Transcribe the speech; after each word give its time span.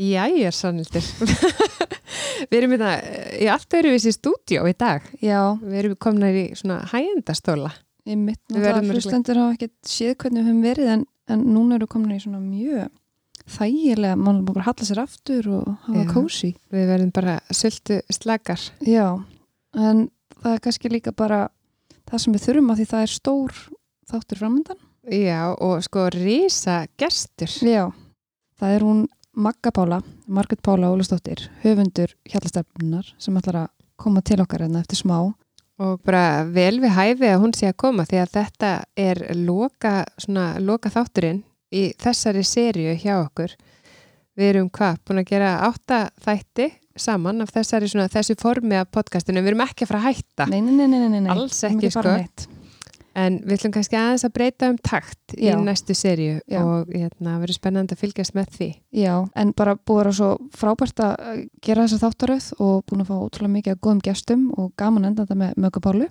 Jæja, 0.00 0.50
sannildir. 0.56 1.04
við 2.50 2.56
erum 2.58 2.72
hérna 2.74 2.92
í 3.36 3.48
allt 3.52 3.76
öruvísi 3.76 4.12
stúdíó 4.14 4.64
í 4.70 4.74
dag. 4.78 5.04
Já, 5.20 5.52
Við 5.60 5.78
erum 5.82 5.96
komnar 6.00 6.36
í 6.36 6.46
svona 6.58 6.80
hægendastóla. 6.92 7.72
ég 8.08 8.18
mitt 8.18 8.40
náttúrulega 8.50 8.96
hlustendur 8.96 9.38
hafa 9.38 9.54
ekkert 9.54 9.76
séð 9.86 10.16
hvernig 10.24 10.42
við 10.42 10.48
höfum 10.48 10.62
verið 10.64 10.88
en, 10.96 11.04
en 11.30 11.44
núna 11.54 11.76
eru 11.76 11.86
komin 11.86 12.16
í 12.16 12.22
svona 12.22 12.40
mjög 12.42 12.88
þægilega, 13.52 14.16
mann 14.18 14.40
má 14.42 14.50
bara 14.54 14.64
halla 14.66 14.86
sér 14.86 15.02
aftur 15.02 15.48
og 15.50 15.68
hafa 15.86 16.04
kósi. 16.10 16.52
Við 16.72 16.88
verðum 16.90 17.12
bara 17.14 17.36
sultu 17.54 18.00
slakar. 18.10 18.60
Já, 18.86 19.18
en 19.76 20.08
það 20.42 20.56
er 20.56 20.62
kannski 20.66 20.90
líka 20.92 21.12
bara 21.14 21.44
það 22.10 22.24
sem 22.24 22.36
við 22.36 22.46
þurfum 22.46 22.72
að 22.72 22.80
því 22.80 22.86
það 22.92 23.06
er 23.06 23.12
stór 23.16 23.62
þáttur 24.12 24.42
framöndan. 24.42 24.80
Já, 25.10 25.40
og 25.58 25.82
sko 25.82 26.06
rísa 26.14 26.84
gestur. 27.00 27.50
Já, 27.66 27.88
það 28.60 28.76
er 28.76 28.86
hún 28.86 29.02
Magga 29.36 29.70
Pála, 29.72 30.02
Margret 30.26 30.60
Pála 30.62 30.90
Ólastóttir, 30.92 31.46
höfundur 31.62 32.10
hjallastefnunar 32.28 33.06
sem 33.16 33.36
ætlar 33.40 33.62
að 33.62 33.70
koma 33.96 34.20
til 34.20 34.42
okkar 34.44 34.60
hérna 34.66 34.82
eftir 34.82 35.00
smá. 35.00 35.16
Og 35.80 36.02
bara 36.04 36.44
vel 36.44 36.82
við 36.82 36.92
hæfi 36.92 37.30
að 37.30 37.40
hún 37.40 37.54
sé 37.56 37.70
að 37.70 37.78
koma 37.80 38.04
því 38.04 38.20
að 38.20 38.34
þetta 38.36 38.72
er 39.00 39.22
loka, 39.40 39.94
svona, 40.20 40.60
loka 40.60 40.92
þátturinn 40.92 41.40
í 41.72 41.86
þessari 42.02 42.44
sériu 42.44 42.92
hjá 43.00 43.14
okkur. 43.22 43.56
Við 44.36 44.50
erum 44.50 44.68
hvað, 44.68 45.00
búin 45.08 45.24
að 45.24 45.30
gera 45.32 45.54
átta 45.64 46.02
þætti 46.20 46.68
saman 47.00 47.40
af 47.40 47.56
þessari, 47.56 47.88
svona, 47.88 48.10
þessu 48.12 48.36
formi 48.36 48.76
af 48.76 48.92
podcastinu. 48.92 49.40
Við 49.40 49.54
erum 49.54 49.64
ekki 49.64 49.86
að 49.86 49.94
fara 49.94 50.02
að 50.02 50.10
hætta. 50.10 50.50
Nei, 50.52 50.60
nei, 50.60 50.74
nei, 50.76 50.90
nei, 50.92 51.08
nei, 51.08 51.20
nei. 51.24 51.32
Alls 51.32 51.64
ekki, 51.70 51.88
bara 51.88 52.18
sko. 52.18 52.18
neitt. 52.20 52.50
En 53.18 53.38
við 53.44 53.58
ætlum 53.58 53.74
kannski 53.74 53.98
aðeins 53.98 54.24
að 54.24 54.34
breyta 54.38 54.68
um 54.72 54.78
takt 54.80 55.34
í 55.36 55.50
Já. 55.50 55.56
næstu 55.60 55.92
sériu 55.96 56.38
og 56.60 56.92
hérna, 56.94 57.34
verður 57.42 57.58
spennandi 57.58 57.96
að 57.96 58.00
fylgjast 58.00 58.36
með 58.38 58.54
því. 58.56 58.68
Já, 59.02 59.14
en 59.36 59.52
bara 59.56 59.74
búið 59.76 60.10
að 60.12 60.16
svo 60.16 60.30
frábært 60.56 61.02
að 61.04 61.42
gera 61.64 61.84
þessa 61.84 62.06
þáttaröð 62.06 62.46
og 62.64 62.86
búin 62.88 63.04
að 63.04 63.10
fá 63.10 63.16
ótrúlega 63.18 63.56
mikið 63.58 63.76
af 63.76 63.82
góðum 63.84 64.02
gestum 64.06 64.46
og 64.56 64.72
gaman 64.80 65.10
enda 65.10 65.26
þetta 65.26 65.40
með 65.42 65.60
Mögga 65.66 65.84
Pálu. 65.84 66.08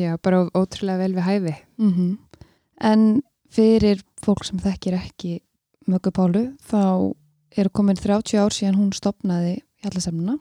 Já, 0.00 0.10
bara 0.22 0.42
ótrúlega 0.54 1.02
vel 1.04 1.14
við 1.18 1.28
hæfi. 1.28 1.54
Mm 1.78 2.18
En 2.80 3.20
fyrir 3.52 4.00
fólk 4.24 4.46
sem 4.48 4.58
þekkir 4.58 4.94
ekki 4.96 5.40
Möggu 5.90 6.12
Pálu 6.16 6.44
þá 6.64 7.12
eru 7.58 7.72
komin 7.74 7.98
30 7.98 8.40
ár 8.40 8.54
síðan 8.54 8.78
hún 8.78 8.92
stopnaði 8.96 9.58
hjallasemnuna 9.82 10.38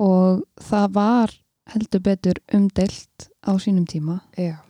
og 0.00 0.44
það 0.62 0.86
var 0.96 1.34
heldur 1.72 2.02
betur 2.02 2.40
umdelt 2.54 3.28
á 3.44 3.52
sínum 3.60 3.86
tíma. 3.86 4.22
Já. 4.38 4.62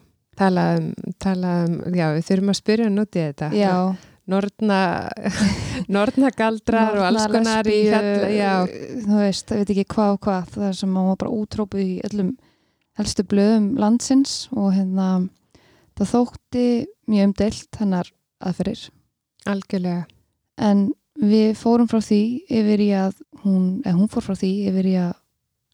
Talaðum, 0.42 0.88
talaðum, 1.22 1.76
já, 1.94 2.06
við 2.16 2.24
þurfum 2.30 2.54
að 2.54 2.58
spyrja 2.58 2.88
hann 2.88 3.02
út 3.02 3.18
í 3.18 3.26
þetta. 3.26 3.50
Já, 3.56 3.74
Nortna, 4.32 4.78
nortnagaldrar 5.96 6.94
og 7.00 7.08
alls 7.08 7.26
konar 7.32 7.66
í 7.66 7.80
hjalla, 7.88 8.30
já. 8.30 8.52
þú 9.02 9.18
veist, 9.18 9.48
það 9.48 9.62
veit 9.62 9.72
ekki 9.74 9.86
hvað 9.96 10.14
og 10.14 10.20
hvað 10.26 10.50
það 10.54 10.66
er 10.68 10.76
sem 10.78 10.98
var 10.98 11.18
bara 11.18 11.36
útrópuð 11.42 11.82
í 11.82 11.94
öllum 12.06 12.32
helstu 13.00 13.24
blöðum 13.26 13.72
landsins 13.80 14.46
og 14.54 14.72
hérna 14.76 15.08
það 15.98 16.12
þótti 16.12 16.66
mjög 17.10 17.30
umdelt 17.30 17.80
hennar 17.80 18.12
aðferðir 18.42 18.84
Algjörlega. 19.50 20.04
en 20.60 20.90
við 21.18 21.56
fórum 21.58 21.90
frá 21.90 22.00
því 22.04 22.22
yfir 22.46 22.84
í 22.84 22.90
að 22.96 23.18
hún, 23.42 23.82
eða 23.84 23.98
hún 23.98 24.12
fór 24.12 24.26
frá 24.28 24.38
því 24.38 24.52
yfir 24.70 24.90
í 24.92 24.96
að 25.02 25.12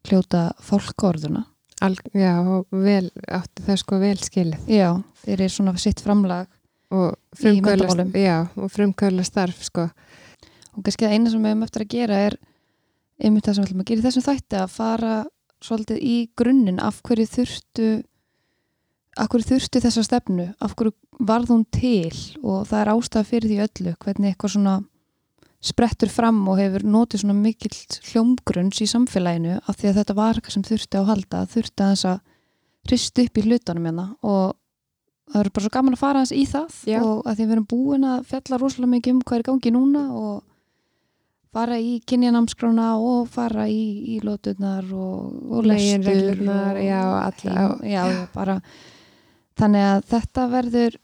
hljóta 0.08 0.44
fólkorðuna 0.64 1.44
Al, 1.84 1.94
já, 2.16 2.32
vel, 2.74 3.06
átti 3.30 3.62
það 3.66 3.76
sko 3.84 3.98
vel 4.02 4.16
skilið. 4.18 4.64
já, 4.66 4.88
fyrir 5.24 5.50
svona 5.52 5.76
sitt 5.78 6.00
framlag 6.02 6.48
Og 6.90 7.12
frumkvöla, 7.36 7.84
menntamálum. 7.84 8.12
já, 8.16 8.48
og 8.56 8.70
frumkvöla 8.72 9.24
starf, 9.24 9.60
sko. 9.68 9.88
og 10.76 10.82
kannski 10.84 11.04
það 11.04 11.12
eina 11.14 11.30
sem 11.30 11.42
við 11.44 11.52
höfum 11.52 11.62
eftir 11.66 11.84
að 11.84 11.88
gera 11.92 12.20
er 12.28 12.36
einmitt 13.22 13.44
það 13.46 13.54
sem 13.54 13.64
við 13.64 13.68
ætlum 13.68 13.80
að 13.84 13.88
gera 13.90 14.00
í 14.00 14.06
þessum 14.08 14.26
þætti 14.28 14.58
að 14.62 14.70
fara 14.74 15.14
svolítið 15.62 15.98
í 16.02 16.16
grunninn 16.38 16.80
af 16.80 17.00
hverju 17.02 17.26
þurftu 17.26 17.88
af 19.18 19.28
hverju 19.32 19.48
þurftu 19.50 19.80
þessa 19.82 20.04
stefnu 20.06 20.46
af 20.62 20.74
hverju 20.78 20.92
varð 21.26 21.50
hún 21.50 21.64
til 21.74 22.14
og 22.42 22.66
það 22.70 22.80
er 22.84 22.90
ástæða 22.94 23.24
fyrir 23.26 23.50
því 23.50 23.58
öllu 23.66 23.94
hvernig 24.04 24.30
eitthvað 24.32 24.54
svona 24.54 24.74
sprettur 25.60 26.10
fram 26.12 26.38
og 26.48 26.58
hefur 26.60 26.84
notið 26.86 27.24
svona 27.24 27.34
mikill 27.34 27.74
hljómgrunns 28.12 28.78
í 28.84 28.86
samfélaginu 28.90 29.56
af 29.66 29.76
því 29.80 29.88
að 29.90 29.96
þetta 30.00 30.14
var 30.18 30.38
eitthvað 30.38 30.54
sem 30.54 30.66
þurfti 30.68 30.98
á 30.98 31.00
að 31.02 31.08
halda 31.12 31.40
þurfti 31.50 31.82
að 31.84 31.92
þess 31.94 32.08
að 32.12 32.20
hrist 32.88 33.18
upp 33.24 33.38
í 33.40 33.44
hlutunum 33.48 33.88
hérna 33.90 34.04
og 34.22 34.44
það 35.32 35.40
er 35.42 35.50
bara 35.52 35.64
svo 35.66 35.72
gaman 35.74 35.96
að 35.96 36.02
fara 36.04 36.20
hans 36.22 36.32
í 36.32 36.44
það 36.48 36.76
Já. 36.88 37.00
og 37.02 37.26
að 37.26 37.34
því 37.40 37.46
við 37.48 37.56
erum 37.56 37.66
búin 37.72 38.06
að 38.08 38.22
fjalla 38.30 38.60
rosalega 38.62 38.92
mikið 38.94 39.12
um 39.16 39.24
hvað 39.26 39.40
er 39.42 39.46
gangi 39.50 39.72
núna 39.74 40.04
og 40.16 40.36
fara 41.58 41.78
í 41.80 41.98
kynjanamskrána 42.06 42.86
og 43.02 43.26
fara 43.34 43.66
í, 43.72 43.82
í 44.14 44.20
lóturnar 44.22 44.86
og, 44.94 45.34
og 45.58 45.66
lestur 45.66 46.38
og 46.46 46.80
já, 46.84 47.02
alla- 47.02 47.58
heim, 47.58 47.84
já, 47.88 48.02
bara 48.34 48.60
þannig 49.58 49.86
að 49.90 50.02
þetta 50.14 50.46
verður 50.54 50.98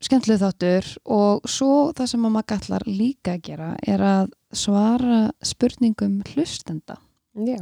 skemmtileg 0.00 0.40
þáttur 0.40 0.86
og 1.12 1.48
svo 1.48 1.90
það 1.96 2.10
sem 2.12 2.24
maður 2.24 2.46
gallar 2.54 2.86
líka 2.88 3.34
að 3.36 3.44
gera 3.50 3.68
er 3.86 4.04
að 4.04 4.32
svara 4.56 5.20
spurningum 5.44 6.20
hlustenda 6.32 6.96
Já. 7.36 7.60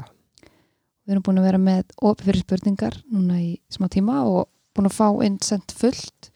við 1.04 1.14
erum 1.14 1.24
búin 1.26 1.40
að 1.42 1.48
vera 1.50 1.60
með 1.62 1.96
opið 1.98 2.30
fyrir 2.30 2.44
spurningar 2.46 3.00
núna 3.10 3.40
í 3.42 3.50
smá 3.72 3.88
tíma 3.92 4.22
og 4.28 4.48
búin 4.76 4.88
að 4.90 4.98
fá 5.00 5.08
inn 5.26 5.40
sendt 5.42 5.74
fullt 5.76 6.30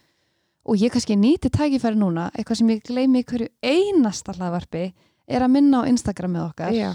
og 0.66 0.78
ég 0.78 0.92
kannski 0.94 1.16
nýti 1.18 1.50
tækifæri 1.54 1.98
núna 1.98 2.28
eitthvað 2.34 2.60
sem 2.60 2.74
ég 2.74 2.84
gleymi 2.86 3.24
hverju 3.26 3.48
einasta 3.62 4.34
hlaðvarpi 4.36 4.88
er 5.26 5.44
að 5.46 5.54
minna 5.54 5.82
á 5.86 5.90
Instagramið 5.90 6.48
okkar 6.48 6.74
Já. 6.76 6.92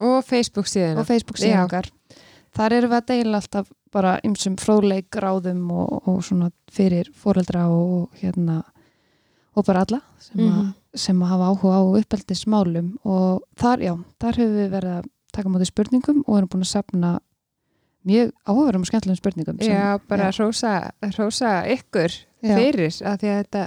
Og 0.00 0.24
Facebook 0.24 0.66
síðan. 0.66 0.98
og 0.98 1.06
Facebook 1.06 1.38
síðan 1.38 1.62
Já. 1.62 1.64
okkar 1.68 1.90
þar 2.56 2.74
erum 2.76 2.90
við 2.90 2.98
að 2.98 3.08
deila 3.12 3.40
alltaf 3.40 3.70
bara 3.92 4.18
ymsum 4.26 4.56
fróðleik 4.60 5.10
ráðum 5.22 5.64
og, 5.74 6.02
og 6.08 6.20
svona 6.26 6.50
fyrir 6.70 7.08
fóreldra 7.16 7.66
og 7.72 8.10
hérna 8.20 8.62
og 9.56 9.66
bara 9.66 9.82
alla 9.86 10.00
sem, 10.18 10.36
mm 10.38 10.50
Mhm. 10.50 10.74
sem 10.94 11.18
að 11.22 11.28
hafa 11.30 11.48
áhuga 11.52 11.74
á 11.78 11.82
uppeldismálum 12.00 12.86
og 13.04 13.42
þar, 13.56 13.78
já, 13.78 13.94
þar 14.20 14.38
höfum 14.40 14.56
við 14.58 14.70
verið 14.70 14.94
að 14.98 15.04
taka 15.32 15.48
móti 15.48 15.66
spurningum 15.68 16.24
og 16.26 16.38
erum 16.38 16.48
búin 16.48 16.64
að 16.64 16.70
safna 16.72 17.10
mjög 18.06 18.32
áhugaverðum 18.48 18.80
og 18.80 18.88
skemmtilegum 18.88 19.20
spurningum 19.20 19.58
sem, 19.60 19.72
Já, 19.74 19.98
bara 20.08 20.30
hrósa, 20.32 20.90
hrósa 21.02 21.52
ykkur 21.68 22.10
Já. 22.42 22.56
fyrir 22.56 22.90
að 23.06 23.18
því 23.20 23.28
að 23.30 23.38
þetta, 23.44 23.62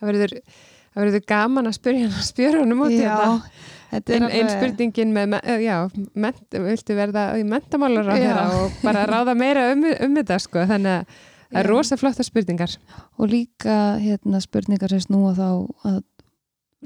það 0.00 0.08
verður, 0.08 1.26
gaman 1.26 1.66
að 1.70 1.76
spyrja 1.78 2.02
hann 2.08 2.18
að 2.18 2.26
spjöra 2.28 2.60
hann 2.60 2.72
um 2.72 2.80
út 2.84 2.90
í 2.90 2.98
já, 3.00 3.16
þetta. 3.16 3.52
Ein 3.92 4.26
alveg- 4.26 4.52
spurningin 4.52 5.12
með, 5.16 5.26
me- 5.32 5.56
já, 5.64 5.76
ment, 6.14 6.44
viltu 6.52 6.96
verða 6.98 7.24
í 7.40 7.44
mentamálar 7.48 8.10
á 8.10 8.14
þeirra 8.18 8.44
og 8.58 8.78
bara 8.84 9.06
ráða 9.12 9.34
meira 9.38 9.70
um, 9.72 9.84
um 9.84 10.16
þetta 10.20 10.38
sko, 10.44 10.64
þannig 10.68 10.92
að 10.98 11.04
það 11.48 11.60
er 11.62 11.70
rosa 11.72 11.96
flotta 11.96 12.26
spurningar. 12.26 12.74
og 13.18 13.30
líka 13.32 13.76
hérna, 14.02 14.40
spurningar 14.44 14.92
sem 14.92 15.00
snúa 15.06 15.32
þá 15.38 15.48
að 15.88 16.02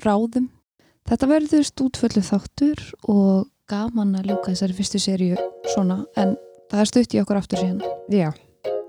ráðum. 0.05 0.47
Þetta 1.11 1.27
verður 1.27 1.67
stútföllu 1.67 2.23
þáttur 2.23 2.85
og 3.11 3.49
gaman 3.69 4.15
að 4.21 4.31
ljúka 4.31 4.53
þessari 4.53 4.77
fyrstu 4.79 5.01
seríu 5.03 5.37
svona, 5.75 6.05
en 6.17 6.37
það 6.71 6.81
er 6.85 6.91
stutt 6.93 7.17
í 7.17 7.21
okkur 7.23 7.41
aftur 7.41 7.59
síðan. 7.59 7.83
Já, 8.13 8.31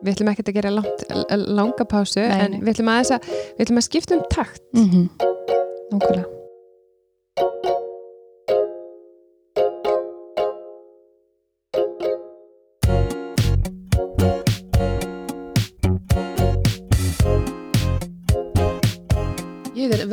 við 0.03 0.13
ætlum 0.13 0.29
ekkert 0.33 0.53
að 0.53 0.59
gera 0.59 0.75
langt, 0.77 1.03
langa 1.49 1.89
pásu 1.89 2.21
Nei, 2.21 2.37
en 2.45 2.59
við 2.61 2.75
ætlum, 2.75 2.93
að 2.93 3.17
að, 3.17 3.73
að 3.73 3.85
skipta 3.89 4.19
um 4.19 4.23
takt. 4.29 4.61
Mm 4.77 4.89
-hmm. 4.91 5.09
Nákvæmlega. 5.93 7.81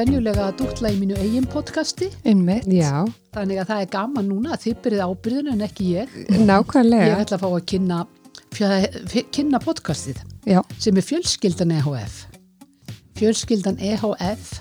Venjulega 0.00 0.46
að 0.48 0.56
dútla 0.62 0.90
í 0.92 0.96
mínu 0.96 1.16
eigin 1.20 1.46
podcasti 1.50 2.08
Einmitt. 2.24 2.64
Já, 2.72 3.04
þannig 3.34 3.58
að 3.60 3.68
það 3.70 3.82
er 3.82 3.90
gaman 3.92 4.28
núna 4.30 4.54
að 4.54 4.62
þið 4.64 4.78
byrðið 4.84 5.02
ábyrðun 5.04 5.50
en 5.52 5.64
ekki 5.66 5.88
ég. 5.92 6.14
nákvæmlega. 6.48 7.08
Ég 7.10 7.22
ætla 7.24 7.36
að 7.36 7.42
fá 7.44 7.48
að 7.50 7.66
kynna, 7.72 7.98
kynna 9.34 9.60
podcastið 9.60 10.22
Já. 10.48 10.60
sem 10.80 10.96
er 10.96 11.06
fjölskyldan 11.06 11.74
EHF. 11.76 12.16
Fjölskyldan 13.20 13.80
EHF 13.90 14.54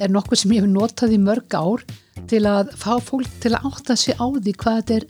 er 0.00 0.14
nokkuð 0.14 0.42
sem 0.44 0.56
ég 0.56 0.64
hef 0.64 0.72
notað 0.72 1.16
í 1.18 1.20
mörg 1.20 1.58
ár 1.58 1.84
til 2.30 2.44
að 2.48 2.72
fá 2.80 2.94
fólk 3.04 3.28
til 3.44 3.52
að 3.52 3.68
átta 3.68 3.98
sig 4.00 4.16
á 4.16 4.26
því 4.32 4.54
hvað 4.62 4.80
þetta 4.80 4.96
er 4.96 5.08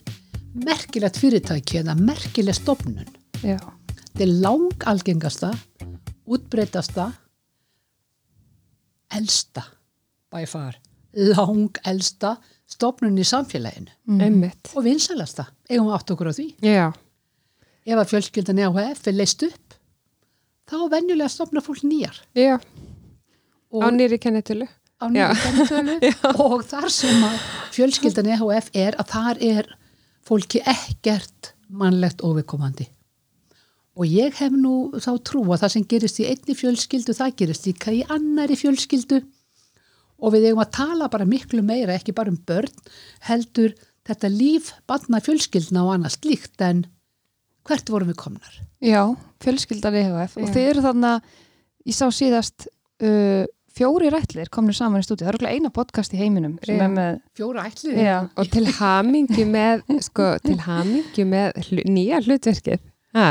merkilegt 0.65 1.21
fyrirtæki 1.21 1.79
eða 1.83 1.95
merkileg 1.99 2.59
stofnun. 2.59 3.07
Já. 3.39 3.59
Þetta 4.01 4.25
er 4.27 4.35
lang 4.43 4.89
algengasta, 4.91 5.53
útbreytasta, 6.27 7.13
elsta, 9.17 9.63
by 10.33 10.45
far, 10.49 10.77
lang 11.15 11.77
elsta 11.87 12.35
stofnun 12.69 13.17
í 13.21 13.25
samfélaginu 13.27 13.91
Einmitt. 14.21 14.71
og 14.75 14.83
vinsælasta, 14.87 15.45
eigum 15.69 15.87
við 15.91 15.97
átt 15.99 16.11
okkur 16.15 16.31
á 16.31 16.33
því. 16.35 16.47
Já, 16.65 16.85
Ef 17.85 17.99
að 18.01 18.09
fjölskyldan 18.09 18.57
EHF 18.65 19.03
er 19.07 19.13
leist 19.13 19.43
upp, 19.45 19.75
þá 20.65 20.77
venjulega 20.89 21.29
stofnar 21.29 21.61
fólk 21.61 21.83
nýjar. 21.85 22.15
já, 22.33 22.57
á 22.57 23.87
nýri 23.93 24.17
kennetölu. 24.17 24.65
á 24.97 25.05
Já. 25.13 25.29
nýju 25.29 25.43
kennitölu 25.43 25.95
og 26.47 26.63
þar 26.65 26.89
sem 26.89 27.21
að 27.27 27.37
fjölskyldan 27.75 28.31
EHF 28.33 28.71
er 28.73 28.97
að 28.97 29.11
þar 29.13 29.41
er 29.43 29.69
fólki 30.25 30.63
ekkert 30.65 31.53
mannlegt 31.69 32.23
óvikomandi 32.25 32.87
og 33.95 34.11
ég 34.11 34.35
hef 34.39 34.53
nú 34.53 34.91
þá 34.99 35.11
trú 35.23 35.45
að 35.47 35.63
það 35.63 35.73
sem 35.75 35.87
gerist 35.93 36.19
í 36.19 36.27
einni 36.27 36.55
fjölskyldu 36.57 37.15
það 37.15 37.35
gerist 37.41 37.67
líka 37.69 37.93
í 37.95 38.03
annari 38.11 38.57
fjölskyldu. 38.59 39.21
Og 40.23 40.31
við 40.35 40.49
eigum 40.49 40.63
að 40.63 40.73
tala 40.77 41.09
bara 41.11 41.27
miklu 41.27 41.63
meira, 41.65 41.95
ekki 41.95 42.15
bara 42.15 42.31
um 42.31 42.39
börn 42.47 42.71
heldur 43.27 43.73
þetta 44.07 44.29
líf 44.31 44.71
batna 44.87 45.19
fjölskyldna 45.23 45.83
og 45.85 45.95
annars 45.95 46.19
líkt 46.23 46.61
en 46.63 46.85
hvert 47.65 47.89
vorum 47.91 48.11
við 48.11 48.19
komnar? 48.21 48.61
Já, 48.83 49.01
fjölskyldar 49.43 49.97
EHF 49.97 50.37
og 50.39 50.53
þið 50.53 50.71
eru 50.71 50.85
þarna, 50.85 51.11
ég 51.89 51.97
sá 51.97 52.05
síðast 52.13 52.67
uh, 53.03 53.43
fjóri 53.75 54.11
rætlir 54.13 54.51
komnir 54.53 54.77
saman 54.77 55.01
í 55.01 55.07
stúdíu, 55.07 55.25
það 55.25 55.31
er 55.31 55.35
örugglega 55.35 55.59
eina 55.59 55.71
podcast 55.73 56.13
í 56.15 56.19
heiminum 56.21 56.59
er 56.63 56.91
með, 56.93 57.17
Fjóra 57.35 57.65
ætlið? 57.67 57.97
já, 58.05 58.17
og 58.37 58.51
til 58.53 58.65
hamingju 58.77 59.47
með 59.51 59.81
sko, 60.05 60.29
til 60.45 60.59
hamingju 60.63 61.25
með 61.31 61.57
nýja 61.89 62.21
hlutverkið 62.23 62.83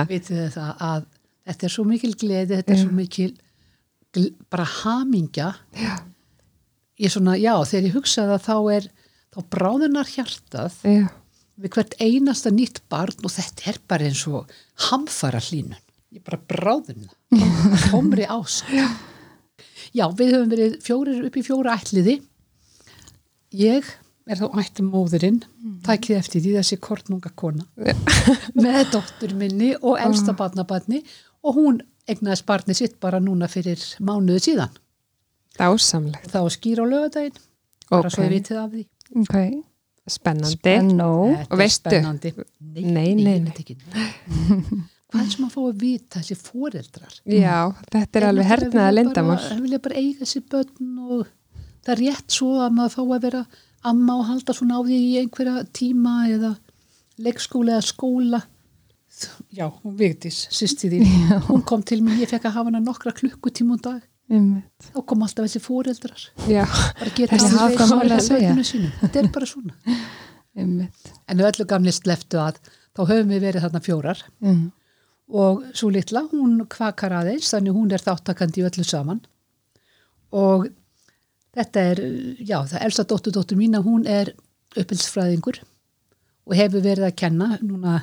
Vitið 0.08 0.44
það 0.54 0.84
að 0.88 1.04
þetta 1.44 1.66
er 1.68 1.72
svo 1.74 1.84
mikil 1.88 2.12
gleði, 2.16 2.56
þetta 2.58 2.72
er 2.72 2.78
Já. 2.78 2.84
svo 2.86 2.96
mikil 2.96 3.32
bara 4.52 4.64
hamingja. 4.80 5.48
Já. 5.76 5.94
Ég 7.02 7.10
svona, 7.10 7.34
já, 7.40 7.52
þegar 7.66 7.88
ég 7.88 7.96
hugsaði 7.98 8.36
að 8.36 8.44
þá 8.46 8.56
er, 8.76 8.84
þá 9.34 9.38
bráðunar 9.50 10.06
hjartað 10.12 10.76
já, 10.86 11.08
við 11.58 11.72
hvert 11.74 11.96
einasta 11.98 12.52
nýtt 12.54 12.78
barn 12.92 13.26
og 13.26 13.32
þetta 13.34 13.66
er 13.72 13.80
bara 13.90 14.06
eins 14.06 14.22
og 14.30 14.52
hamfara 14.88 15.40
hlínun. 15.42 15.80
Ég 16.14 16.22
bara 16.22 16.38
bráðuna, 16.38 17.10
komri 17.90 18.28
ásk. 18.38 18.70
Já, 19.94 20.06
við 20.14 20.36
höfum 20.36 20.52
verið 20.54 20.78
fjórir 20.86 21.26
upp 21.26 21.36
í 21.38 21.42
fjóra 21.46 21.74
ætliði. 21.74 22.20
Ég 23.58 23.90
er 24.26 24.38
þá 24.40 24.46
ættum 24.62 24.86
móðurinn, 24.92 25.42
tækið 25.84 26.16
eftir 26.18 26.40
því 26.44 26.52
þessi 26.58 26.78
kortnunga 26.80 27.30
kona, 27.36 27.66
með 28.64 28.80
dóttur 28.94 29.34
minni 29.36 29.74
og 29.80 29.98
elsta 30.00 30.32
barnabarni 30.38 31.02
og 31.44 31.58
hún 31.58 31.82
egnaðist 32.08 32.46
barni 32.48 32.74
sitt 32.76 32.96
bara 33.00 33.20
núna 33.20 33.48
fyrir 33.52 33.80
mánuðu 34.00 34.40
síðan. 34.46 34.72
dásamlegt 35.58 36.32
var 36.34 36.50
skýr 36.50 36.80
á 36.82 36.84
lögadaginn, 36.88 37.36
bara 37.90 38.10
svo 38.10 38.24
Ok. 38.24 38.28
ég 38.28 38.34
vitið 38.38 38.58
af 38.62 38.70
því. 38.72 38.82
ok, 39.22 39.36
spennandi 40.08 40.56
Spennó, 40.58 41.10
Þetta 41.36 41.52
Og 41.52 41.58
er 41.58 41.62
veistu- 41.62 41.90
spennandi. 41.90 42.32
Nei, 42.60 42.82
Nei, 42.84 43.14
nei, 43.14 43.38
nei. 43.38 43.52
Hvað 45.14 45.20
er 45.22 45.30
sem 45.30 45.44
að 45.46 45.52
fá 45.54 45.60
að 45.62 45.78
vita 45.78 46.18
þessi 46.20 46.36
foreldrar? 46.40 47.14
já, 47.28 47.58
þetta 47.92 48.18
er 48.18 48.26
alveg 48.30 48.46
hernaða 48.50 48.94
lindamál 48.96 49.38
Það 49.38 49.60
vilja 49.62 49.78
bara 49.84 50.00
eiga 50.00 50.26
sér 50.26 50.42
börn 50.50 50.98
og 50.98 51.26
það 51.84 51.92
er 51.94 52.00
rétt 52.02 52.34
svo 52.34 52.48
að 52.64 52.72
maður 52.74 52.94
fá 52.96 53.02
að 53.04 53.22
vera 53.28 53.44
amma 53.84 54.16
og 54.20 54.26
halda 54.30 54.54
svona 54.56 54.78
á 54.78 54.82
því 54.86 54.98
í 54.98 55.12
einhverja 55.22 55.64
tíma 55.76 56.14
eða 56.32 56.54
leikskóla 57.24 57.76
eða 57.78 57.86
skóla. 57.86 58.40
Já, 59.54 59.68
hún 59.70 59.94
Vigdís, 59.98 60.40
sýsti 60.50 60.88
þín. 60.90 61.04
Hún 61.48 61.62
kom 61.68 61.84
til 61.86 62.00
mér, 62.02 62.16
ég 62.24 62.30
fekk 62.32 62.48
að 62.48 62.56
hafa 62.56 62.70
hana 62.72 62.80
nokkra 62.82 63.12
klukkutíma 63.14 63.76
um 63.76 63.82
dag. 63.84 64.00
einmitt. 64.30 64.88
Þá 64.90 65.02
kom 65.06 65.22
alltaf 65.22 65.44
þessi 65.46 65.60
sínum. 68.66 68.94
Þetta 69.02 69.20
er 69.20 69.28
bara 69.36 69.46
svona. 69.46 69.76
einmitt. 70.58 71.12
En 71.30 71.40
ef 71.44 71.50
öllu 71.52 71.66
gamli 71.70 71.92
sleftu 71.94 72.40
að 72.42 72.58
þá 72.96 73.04
höfum 73.12 73.30
við 73.36 73.44
verið 73.46 73.66
þarna 73.68 73.82
fjórar 73.84 74.24
Mm. 74.42 74.64
og 75.30 75.62
svo 75.74 75.88
litla, 75.94 76.24
hún 76.32 76.58
kvakar 76.68 77.14
aðeins, 77.20 77.52
þannig 77.54 77.74
hún 77.78 77.92
er 77.94 78.02
þáttakandi 78.02 78.60
í 78.60 78.66
öllu 78.68 78.84
saman 78.84 79.22
og 80.34 80.66
þetta 81.54 81.84
er, 81.92 82.02
já, 82.42 82.58
það 82.70 82.84
elsta 82.88 83.04
dóttur 83.10 83.34
dóttur 83.36 83.58
mína, 83.60 83.82
hún 83.84 84.06
er 84.10 84.32
uppelsfræðingur 84.74 85.60
og 86.44 86.56
hefur 86.58 86.82
verið 86.84 87.06
að 87.08 87.16
kenna 87.20 87.50
núna 87.62 87.98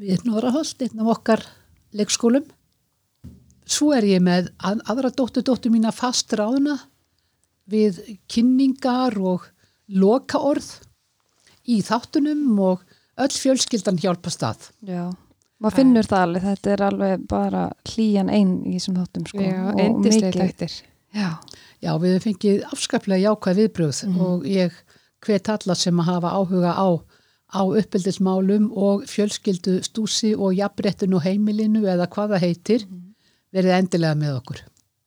við 0.00 0.24
Norraholt, 0.28 0.80
einn 0.84 1.00
af 1.04 1.10
okkar 1.16 1.42
leikskólum. 1.96 2.44
Svo 3.66 3.92
er 3.96 4.04
ég 4.06 4.20
með 4.22 4.50
að, 4.62 4.82
aðra 4.92 5.10
dóttur 5.16 5.44
dóttur 5.46 5.72
mína 5.74 5.92
fast 5.94 6.32
ráðuna 6.36 6.76
við 7.70 7.98
kynningar 8.30 9.16
og 9.18 9.46
lokaorð 9.90 10.68
í 11.66 11.80
þáttunum 11.82 12.58
og 12.62 12.82
öll 13.18 13.32
fjölskyldan 13.32 13.98
hjálpa 13.98 14.30
stað. 14.30 14.68
Já, 14.86 15.08
maður 15.58 15.78
finnur 15.80 16.06
það 16.06 16.26
alveg, 16.26 16.44
þetta 16.50 16.72
er 16.76 16.84
alveg 16.90 17.24
bara 17.30 17.64
hlýjan 17.90 18.30
einn 18.30 18.52
í 18.68 18.76
þessum 18.76 19.00
þáttum 19.00 19.26
sko. 19.30 19.42
já, 19.42 19.62
endislega 19.86 20.30
mikið- 20.30 20.52
þættir 20.52 20.76
Já, 21.16 21.30
Já, 21.84 21.92
við 22.00 22.14
hefum 22.16 22.24
fengið 22.24 22.62
afskaplega 22.72 23.22
jákvæð 23.30 23.58
viðbröð 23.60 23.98
og 24.26 24.46
ég 24.48 24.76
hvet 25.26 25.50
alla 25.52 25.74
sem 25.76 25.98
að 26.00 26.08
hafa 26.08 26.30
áhuga 26.38 26.72
á, 26.72 26.88
á 27.52 27.60
uppeldismálum 27.62 28.70
og 28.72 29.04
fjölskyldu 29.10 29.76
stúsi 29.84 30.32
og 30.34 30.56
jafnréttun 30.56 31.16
og 31.18 31.26
heimilinu 31.26 31.84
eða 31.84 32.08
hvað 32.12 32.34
það 32.34 32.46
heitir, 32.46 32.86
verið 33.54 33.76
endilega 33.76 34.18
með 34.18 34.38
okkur. 34.38 34.62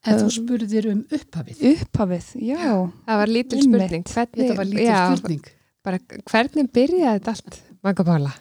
En 0.08 0.22
þú 0.22 0.30
spurðir 0.32 0.88
um 0.94 1.02
upphafið. 1.12 1.64
upphafið, 1.74 2.30
já, 2.48 2.62
það 3.10 3.20
var 3.22 3.34
lítil 3.34 3.64
spurning. 3.66 4.06
Hvernig, 4.14 4.38
Þetta 4.40 4.60
var 4.62 4.70
lítið 4.70 4.86
já, 4.86 5.02
spurning. 5.18 5.50
bara, 5.84 6.00
hvernig 6.32 6.72
byrjaði 6.78 7.20
þetta 7.20 7.36
allt 7.36 7.60
Magga 7.84 8.06
Pála? 8.08 8.32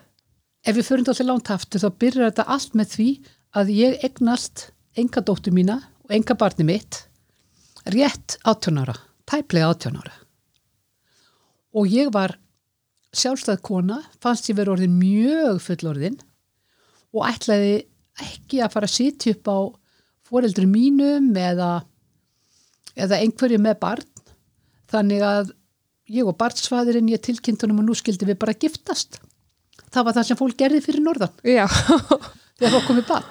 Ef 0.69 0.77
við 0.77 0.87
förum 0.87 1.09
þá 1.09 1.13
til 1.17 1.27
langt 1.27 1.51
aftur 1.55 1.83
þá 1.83 1.91
byrjar 2.05 2.31
þetta 2.31 2.47
allt 2.55 2.79
með 2.79 2.95
því 2.95 3.09
að 3.59 3.75
ég 3.75 4.07
egnast 4.07 4.69
enga 4.99 5.23
dóttur 5.25 5.55
mína 5.55 5.81
og 6.07 6.15
enga 6.15 6.37
barni 6.39 6.67
mitt 6.67 7.08
rétt 7.93 8.39
18 8.45 8.79
ára, 8.83 8.95
tæplega 9.29 9.73
18 9.73 9.99
ára. 9.99 10.15
Og 11.77 11.89
ég 11.91 12.11
var 12.13 12.37
sjálfstæð 13.17 13.61
kona, 13.65 14.01
fannst 14.21 14.49
ég 14.51 14.59
verið 14.59 14.75
orðin 14.77 14.97
mjög 15.01 15.61
fullorðin 15.65 16.19
og 17.17 17.25
ætlaði 17.29 17.87
ekki 18.25 18.61
að 18.61 18.75
fara 18.75 18.89
að 18.89 18.97
sitja 18.97 19.35
upp 19.35 19.49
á 19.49 19.59
foreldrum 20.29 20.73
mínum 20.73 21.31
eða, 21.39 21.71
eða 22.99 23.21
einhverju 23.23 23.61
með 23.63 23.79
barn. 23.81 24.09
Þannig 24.89 25.25
að 25.25 25.53
ég 26.13 26.29
og 26.29 26.37
barnsfæðurinn 26.41 27.11
ég 27.13 27.23
tilkynntunum 27.25 27.81
og 27.83 27.89
nú 27.89 27.97
skildi 27.97 28.29
við 28.29 28.41
bara 28.41 28.57
giftast. 28.57 29.21
Það 29.89 30.09
var 30.09 30.19
það 30.19 30.29
sem 30.29 30.41
fólk 30.41 30.59
gerði 30.61 30.83
fyrir 30.85 31.05
norðan 31.05 31.33
þegar 32.59 32.75
fólk 32.75 32.89
komið 32.91 33.07
barn 33.09 33.29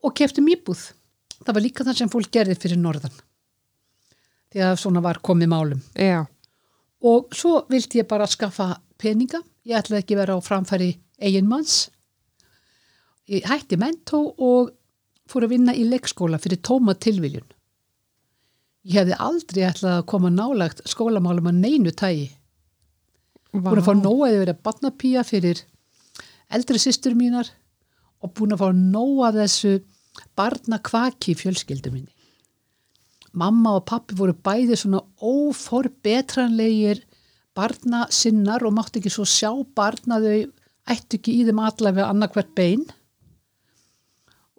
og 0.00 0.14
keftum 0.16 0.48
íbúð. 0.48 0.86
Það 1.44 1.56
var 1.56 1.64
líka 1.64 1.84
það 1.84 1.98
sem 2.00 2.12
fólk 2.12 2.32
gerði 2.32 2.56
fyrir 2.60 2.80
norðan 2.80 3.20
þegar 4.50 4.80
svona 4.80 5.02
var 5.04 5.20
komið 5.22 5.48
málum. 5.48 5.82
já, 5.94 6.26
Og 7.02 7.32
svo 7.32 7.64
vildi 7.70 8.02
ég 8.02 8.08
bara 8.08 8.26
skaffa 8.26 8.74
peninga. 8.98 9.40
Ég 9.64 9.78
ætlaði 9.78 10.02
ekki 10.02 10.16
vera 10.18 10.36
á 10.36 10.40
framfæri 10.44 10.98
eiginmanns. 11.20 11.88
Ég 13.28 13.46
hætti 13.48 13.78
mentó 13.80 14.20
og 14.36 14.72
fór 15.30 15.46
að 15.46 15.54
vinna 15.54 15.72
í 15.72 15.86
leikskóla 15.88 16.40
fyrir 16.42 16.60
tóma 16.60 16.92
tilviljun. 16.98 17.46
Ég 18.84 18.98
hefði 19.00 19.16
aldrei 19.16 19.64
ætlað 19.68 19.98
að 20.00 20.06
koma 20.12 20.30
nálagt 20.32 20.82
skólamálum 20.88 21.48
að 21.48 21.60
neinu 21.62 21.92
tægi. 21.92 22.30
Búin 23.52 23.80
að 23.80 23.88
fá 23.88 23.94
nóg 23.96 24.22
að 24.26 24.38
vera 24.42 24.56
barnapía 24.68 25.24
fyrir 25.26 25.64
eldri 26.50 26.80
systur 26.82 27.16
mínar 27.18 27.48
og 28.20 28.34
búin 28.36 28.54
að 28.54 28.62
fá 28.62 28.70
nóg 28.76 29.24
að 29.28 29.40
þessu 29.44 29.74
barnakvaki 30.38 31.36
fjölskyldu 31.38 31.92
minni. 31.94 32.12
Mamma 33.32 33.76
og 33.78 33.86
pappi 33.86 34.16
voru 34.18 34.34
bæði 34.34 34.78
svona 34.78 35.02
óforbetranlegir 35.22 37.04
barnasinnar 37.54 38.64
og 38.66 38.74
mátti 38.74 38.98
ekki 39.00 39.12
svo 39.12 39.26
sjá 39.28 39.50
barna 39.76 40.18
þau 40.22 40.38
ættu 40.90 41.18
ekki 41.18 41.36
í 41.38 41.44
þeim 41.46 41.60
allavega 41.62 42.08
annarkvært 42.10 42.50
bein 42.58 42.86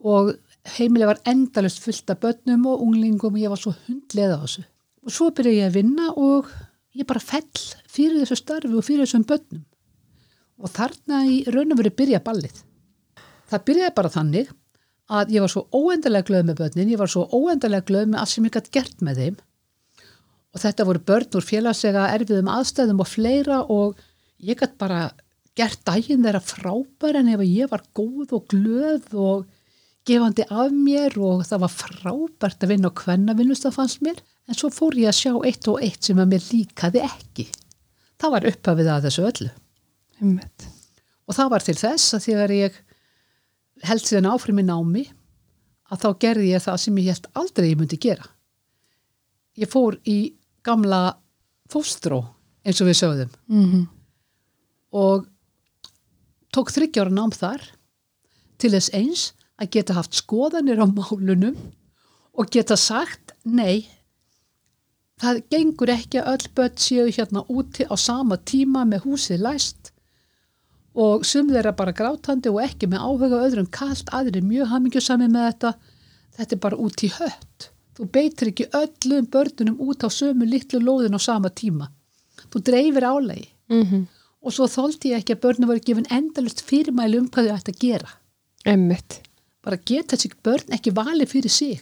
og 0.02 0.34
heimilega 0.78 1.14
var 1.14 1.22
endalust 1.30 1.82
fullt 1.84 2.10
af 2.14 2.22
börnum 2.22 2.68
og 2.70 2.84
unglingum 2.86 3.36
og 3.36 3.42
ég 3.42 3.52
var 3.52 3.62
svo 3.62 3.74
hundlega 3.88 4.38
á 4.38 4.44
þessu. 4.44 4.64
Og 5.06 5.14
svo 5.14 5.30
byrja 5.34 5.66
ég 5.66 5.70
að 5.70 5.78
vinna 5.80 6.10
og 6.14 6.50
ég 6.98 7.08
bara 7.10 7.22
fell 7.24 7.66
fyrir 7.90 8.22
þessu 8.22 8.38
starfi 8.40 8.74
og 8.74 8.86
fyrir 8.86 9.06
þessum 9.06 9.26
börnum. 9.30 9.64
Og 10.62 10.70
þarna 10.70 11.24
í 11.26 11.42
raun 11.50 11.74
og 11.74 11.82
verið 11.82 11.98
byrja 11.98 12.24
ballið. 12.26 12.64
Það 13.50 13.66
byrjaði 13.70 13.96
bara 13.98 14.14
þannig 14.14 14.52
að 15.10 15.34
ég 15.36 15.44
var 15.44 15.52
svo 15.54 15.66
óendalega 15.74 16.28
glöð 16.28 16.46
með 16.50 16.60
börnin, 16.62 16.92
ég 16.94 17.02
var 17.02 17.12
svo 17.12 17.26
óendalega 17.32 17.88
glöð 17.88 18.12
með 18.12 18.22
allt 18.22 18.34
sem 18.34 18.48
ég 18.48 18.56
gætt 18.56 18.72
gert 18.76 19.02
með 19.06 19.22
þeim. 19.22 19.40
Og 20.52 20.64
þetta 20.64 20.88
voru 20.88 21.04
börn 21.08 21.38
úr 21.40 21.48
félagsega 21.48 22.10
erfiðum 22.16 22.52
aðstæðum 22.52 23.04
og 23.04 23.10
fleira 23.10 23.62
og 23.72 24.00
ég 24.44 24.60
gætt 24.60 24.78
bara 24.82 25.12
gert 25.58 25.82
daginn 25.88 26.24
þeirra 26.26 26.44
frábær 26.44 27.20
en 27.20 27.32
ef 27.32 27.44
ég 27.48 27.72
var 27.72 27.84
góð 27.96 28.36
og 28.38 28.46
glöð 28.52 29.16
og 29.16 29.48
gefandi 30.08 30.46
af 30.50 30.72
mér 30.74 31.18
og 31.22 31.44
það 31.48 31.64
var 31.66 31.74
frábært 31.76 32.64
að 32.64 32.72
vinna 32.74 32.92
á 32.92 32.98
hvenna 33.04 33.36
vinnust 33.38 33.68
það 33.68 33.78
fannst 33.78 34.06
mér 34.06 34.22
en 34.48 34.58
svo 34.58 34.72
fór 34.74 34.98
ég 34.98 35.12
að 35.12 35.20
sjá 35.20 35.34
eitt 35.48 35.68
og 35.70 35.84
eitt 35.84 36.08
sem 36.08 36.20
að 36.20 36.32
mér 36.34 36.48
líkaði 36.48 37.04
ekki. 37.06 37.48
Það 38.22 38.34
var 38.36 38.48
upphafið 38.52 38.92
að 38.92 39.06
þessu 39.08 39.28
öllu 39.28 39.52
einmitt. 40.22 40.68
og 41.28 41.38
það 41.38 41.52
var 41.54 41.66
til 41.66 41.78
þess 41.80 42.16
að 42.18 42.26
þegar 42.28 42.56
ég 42.56 42.80
held 43.88 44.06
síðan 44.06 44.30
áfram 44.34 44.62
í 44.62 44.66
námi 44.68 45.06
að 45.92 46.04
þá 46.04 46.10
gerði 46.24 46.52
ég 46.52 46.64
það 46.64 46.78
sem 46.84 47.00
ég 47.02 47.16
held 47.16 47.32
aldrei 47.42 47.72
ég 47.72 47.80
myndi 47.80 48.00
gera. 48.02 48.28
ég 49.58 49.68
fór 49.68 49.98
í 50.08 50.36
gamla 50.64 51.18
fóstró 51.70 52.22
eins 52.64 52.80
og 52.82 52.88
við 52.88 53.02
sögðum. 53.02 53.34
Mm 53.48 53.88
og 54.92 55.28
tók 56.52 56.72
þryggjára 56.76 57.14
nám 57.16 57.32
þar 57.32 57.64
til 58.60 58.74
þess 58.74 58.92
eins 58.92 59.22
að 59.62 59.72
geta 59.78 59.96
haft 59.96 60.18
skoðanir 60.20 60.82
á 60.84 60.86
málunum 60.86 61.56
og 62.36 62.52
geta 62.52 62.76
sagt 62.76 63.32
nei 63.44 63.88
það 65.22 65.44
gengur 65.54 65.94
ekki 65.94 66.20
að 66.20 66.32
öll 66.34 66.52
börn 66.58 66.78
séu 66.82 67.08
hérna 67.08 67.46
úti 67.48 67.88
á 67.88 67.96
sama 67.96 68.38
tíma 68.38 68.84
með 68.90 69.08
húsið 69.08 69.46
læst 69.46 69.91
og 70.94 71.26
sum 71.28 71.52
þeirra 71.52 71.76
bara 71.76 71.96
grátandi 71.96 72.52
og 72.52 72.62
ekki 72.64 72.90
með 72.92 73.06
áhuga 73.06 73.44
öðrum 73.46 73.70
kalt, 73.72 74.10
aðrir 74.12 74.44
mjög 74.44 74.72
hamingjusami 74.74 75.30
með 75.32 75.48
þetta 75.50 75.74
þetta 76.38 76.56
er 76.56 76.64
bara 76.66 76.82
út 76.84 77.04
í 77.04 77.12
hött 77.16 77.70
þú 77.98 78.08
beitir 78.12 78.52
ekki 78.52 78.72
öllum 78.76 79.30
börnunum 79.32 79.80
út 79.88 80.04
á 80.04 80.10
sömu 80.12 80.48
litlu 80.48 80.82
lóðin 80.84 81.16
á 81.16 81.22
sama 81.22 81.50
tíma 81.50 81.92
þú 82.52 82.64
dreifir 82.68 83.08
álægi 83.08 83.48
mm 83.72 84.08
og 84.42 84.54
svo 84.56 84.68
þóldi 84.70 85.12
ég 85.12 85.22
ekki 85.22 85.36
að 85.36 85.44
börnum 85.46 85.70
voru 85.70 85.84
gefin 85.86 86.10
endalust 86.14 86.64
fyrirmæli 86.66 87.20
um 87.22 87.30
hvað 87.30 87.50
þau 87.50 87.58
ætti 87.58 87.74
að 87.74 87.82
gera. 87.84 88.14
Emmitt. 88.66 89.20
Bara 89.62 89.78
geta 89.78 90.18
þessi 90.18 90.32
börn 90.42 90.74
ekki 90.78 90.94
valið 90.98 91.30
fyrir 91.36 91.54
sig. 91.54 91.82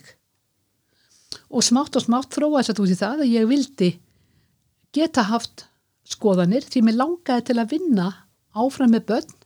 Og 1.48 1.64
smátt 1.64 1.96
og 1.96 2.04
smátt 2.04 2.36
að 2.36 2.82
út 2.82 2.92
í 2.92 2.98
það 2.98 3.24
að 3.24 3.32
ég 3.32 3.48
vildi 3.48 3.90
geta 4.92 5.24
haft 5.30 5.66
skoðanir 6.04 6.66
því 6.66 6.82
mér 6.84 6.98
langaði 6.98 7.46
til 7.48 7.58
að 7.62 7.72
vinna 7.72 8.08
áfram 8.56 8.94
með 8.94 9.06
börn 9.12 9.36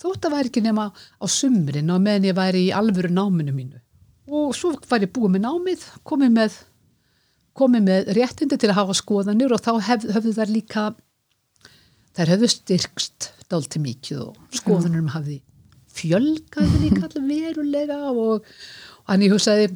þótt 0.00 0.26
að 0.26 0.34
væri 0.36 0.50
ekki 0.50 0.62
nema 0.64 0.88
á 0.94 1.26
sumrin 1.28 1.92
og 1.92 2.00
meðan 2.04 2.30
ég 2.30 2.36
væri 2.38 2.64
í 2.68 2.72
alvöru 2.72 3.10
náminu 3.12 3.52
mínu. 3.52 3.80
Og 4.30 4.54
svo 4.56 4.72
var 4.88 5.02
ég 5.04 5.12
búið 5.12 5.34
með 5.34 5.44
námið, 5.44 5.84
komið 6.06 6.32
með, 6.36 6.56
komið 7.58 7.86
með 7.88 8.10
réttindi 8.16 8.58
til 8.60 8.70
að 8.70 8.78
hafa 8.78 8.96
skoðanir 8.96 9.52
og 9.52 9.62
þá 9.64 9.72
hef, 9.90 10.06
höfðu 10.14 10.34
þær 10.38 10.54
líka 10.54 10.86
þær 12.16 12.34
höfðu 12.34 12.50
styrkst 12.54 13.30
dálti 13.50 13.82
mikið 13.82 14.24
og 14.24 14.58
skoðunurum 14.60 15.12
hafði 15.14 15.40
fjölgaði 15.94 16.82
líka 16.84 17.04
allir 17.08 17.26
verulega 17.28 18.00
og 18.10 18.46
hann 19.10 19.24
ég 19.26 19.34
hugsaði 19.34 19.72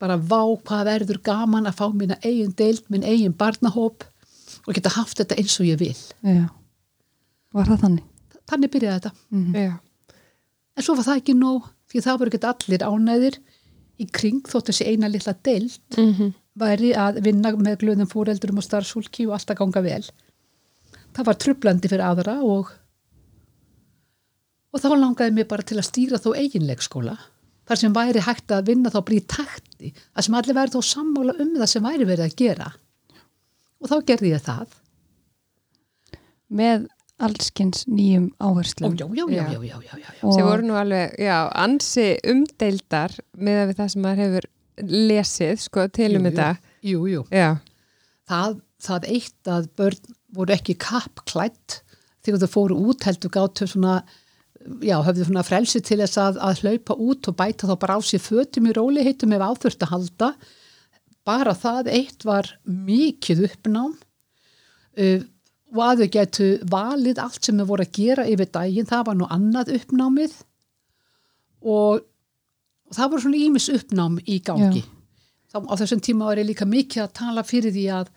bara 0.00 0.16
vá 0.16 0.40
hvað 0.64 0.86
verður 0.88 1.20
gaman 1.24 1.68
að 1.68 1.76
fá 1.76 1.86
mína 1.92 2.16
eigin 2.24 2.54
deild, 2.56 2.86
minn 2.88 3.04
eigin 3.04 3.36
barnahóp 3.36 4.06
og 4.66 4.72
geta 4.76 4.92
haft 4.96 5.20
þetta 5.20 5.36
eins 5.40 5.58
og 5.60 5.68
ég 5.68 5.80
vil 5.80 5.96
Já. 6.24 6.48
Var 7.56 7.70
það 7.70 7.84
þannig? 7.84 8.06
þannig 8.50 8.72
byrjaði 8.74 8.98
þetta. 8.98 9.12
Mm 9.30 9.54
Já. 9.54 9.78
en 10.76 10.84
svo 10.86 10.96
var 10.98 11.06
það 11.06 11.20
ekki 11.20 11.36
nóg 11.38 11.70
því 11.90 12.02
það 12.04 12.20
voru 12.20 12.32
ekki 12.32 12.50
allir 12.50 12.84
ánæðir 12.86 13.38
í 14.00 14.06
kring 14.18 14.46
þótt 14.48 14.70
þessi 14.70 14.86
eina 14.90 15.10
litla 15.10 15.34
deild 15.46 15.98
Mm 15.98 16.36
væri 16.60 16.90
að 16.98 17.20
vinna 17.24 17.52
með 17.56 17.76
glöðum 17.80 18.08
fóreldurum 18.10 18.58
og 18.60 18.64
starfsfólki 18.66 19.24
og 19.28 19.36
allt 19.36 19.52
að 19.52 19.60
ganga 19.62 19.80
vel. 19.84 20.02
Það 21.14 21.28
var 21.28 21.38
trublandi 21.40 21.88
fyrir 21.88 22.04
aðra 22.04 22.34
og 22.44 22.72
og 24.70 24.82
þá 24.82 24.90
langaði 24.98 25.34
mér 25.34 25.48
bara 25.48 25.66
til 25.66 25.78
að 25.78 25.88
stýra 25.88 26.20
þó 26.20 26.34
eiginleikskóla 26.36 27.16
þar 27.70 27.80
sem 27.80 27.94
væri 27.94 28.22
hægt 28.26 28.52
að 28.54 28.66
vinna 28.66 28.90
þá 28.92 29.00
blíð 29.06 29.26
takti 29.30 29.92
að 29.94 30.26
sem 30.26 30.36
allir 30.38 30.58
væri 30.58 30.74
þó 30.74 30.82
sammála 30.90 31.36
um 31.38 31.56
það 31.56 31.72
sem 31.72 31.86
væri 31.86 32.06
verið 32.10 32.26
að 32.26 32.36
gera. 32.42 32.68
Og 33.80 33.88
þá 33.88 33.96
gerði 34.10 34.34
ég 34.34 34.44
það. 34.44 34.76
Með 36.50 36.88
allskins 37.26 37.84
nýjum 37.90 38.30
áherslum. 38.42 38.94
Já, 38.96 39.06
já, 39.14 39.26
já, 39.30 39.44
já, 39.52 39.60
já, 39.60 39.80
já, 39.84 39.98
já, 40.00 40.32
sem 40.32 40.46
voru 40.46 40.66
nú 40.68 40.78
alveg, 40.80 41.14
já, 41.20 41.36
ansi 41.64 42.06
umdeildar 42.32 43.14
með 43.36 43.60
við 43.70 43.76
það 43.82 43.92
sem 43.94 44.04
maður 44.06 44.24
hefur 44.24 44.48
lesið, 45.10 45.60
sko, 45.66 45.84
til 45.92 46.14
um 46.16 46.26
þetta. 46.30 46.48
jú, 46.86 47.04
jú. 47.10 47.26
Já, 47.34 47.50
Það, 48.30 48.60
það 48.86 49.06
eitt 49.10 49.48
að 49.50 49.64
börn 49.76 50.12
voru 50.38 50.54
ekki 50.54 50.76
kappklætt 50.78 51.80
þegar 52.22 52.44
þau 52.44 52.52
fóru 52.52 52.76
út 52.92 53.02
heldur 53.08 53.32
gáttu 53.34 53.66
svona 53.66 53.96
já, 54.84 54.94
höfðu 55.02 55.26
svona 55.26 55.42
frelsi 55.42 55.80
til 55.82 55.98
þess 55.98 56.20
að, 56.20 56.38
að 56.46 56.60
hlaupa 56.62 56.94
út 57.00 57.26
og 57.32 57.36
bæta 57.40 57.66
þá 57.66 57.74
bara 57.82 57.96
á 57.98 58.00
sér 58.06 58.22
fötum 58.22 58.68
í 58.70 58.74
róliheitum 58.76 59.34
ef 59.34 59.42
áþurft 59.48 59.82
að 59.82 59.92
halda. 59.96 60.28
Bara 61.26 61.56
það 61.58 61.90
eitt 61.96 62.24
var 62.28 62.48
mikið 62.68 63.42
uppnám. 63.48 63.96
Uh, 64.94 65.26
og 65.70 65.82
að 65.86 66.02
þau 66.02 66.12
getu 66.16 66.46
valið 66.70 67.20
allt 67.22 67.46
sem 67.46 67.58
þau 67.60 67.66
voru 67.68 67.86
að 67.86 67.98
gera 67.98 68.28
yfir 68.28 68.48
daginn, 68.52 68.88
það 68.88 69.04
var 69.08 69.18
nú 69.18 69.28
annað 69.30 69.74
uppnámið 69.78 70.38
og, 71.60 72.00
og 72.88 72.96
það 72.96 73.12
voru 73.12 73.24
svona 73.26 73.42
ímis 73.44 73.68
uppnám 73.74 74.18
í 74.26 74.40
gangi. 74.46 74.82
Þá, 75.50 75.58
á 75.66 75.74
þessum 75.82 76.02
tíma 76.06 76.30
var 76.30 76.40
ég 76.40 76.50
líka 76.50 76.66
mikið 76.68 77.04
að 77.04 77.14
tala 77.20 77.46
fyrir 77.46 77.74
því 77.74 77.86
að, 78.00 78.10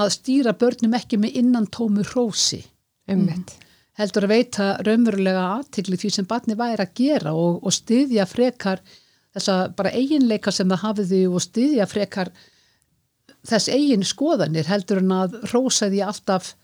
að 0.00 0.12
stýra 0.16 0.54
börnum 0.60 0.96
ekki 0.96 1.20
með 1.20 1.40
innan 1.42 1.68
tómu 1.72 2.04
hrósi 2.08 2.62
emmitt. 3.08 3.56
heldur 3.98 4.28
að 4.28 4.34
veita 4.34 4.68
raunverulega 4.84 5.44
aðtikli 5.58 5.98
því 6.00 6.12
sem 6.14 6.28
barni 6.28 6.56
væri 6.58 6.84
að 6.84 6.94
gera 7.00 7.34
og, 7.36 7.62
og 7.64 7.74
styðja 7.74 8.28
frekar 8.28 8.84
þessa 9.36 9.58
bara 9.76 9.92
eiginleika 9.96 10.52
sem 10.54 10.68
það 10.68 10.84
hafiði 10.84 11.24
og 11.28 11.44
styðja 11.44 11.88
frekar 11.88 12.32
þess 13.48 13.70
eigin 13.72 14.04
skoðanir 14.06 14.68
heldur 14.68 15.02
en 15.02 15.14
að 15.14 15.36
rósa 15.52 15.88
því 15.92 16.02
alltaf 16.04 16.54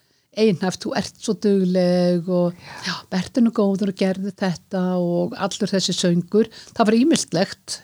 einhæft, 0.40 0.82
þú 0.84 0.94
ert 0.98 1.18
svo 1.22 1.34
dugleg 1.38 2.28
og 2.28 2.54
já, 2.86 2.94
bertinu 3.12 3.52
góður 3.54 3.92
og 3.92 3.98
gerði 3.98 4.32
þetta 4.34 4.84
og 4.98 5.34
allur 5.38 5.70
þessi 5.70 5.94
söngur. 5.96 6.50
Það 6.74 6.88
var 6.90 6.98
ímyndslegt 6.98 7.80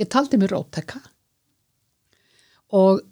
ég 0.00 0.10
taldi 0.10 0.38
mér 0.40 0.54
róteka 0.54 1.00
og 2.74 3.02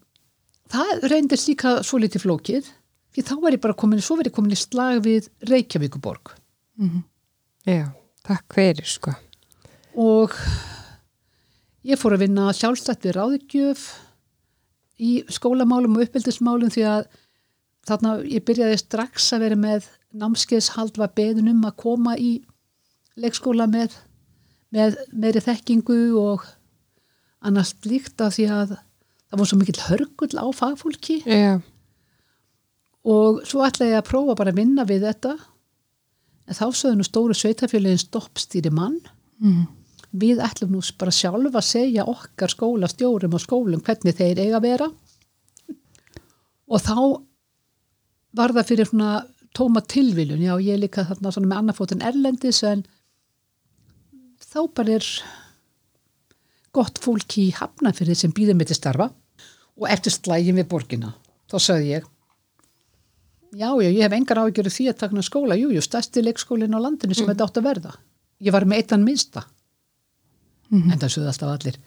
það 0.72 1.06
reyndist 1.12 1.50
líka 1.50 1.78
svo 1.86 2.00
litið 2.02 2.24
flókið 2.24 2.70
því 3.12 3.24
þá 3.28 3.34
var 3.42 3.56
ég 3.56 3.62
bara 3.62 3.78
komin, 3.78 4.02
svo 4.02 4.16
verið 4.18 4.34
komin 4.34 4.54
í 4.56 4.58
slag 4.58 5.02
við 5.04 5.28
Reykjavíkuborg 5.50 6.34
Já, 7.68 7.92
takk 8.26 8.56
fyrir, 8.56 8.88
sko. 8.88 9.12
og 9.94 10.34
ég 11.86 12.00
fór 12.00 12.16
að 12.16 12.24
vinna 12.24 12.48
sjálfstætt 12.56 13.04
við 13.06 13.18
ráðugjöf 13.18 13.84
í 15.02 15.20
skólamálum 15.30 15.98
og 15.98 16.06
uppeldismálum 16.06 16.72
því 16.72 16.86
að 16.88 17.06
þarna 17.88 18.14
ég 18.28 18.44
byrjaði 18.46 18.78
strax 18.80 19.32
að 19.34 19.44
vera 19.46 19.58
með 19.58 19.90
námskeiðshald 20.22 20.98
var 21.00 21.12
beðin 21.16 21.50
um 21.52 21.66
að 21.66 21.78
koma 21.82 22.16
í 22.20 22.32
leikskóla 23.18 23.66
með, 23.70 23.96
með 24.72 24.98
meiri 25.12 25.42
þekkingu 25.44 26.00
og 26.20 26.46
annars 27.42 27.74
líkt 27.88 28.20
af 28.22 28.36
því 28.36 28.48
að 28.54 28.74
það 28.76 29.40
var 29.40 29.50
svo 29.50 29.58
mikill 29.60 29.82
hörgull 29.88 30.34
á 30.38 30.46
fagfólki. 30.54 31.22
Já, 31.26 31.60
og 33.02 33.42
svo 33.48 33.64
ætlaði 33.66 33.96
ég 33.96 34.00
að 34.00 34.08
prófa 34.10 34.36
bara 34.38 34.52
að 34.52 34.60
vinna 34.60 34.86
við 34.86 35.06
þetta. 35.08 35.34
En 36.46 36.58
þá 36.58 36.66
sögðu 36.70 36.98
nú 36.98 37.06
stóru 37.06 37.36
sveitafélagin 37.36 38.02
stoppstýri 38.02 38.72
mann. 38.74 39.00
Mm. 39.42 39.66
við 40.12 40.38
ætlum 40.44 40.74
nú 40.76 40.80
bara 41.00 41.10
sjálf 41.10 41.54
að 41.56 41.64
segja 41.64 42.04
okkar 42.06 42.52
skólastjórum 42.52 43.32
og 43.32 43.40
skólum 43.40 43.80
hvernig 43.82 44.14
þeir 44.14 44.42
eiga 44.42 44.58
að 44.58 44.66
vera. 44.66 44.88
Og 46.68 46.82
þá 46.84 46.98
var 48.36 48.54
það 48.56 48.68
fyrir 48.70 48.88
svona 48.88 49.12
tóma 49.52 49.82
tilviljun, 49.84 50.40
já 50.40 50.54
ég 50.64 50.80
líka 50.80 51.04
þarna 51.08 51.32
svona 51.34 51.50
með 51.50 51.60
annarfótun 51.60 52.04
erlendis 52.08 52.62
en 52.64 52.86
þá 54.40 54.60
bara 54.72 54.96
er 54.96 55.08
gott 56.72 57.00
fólk 57.04 57.36
í 57.40 57.50
hafnafyrir 57.56 58.16
sem 58.16 58.32
býður 58.32 58.56
mig 58.56 58.70
til 58.70 58.78
starfa. 58.78 59.10
Og 59.80 59.88
eftir 59.88 60.12
slægin 60.12 60.58
við 60.60 60.68
borgina 60.68 61.14
þá 61.50 61.56
sögði 61.60 61.94
ég 61.94 62.08
já, 63.52 63.68
já, 63.68 63.88
ég 63.88 64.02
hef 64.04 64.16
engar 64.16 64.40
ágjörðu 64.42 64.72
því 64.72 64.88
að 64.90 64.98
takna 65.02 65.24
skóla. 65.24 65.56
Jú, 65.60 65.70
jú, 65.74 65.82
stærsti 65.84 66.24
leikskólinn 66.24 66.76
á 66.76 66.80
landinu 66.80 67.16
sem 67.16 67.28
þetta 67.28 67.48
átt 67.48 67.60
að 67.60 67.68
verða. 67.68 67.94
Ég 68.42 68.54
var 68.54 68.66
með 68.68 68.82
eittan 68.82 69.04
minnsta. 69.04 69.44
En 70.72 70.96
það 70.96 71.10
sögðu 71.12 71.32
alltaf 71.32 71.50
allir 71.52 71.80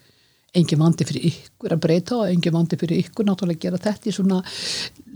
engin 0.55 0.79
vandi 0.79 1.07
fyrir 1.07 1.27
ykkur 1.29 1.75
að 1.75 1.81
breyta 1.83 2.19
og 2.19 2.29
engin 2.31 2.55
vandi 2.55 2.77
fyrir 2.79 3.01
ykkur 3.03 3.27
náttúrulega 3.27 3.57
að 3.59 3.63
gera 3.65 3.81
þetta 3.85 4.09
í 4.09 4.13
svona 4.15 4.41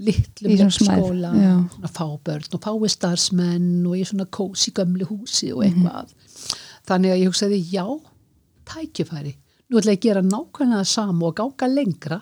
litlum 0.07 0.55
leikskóla 0.55 1.33
svona 1.75 1.91
fábörn 1.95 2.57
og 2.57 2.63
fái 2.65 2.89
starfsmenn 2.95 3.85
og 3.87 3.99
í 3.99 4.05
svona 4.07 4.27
kósi 4.39 4.73
gömlu 4.75 5.07
húsi 5.09 5.51
og 5.55 5.63
eitthvað 5.67 6.11
þannig 6.89 7.13
að 7.13 7.21
ég 7.21 7.31
hugsaði 7.31 7.61
já, 7.69 7.85
tækifæri 8.69 9.35
nú 9.69 9.79
ætla 9.79 9.95
ég 9.95 10.01
að 10.01 10.05
gera 10.07 10.25
nákvæmlega 10.25 10.91
sama 10.91 11.29
og 11.29 11.37
ganga 11.39 11.71
lengra 11.71 12.19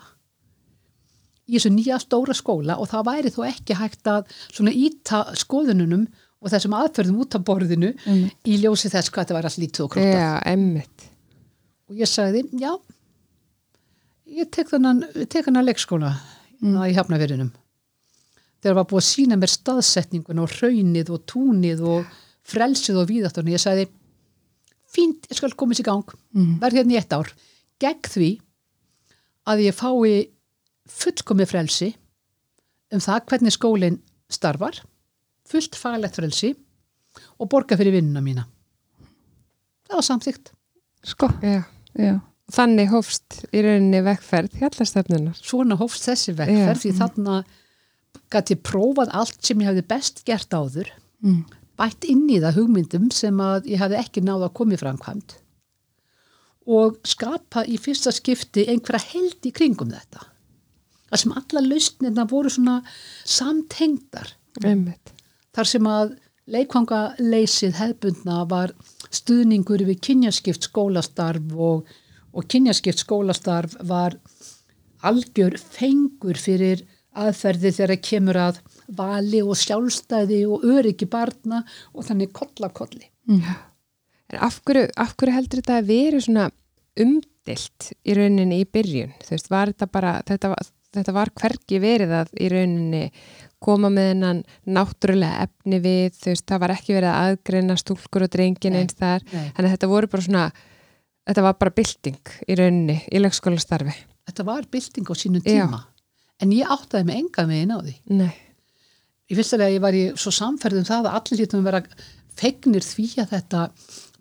í 1.48 1.56
þessu 1.56 1.72
nýja 1.72 1.98
stóra 2.02 2.36
skóla 2.36 2.76
og 2.78 2.90
það 2.90 3.06
væri 3.08 3.32
þó 3.32 3.42
ekki 3.48 3.78
hægt 3.78 4.10
að 4.10 4.28
svona 4.52 4.74
íta 4.76 5.22
skoðununum 5.38 6.04
og 6.38 6.52
þessum 6.52 6.76
aðferðum 6.78 7.22
út 7.24 7.34
af 7.34 7.46
borðinu 7.46 7.94
Einmitt. 8.04 8.36
í 8.46 8.60
ljósi 8.62 8.90
þess 8.92 9.10
hvað 9.10 9.24
þetta 9.24 9.36
var 9.38 9.48
allt 9.48 9.60
lítið 9.62 9.84
og 9.86 9.92
krótað 9.94 10.20
já, 10.20 10.30
emmitt. 10.52 11.08
og 11.88 11.98
ég 11.98 12.10
sagði, 12.10 12.44
já 12.60 12.70
ég 14.28 14.50
tek 14.52 14.68
tek 15.28 15.46
þannan 15.48 15.66
leikskóla 15.66 16.12
mm. 16.60 16.76
í 16.88 16.96
hafnafyrinum 16.96 17.52
þegar 18.62 18.78
var 18.80 18.88
búið 18.90 19.02
að 19.02 19.08
sína 19.08 19.38
mér 19.38 19.52
staðsetningun 19.52 20.42
og 20.42 20.56
raunnið 20.58 21.12
og 21.14 21.24
túnið 21.30 21.84
og 21.86 22.16
frelsið 22.48 23.02
og 23.02 23.08
víðáttunni, 23.10 23.54
ég 23.54 23.62
sagði 23.62 23.86
fínt, 24.88 25.28
ég 25.28 25.38
skal 25.38 25.52
komast 25.56 25.82
í 25.82 25.86
gang 25.86 26.16
Mm. 26.34 26.58
verð 26.60 26.76
hérna 26.76 26.92
í 26.92 26.98
ett 27.00 27.12
ár 27.12 27.30
gegn 27.80 28.04
því 28.04 28.28
að 29.48 29.62
ég 29.64 29.74
fái 29.74 30.28
fullkomi 30.88 31.46
frelsi 31.48 31.94
um 32.92 33.00
það 33.00 33.24
hvernig 33.30 33.54
skólinn 33.54 33.98
starfar, 34.28 34.82
fullt 35.48 35.76
faglegt 35.76 36.16
frelsi 36.16 36.54
og 37.40 37.48
borga 37.48 37.76
fyrir 37.80 37.96
vinnuna 37.96 38.20
mína. 38.20 38.44
Það 39.88 39.96
var 39.96 40.04
samþygt. 40.04 40.52
sko, 41.02 41.28
Já. 41.42 41.64
já, 41.96 42.20
Þannig 42.52 42.92
hófst 42.92 43.42
í 43.52 43.62
rauninni 43.64 44.00
vekkferð 44.06 44.54
hjallastefnunar. 44.62 45.36
Svona 45.36 45.76
hófst 45.80 46.06
þessi 46.08 46.32
vegferð 46.38 46.78
Já. 46.78 46.82
því 46.84 46.92
þarna 47.00 47.42
gæti 48.32 48.56
ég 48.56 48.62
prófað 48.64 49.12
allt 49.20 49.42
sem 49.44 49.60
ég 49.60 49.68
hefði 49.68 49.84
best 49.88 50.22
gert 50.28 50.54
áður, 50.56 50.88
mm. 51.24 51.42
bætt 51.80 52.08
inn 52.08 52.24
í 52.32 52.40
það 52.40 52.62
hugmyndum 52.62 53.10
sem 53.12 53.44
að 53.44 53.68
ég 53.72 53.82
hefði 53.82 54.00
ekki 54.00 54.24
náða 54.24 54.48
að 54.48 54.56
koma 54.60 54.76
í 54.76 54.80
framkvæmt 54.80 55.36
og 56.68 56.98
skapa 57.08 57.64
í 57.64 57.78
fyrsta 57.80 58.12
skipti 58.12 58.66
einhverja 58.68 59.14
held 59.14 59.46
í 59.48 59.52
kringum 59.56 59.92
þetta. 59.92 60.26
Það 61.08 61.22
sem 61.22 61.36
alla 61.40 61.62
lausnirna 61.64 62.24
voru 62.28 62.52
svona 62.52 62.80
samtengdar. 63.24 64.34
Einmitt. 64.58 65.12
þar 65.54 65.68
sem 65.70 65.86
að 65.86 66.16
leikvangaleysið 66.50 67.76
hefbundna 67.78 68.40
var 68.50 68.72
stuðningur 69.14 69.84
við 69.86 70.00
kynjaskipt 70.02 70.66
skólastarf 70.66 71.52
og, 71.54 71.84
og 72.38 72.46
kynjaskipt 72.46 73.02
skólastarf 73.02 73.74
var 73.88 74.16
algjör 75.06 75.58
fengur 75.58 76.38
fyrir 76.38 76.84
aðferði 77.18 77.72
þegar 77.74 78.00
kemur 78.04 78.38
að 78.38 78.60
vali 78.98 79.40
og 79.42 79.58
sjálfstæði 79.58 80.44
og 80.46 80.66
öryggi 80.68 81.08
barna 81.10 81.64
og 81.92 82.06
þannig 82.06 82.32
kollakolli. 82.36 83.08
En 84.28 84.40
af 84.44 84.60
hverju, 84.64 84.88
af 84.96 85.16
hverju 85.16 85.34
heldur 85.34 85.62
þetta 85.62 85.80
að 85.80 85.90
veri 85.90 86.22
svona 86.22 86.48
umdilt 87.00 87.92
í 88.04 88.16
rauninni 88.18 88.62
í 88.62 88.68
byrjun? 88.68 89.14
Veist, 89.28 89.50
var 89.50 89.72
þetta 89.72 89.88
bara, 89.90 90.14
þetta 90.28 90.52
var, 90.52 90.70
þetta 90.94 91.14
var 91.16 91.32
hvergi 91.40 91.82
verið 91.82 92.16
að 92.20 92.32
í 92.38 92.50
rauninni 92.52 93.04
koma 93.58 93.90
með 93.90 94.12
hennan 94.12 94.42
náttúrulega 94.70 95.48
efni 95.48 95.80
við, 95.82 96.18
veist, 96.26 96.46
það 96.46 96.62
var 96.64 96.74
ekki 96.76 96.98
verið 96.98 97.10
að 97.10 97.22
aðgreina 97.24 97.78
stúlkur 97.80 98.26
og 98.28 98.34
drengin 98.34 98.78
eins 98.78 98.98
þar. 98.98 99.24
Nei. 99.32 99.48
Þannig 99.56 99.64
að 99.64 99.74
þetta 99.74 99.92
voru 99.94 100.10
bara 100.12 100.26
svona, 100.28 100.44
þetta 101.28 101.44
var 101.44 101.56
bara 101.60 101.76
bylting 101.76 102.34
í 102.48 102.58
rauninni 102.58 102.98
í 103.12 103.22
leikskólastarfi. 103.22 103.94
Þetta 104.28 104.48
var 104.48 104.68
bylting 104.72 105.08
á 105.08 105.14
sínum 105.16 105.44
Já. 105.44 105.64
tíma 105.64 105.84
en 106.38 106.52
ég 106.54 106.70
áttaði 106.70 107.08
mig 107.08 107.22
enga 107.22 107.46
megin 107.48 107.74
á 107.74 107.78
því. 107.80 107.94
Nei. 108.14 108.34
Í 109.28 109.36
fyrstulega 109.36 109.74
ég 109.74 109.82
var 109.84 109.96
ég 109.96 110.20
svo 110.20 110.32
samferð 110.32 110.80
um 110.80 110.88
það 110.88 111.08
að 111.08 111.18
allir 111.18 111.42
lítum 111.42 111.62
að 111.64 111.68
vera 111.68 111.82
fegnir 112.38 112.86
því 112.86 113.08
að 113.24 113.34
þetta 113.34 113.64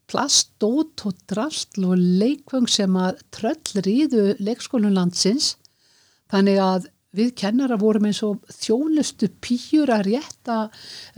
plastót 0.07 1.03
og 1.07 1.15
drastl 1.29 1.85
og 1.87 1.99
leikvöng 1.99 2.67
sem 2.71 2.93
að 2.99 3.23
tröll 3.35 3.83
ríðu 3.85 4.27
leikskólum 4.39 4.95
landsins 4.95 5.55
þannig 6.31 6.61
að 6.63 6.87
við 7.17 7.33
kennara 7.39 7.77
vorum 7.79 8.07
eins 8.09 8.19
og 8.25 8.43
þjónustu 8.51 9.29
pýjur 9.41 9.89
að 9.95 10.09
rétta, 10.11 10.57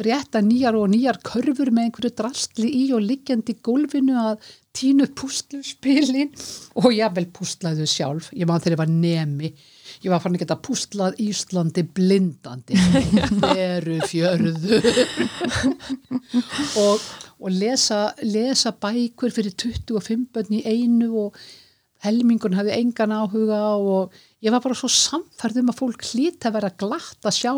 rétta 0.06 0.42
nýjar 0.46 0.78
og 0.80 0.92
nýjar 0.94 1.20
körfur 1.26 1.72
með 1.74 1.90
einhverju 1.90 2.14
drastli 2.18 2.70
í 2.70 2.84
og 2.96 3.04
liggjandi 3.06 3.56
í 3.56 3.62
gólfinu 3.66 4.18
að 4.22 4.52
tínu 4.80 5.08
púsluspilin 5.18 6.32
og 6.80 6.90
ég 6.96 7.16
vel 7.16 7.28
púslaðu 7.36 7.88
sjálf, 7.90 8.30
ég 8.34 8.48
maður 8.48 8.66
þegar 8.66 8.76
ég 8.76 8.82
var 8.84 8.94
nemi. 8.94 9.54
Ég 10.00 10.12
var 10.14 10.22
fann 10.24 10.38
ekki 10.38 10.48
að 10.48 10.62
púslað 10.64 11.18
Íslandi 11.20 11.84
blindandi. 11.84 12.78
Veru 13.44 13.98
fjörðu 14.08 14.80
og, 16.80 17.08
og 17.40 17.50
lesa, 17.52 18.14
lesa 18.24 18.72
bækur 18.72 19.34
fyrir 19.36 19.56
25 19.60 20.30
bönn 20.36 20.60
í 20.60 20.64
einu 20.64 21.12
og 21.26 21.42
helmingun 22.06 22.56
hafði 22.56 22.78
engan 22.78 23.16
áhuga 23.18 23.60
og 23.76 24.16
ég 24.46 24.54
var 24.54 24.64
bara 24.64 24.78
svo 24.78 24.88
samfærð 24.94 25.64
um 25.64 25.74
að 25.74 25.82
fólk 25.82 26.08
hlýtt 26.14 26.48
að 26.48 26.56
vera 26.56 26.72
glatt 26.80 27.28
að 27.28 27.36
sjá, 27.42 27.54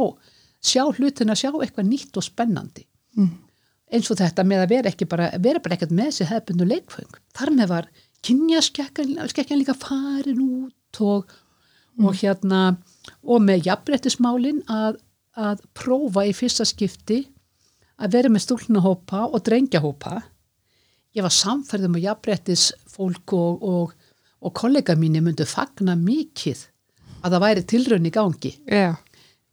sjá 0.66 0.84
hlutin 0.90 1.34
að 1.34 1.44
sjá 1.44 1.52
eitthvað 1.54 1.92
nýtt 1.92 2.18
og 2.18 2.26
spennandi. 2.26 2.88
Mm. 3.20 3.36
Eins 3.92 4.10
og 4.12 4.20
þetta 4.22 4.46
með 4.48 4.64
að 4.64 4.74
vera 4.74 4.92
ekki 4.92 5.08
bara, 5.10 5.30
vera 5.42 5.62
bara 5.64 5.78
ekkert 5.78 5.94
með 5.96 6.12
þessi 6.12 6.30
hefðbundu 6.30 6.68
leikföng. 6.70 7.20
Þar 7.36 7.54
með 7.58 7.72
var 7.72 7.90
kynjaskekkjan 8.26 9.60
líka 9.60 9.76
farin 9.78 10.42
út 10.46 11.02
og, 11.04 11.32
og 12.00 12.18
hérna 12.22 12.62
og 13.22 13.44
með 13.44 13.68
jafnbrettismálin 13.70 14.62
að, 14.72 15.00
að 15.36 15.64
prófa 15.78 16.26
í 16.30 16.34
fyrsta 16.38 16.68
skipti 16.68 17.24
að 18.02 18.16
vera 18.16 18.32
með 18.34 18.46
stúlnahópa 18.48 19.28
og 19.30 19.44
drengjahópa. 19.46 20.22
Ég 21.18 21.26
var 21.26 21.36
samferðum 21.36 21.98
með 21.98 22.08
jafnbrettis 22.08 22.70
fólk 22.90 23.36
og, 23.36 23.64
og, 23.68 23.96
og 24.42 24.54
kollega 24.58 24.96
mínu 24.98 25.24
myndu 25.26 25.46
fagna 25.50 25.98
mikið 26.00 26.68
að 27.22 27.36
það 27.36 27.44
væri 27.44 27.66
tilraun 27.70 28.08
í 28.08 28.14
gangi. 28.14 28.54
Já. 28.66 28.96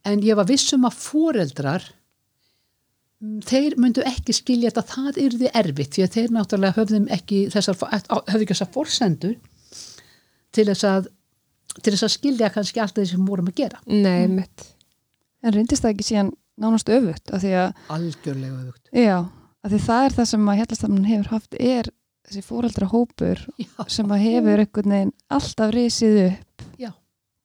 En 0.06 0.22
ég 0.24 0.38
var 0.38 0.48
vissum 0.48 0.86
að 0.88 1.00
foreldrar 1.02 1.84
mm, 1.84 1.97
þeir 3.48 3.74
myndu 3.82 4.04
ekki 4.06 4.34
skilja 4.36 4.70
þetta 4.70 4.84
það 4.94 5.16
yrði 5.24 5.48
erfitt 5.58 5.96
því 5.96 6.04
að 6.06 6.12
þeir 6.16 6.34
náttúrulega 6.36 6.76
höfðum 6.78 7.06
ekki 7.16 7.38
þessar, 7.50 7.78
höfðu 7.82 8.44
ekki 8.44 8.52
þessar 8.54 8.70
forsendur 8.76 9.36
til 10.54 10.66
þess 10.70 10.84
að 10.88 11.08
til 11.82 11.92
þess 11.94 12.06
að 12.08 12.12
skilja 12.14 12.48
kannski 12.54 12.80
allt 12.82 12.96
það 12.96 13.08
sem 13.10 13.20
við 13.22 13.28
vorum 13.30 13.50
að 13.50 13.58
gera. 13.60 13.80
Nei, 13.86 14.26
mitt. 14.32 14.64
en 15.44 15.52
reyndist 15.54 15.82
það 15.84 15.92
ekki 15.94 16.06
síðan 16.08 16.30
nánast 16.58 16.88
öfugt 16.90 17.30
af 17.36 17.42
því 17.44 17.52
að, 17.54 17.82
Algjörlega 17.94 18.62
öfugt. 18.64 18.88
já, 18.94 19.18
af 19.62 19.70
því 19.74 19.80
það 19.84 20.06
er 20.08 20.16
það 20.16 20.28
sem 20.32 20.48
að 20.50 20.58
hjallastafnan 20.62 21.06
hefur 21.10 21.30
haft 21.34 21.58
er 21.60 21.90
þessi 22.28 22.42
fóreldra 22.48 22.88
hópur 22.90 23.44
Já, 23.62 23.70
sem 23.94 24.10
að 24.14 24.24
hefur 24.26 24.62
einhvern 24.64 24.94
veginn 24.96 25.12
alltaf 25.38 25.70
risið 25.76 26.18
upp 26.24 26.66
Já. 26.82 26.90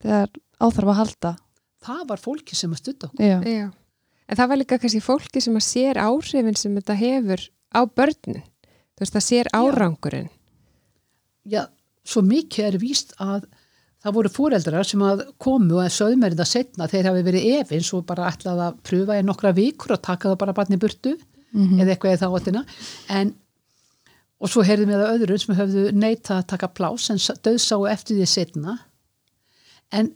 þegar 0.01 0.33
áþarf 0.63 0.93
að 0.95 0.99
halda 1.03 1.33
það 1.83 2.01
var 2.09 2.23
fólki 2.23 2.55
sem 2.57 2.73
að 2.73 2.81
stutta 2.81 3.09
okkur. 3.11 3.25
já, 3.25 3.37
Já. 3.43 3.69
En 4.29 4.37
það 4.39 4.49
var 4.53 4.57
líka 4.61 4.77
kannski 4.79 5.01
fólki 5.03 5.41
sem 5.43 5.55
að 5.59 5.65
sér 5.67 5.99
áhrifin 5.99 6.55
sem 6.57 6.75
þetta 6.79 6.95
hefur 6.99 7.41
á 7.75 7.81
börnin. 7.85 8.43
Þú 8.95 9.03
veist, 9.03 9.13
það 9.17 9.25
sér 9.27 9.49
árangurinn. 9.57 10.29
Já, 11.49 11.65
svo 12.07 12.21
mikið 12.23 12.65
er 12.69 12.77
víst 12.79 13.13
að 13.19 13.45
það 14.03 14.15
voru 14.17 14.29
fóreldrar 14.31 14.87
sem 14.87 15.03
að 15.03 15.21
komu 15.39 15.77
og 15.79 15.91
sögðu 15.91 16.17
mér 16.19 16.33
þetta 16.35 16.47
setna 16.47 16.87
þeir 16.91 17.07
hafi 17.09 17.23
verið 17.27 17.45
efins 17.61 17.91
og 17.95 18.05
bara 18.07 18.29
ætlað 18.31 18.61
að 18.65 18.79
pröfa 18.83 19.19
í 19.19 19.23
nokkra 19.27 19.51
vikur 19.55 19.93
og 19.95 20.01
taka 20.03 20.29
það 20.31 20.39
bara 20.43 20.53
barni 20.57 20.77
burtu 20.79 21.13
Mhm. 21.53 21.79
eða 21.79 21.93
eitthvað 21.93 22.13
eða 22.15 22.21
þá 22.25 22.35
áttina 22.39 22.61
en 23.13 23.33
og 24.41 24.49
svo 24.49 24.63
heyrðum 24.65 24.89
við 24.89 25.03
að 25.05 25.11
öðrum 25.21 25.39
sem 25.39 25.55
höfðu 25.55 25.83
neita 25.93 26.39
að 26.39 26.47
taka 26.47 26.67
plás 26.67 27.09
en 27.13 27.17
döðsáu 27.45 27.85
eftir 27.91 28.17
því 28.17 28.25
setna 28.27 28.79
en 29.91 30.09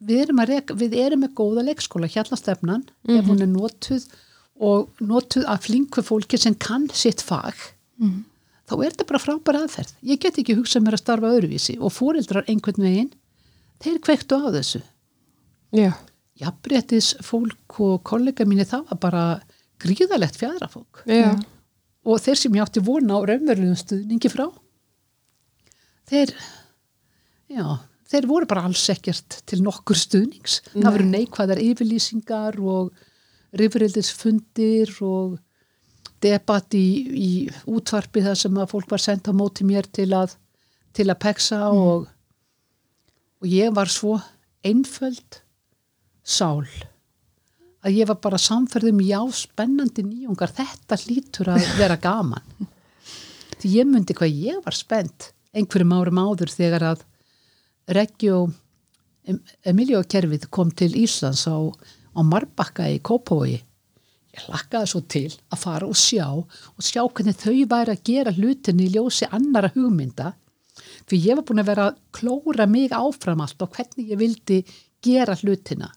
við 0.00 0.20
erum, 0.24 0.40
reka, 0.46 0.74
við 0.78 0.94
erum 0.94 1.20
með 1.24 1.32
góða 1.34 1.64
leikskóla 1.66 2.06
hjallastefnan 2.12 2.84
ef 3.08 3.24
hún 3.26 3.42
er 3.42 3.50
notuð 3.50 4.04
og 4.60 4.88
notuð 5.00 5.44
af 5.50 5.64
flinku 5.66 6.02
fólki 6.02 6.38
sem 6.38 6.54
kann 6.54 6.88
sitt 6.92 7.20
fag 7.22 7.54
Mhm. 7.98 8.24
þá 8.68 8.72
er 8.84 8.90
þetta 8.92 9.06
bara 9.08 9.18
frábæra 9.18 9.62
aðferð 9.66 9.92
ég 10.04 10.20
get 10.20 10.36
ekki 10.38 10.54
hugsað 10.54 10.84
mér 10.86 10.94
að 10.94 11.02
starfa 11.02 11.32
öðruvísi 11.34 11.78
og 11.80 11.90
fóreldrar 11.92 12.44
einhvern 12.46 12.82
veginn 12.84 13.12
þeir 13.80 13.98
kveiktu 13.98 14.38
á 14.38 14.46
þessu 14.54 14.82
Já. 15.72 15.92
jafnbrettis 16.38 17.14
fólk 17.22 17.80
og 17.80 18.02
kollega 18.04 18.44
mínu 18.46 18.64
það 18.66 18.86
var 18.90 18.98
bara 19.02 19.24
gríðalegt 19.80 20.36
fjadrafólk 20.38 21.02
Já. 21.06 21.34
og 22.04 22.20
þeir 22.22 22.36
sem 22.36 22.52
ég 22.54 22.62
átti 22.62 22.80
vona 22.86 23.18
á 23.18 23.20
raunverulegum 23.26 23.76
stuðningi 23.82 24.30
frá 24.30 24.46
þeir 26.08 26.32
já, 27.50 27.64
þeir 28.08 28.28
voru 28.30 28.48
bara 28.48 28.64
alls 28.68 28.86
ekkert 28.92 29.40
til 29.48 29.60
nokkur 29.64 29.98
stuðnings. 29.98 30.60
Það 30.72 30.94
voru 30.94 31.08
neikvæðar 31.12 31.62
yfirlýsingar 31.62 32.58
og 32.60 32.92
rifrildisfundir 33.58 34.92
og 35.04 35.38
debatt 36.22 36.74
í, 36.74 36.86
í 37.14 37.30
útvarpi 37.70 38.24
þar 38.24 38.38
sem 38.38 38.58
að 38.58 38.70
fólk 38.74 38.90
var 38.90 39.02
sendt 39.02 39.30
á 39.30 39.32
móti 39.36 39.66
mér 39.66 39.86
til 39.86 40.10
að 40.16 40.34
til 40.96 41.06
að 41.12 41.20
peksa 41.22 41.68
og 41.70 42.08
og 43.38 43.46
ég 43.46 43.74
var 43.74 43.90
svo 43.92 44.16
einföld 44.66 45.42
sál 46.26 46.66
að 47.86 47.94
ég 48.00 48.08
var 48.10 48.18
bara 48.22 48.40
samferðum 48.42 48.98
já, 49.06 49.20
spennandi 49.32 50.02
nýjungar 50.02 50.50
þetta 50.56 50.98
hlýtur 50.98 51.52
að 51.54 51.68
vera 51.78 51.96
gaman. 52.02 52.42
Því 53.58 53.70
ég 53.76 53.88
myndi 53.88 54.16
hvað 54.18 54.40
ég 54.42 54.58
var 54.64 54.76
spennt 54.76 55.30
einhverjum 55.54 55.94
árum 55.94 56.20
áður 56.20 56.52
þegar 56.52 56.86
að 56.92 57.04
Reggio 57.88 58.46
Emilio 59.64 60.00
kerfið 60.08 60.48
kom 60.52 60.70
til 60.72 60.94
Íslands 60.96 61.44
á, 61.48 61.56
á 61.56 62.20
Marbakka 62.24 62.88
í 62.88 63.00
Kópavogi. 63.04 63.58
Ég 64.38 64.44
lakkaði 64.48 64.90
svo 64.90 65.00
til 65.04 65.28
að 65.52 65.62
fara 65.62 65.88
og 65.88 65.96
sjá 65.96 66.26
og 66.32 66.84
sjá 66.84 67.02
hvernig 67.02 67.36
þau 67.36 67.56
væri 67.68 67.94
að 67.94 68.04
gera 68.08 68.34
hlutin 68.36 68.80
í 68.84 68.90
ljósi 68.94 69.28
annara 69.32 69.72
hugmynda 69.74 70.34
fyrir 71.08 71.30
ég 71.30 71.38
var 71.38 71.46
búin 71.48 71.62
að 71.62 71.70
vera 71.72 71.86
að 71.88 72.00
klóra 72.14 72.66
mig 72.70 72.92
áfram 72.94 73.42
allt 73.42 73.62
og 73.64 73.72
hvernig 73.74 74.12
ég 74.12 74.20
vildi 74.20 74.58
gera 75.04 75.36
hlutina. 75.40 75.88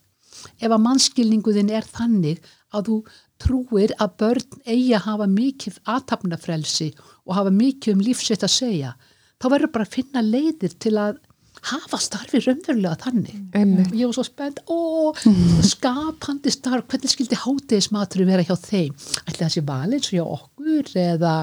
Ef 0.58 0.72
að 0.72 0.84
mannskilninguðin 0.86 1.72
er 1.76 1.86
þannig 1.86 2.40
að 2.74 2.88
þú 2.88 2.98
trúir 3.42 3.94
að 4.02 4.16
börn 4.22 4.62
eigi 4.66 4.94
að 4.96 5.06
hafa 5.08 5.28
mikið 5.30 5.80
aðtapnafrelsi 5.94 6.90
og 7.28 7.36
hafa 7.38 7.54
mikið 7.54 7.98
um 7.98 8.06
lífsitt 8.06 8.46
að 8.48 8.56
segja 8.56 8.94
þá 9.42 9.48
verður 9.50 9.74
bara 9.76 9.88
að 9.88 9.96
finna 9.98 10.24
leiðir 10.26 10.78
til 10.82 10.96
að 11.02 11.20
hafa 11.70 11.98
starfi 12.02 12.40
raunverulega 12.42 12.98
þannig 13.04 13.36
Einmitt. 13.54 13.92
og 13.92 13.98
ég 14.00 14.10
var 14.10 14.16
svo 14.18 14.24
spennt, 14.26 14.62
ó, 14.66 15.14
skapandi 15.68 16.54
starf, 16.54 16.88
hvernig 16.90 17.12
skildi 17.14 17.38
hátegismatur 17.38 18.24
vera 18.26 18.46
hjá 18.46 18.56
þeim, 18.58 18.96
ætli 19.28 19.44
það 19.44 19.54
sé 19.54 19.64
valið 19.68 20.08
svo 20.08 20.18
hjá 20.18 20.24
okkur 20.38 20.94
eða, 21.04 21.34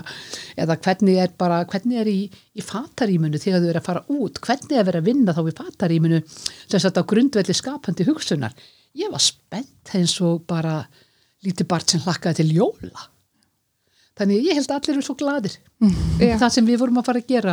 eða 0.59 0.79
hvernig 0.87 1.21
er 1.23 1.35
bara, 1.39 1.61
hvernig 1.71 2.01
er 2.03 2.11
í, 2.11 2.19
í 2.29 2.65
fataríminu 2.67 3.39
þegar 3.39 3.63
þau 3.63 3.71
eru 3.71 3.83
að 3.83 3.91
fara 3.91 4.05
út, 4.17 4.41
hvernig 4.43 4.75
er 4.75 4.83
að 4.83 4.91
vera 4.91 5.05
að 5.05 5.11
vinna 5.13 5.37
þá 5.37 5.43
í 5.45 5.57
fataríminu 5.63 6.23
sem 6.33 6.83
sagt 6.83 6.99
á 6.99 7.09
grundvelli 7.15 7.55
skapandi 7.55 8.09
hugsunar. 8.09 8.57
Ég 8.99 9.13
var 9.13 9.23
spennt 9.23 9.95
eins 9.95 10.17
og 10.25 10.43
bara 10.51 10.81
lítið 11.47 11.71
bart 11.71 11.95
sem 11.95 12.03
hlakkaði 12.03 12.43
til 12.43 12.57
jóla. 12.59 13.07
Þannig 14.19 14.49
ég 14.49 14.59
held 14.59 14.73
að 14.73 14.81
allir 14.81 14.97
eru 14.97 15.07
svo 15.07 15.15
gladir. 15.19 15.53
Já. 16.19 16.35
Það 16.41 16.55
sem 16.57 16.67
við 16.67 16.81
vorum 16.83 16.99
að 16.99 17.07
fara 17.07 17.21
að 17.23 17.29
gera. 17.31 17.53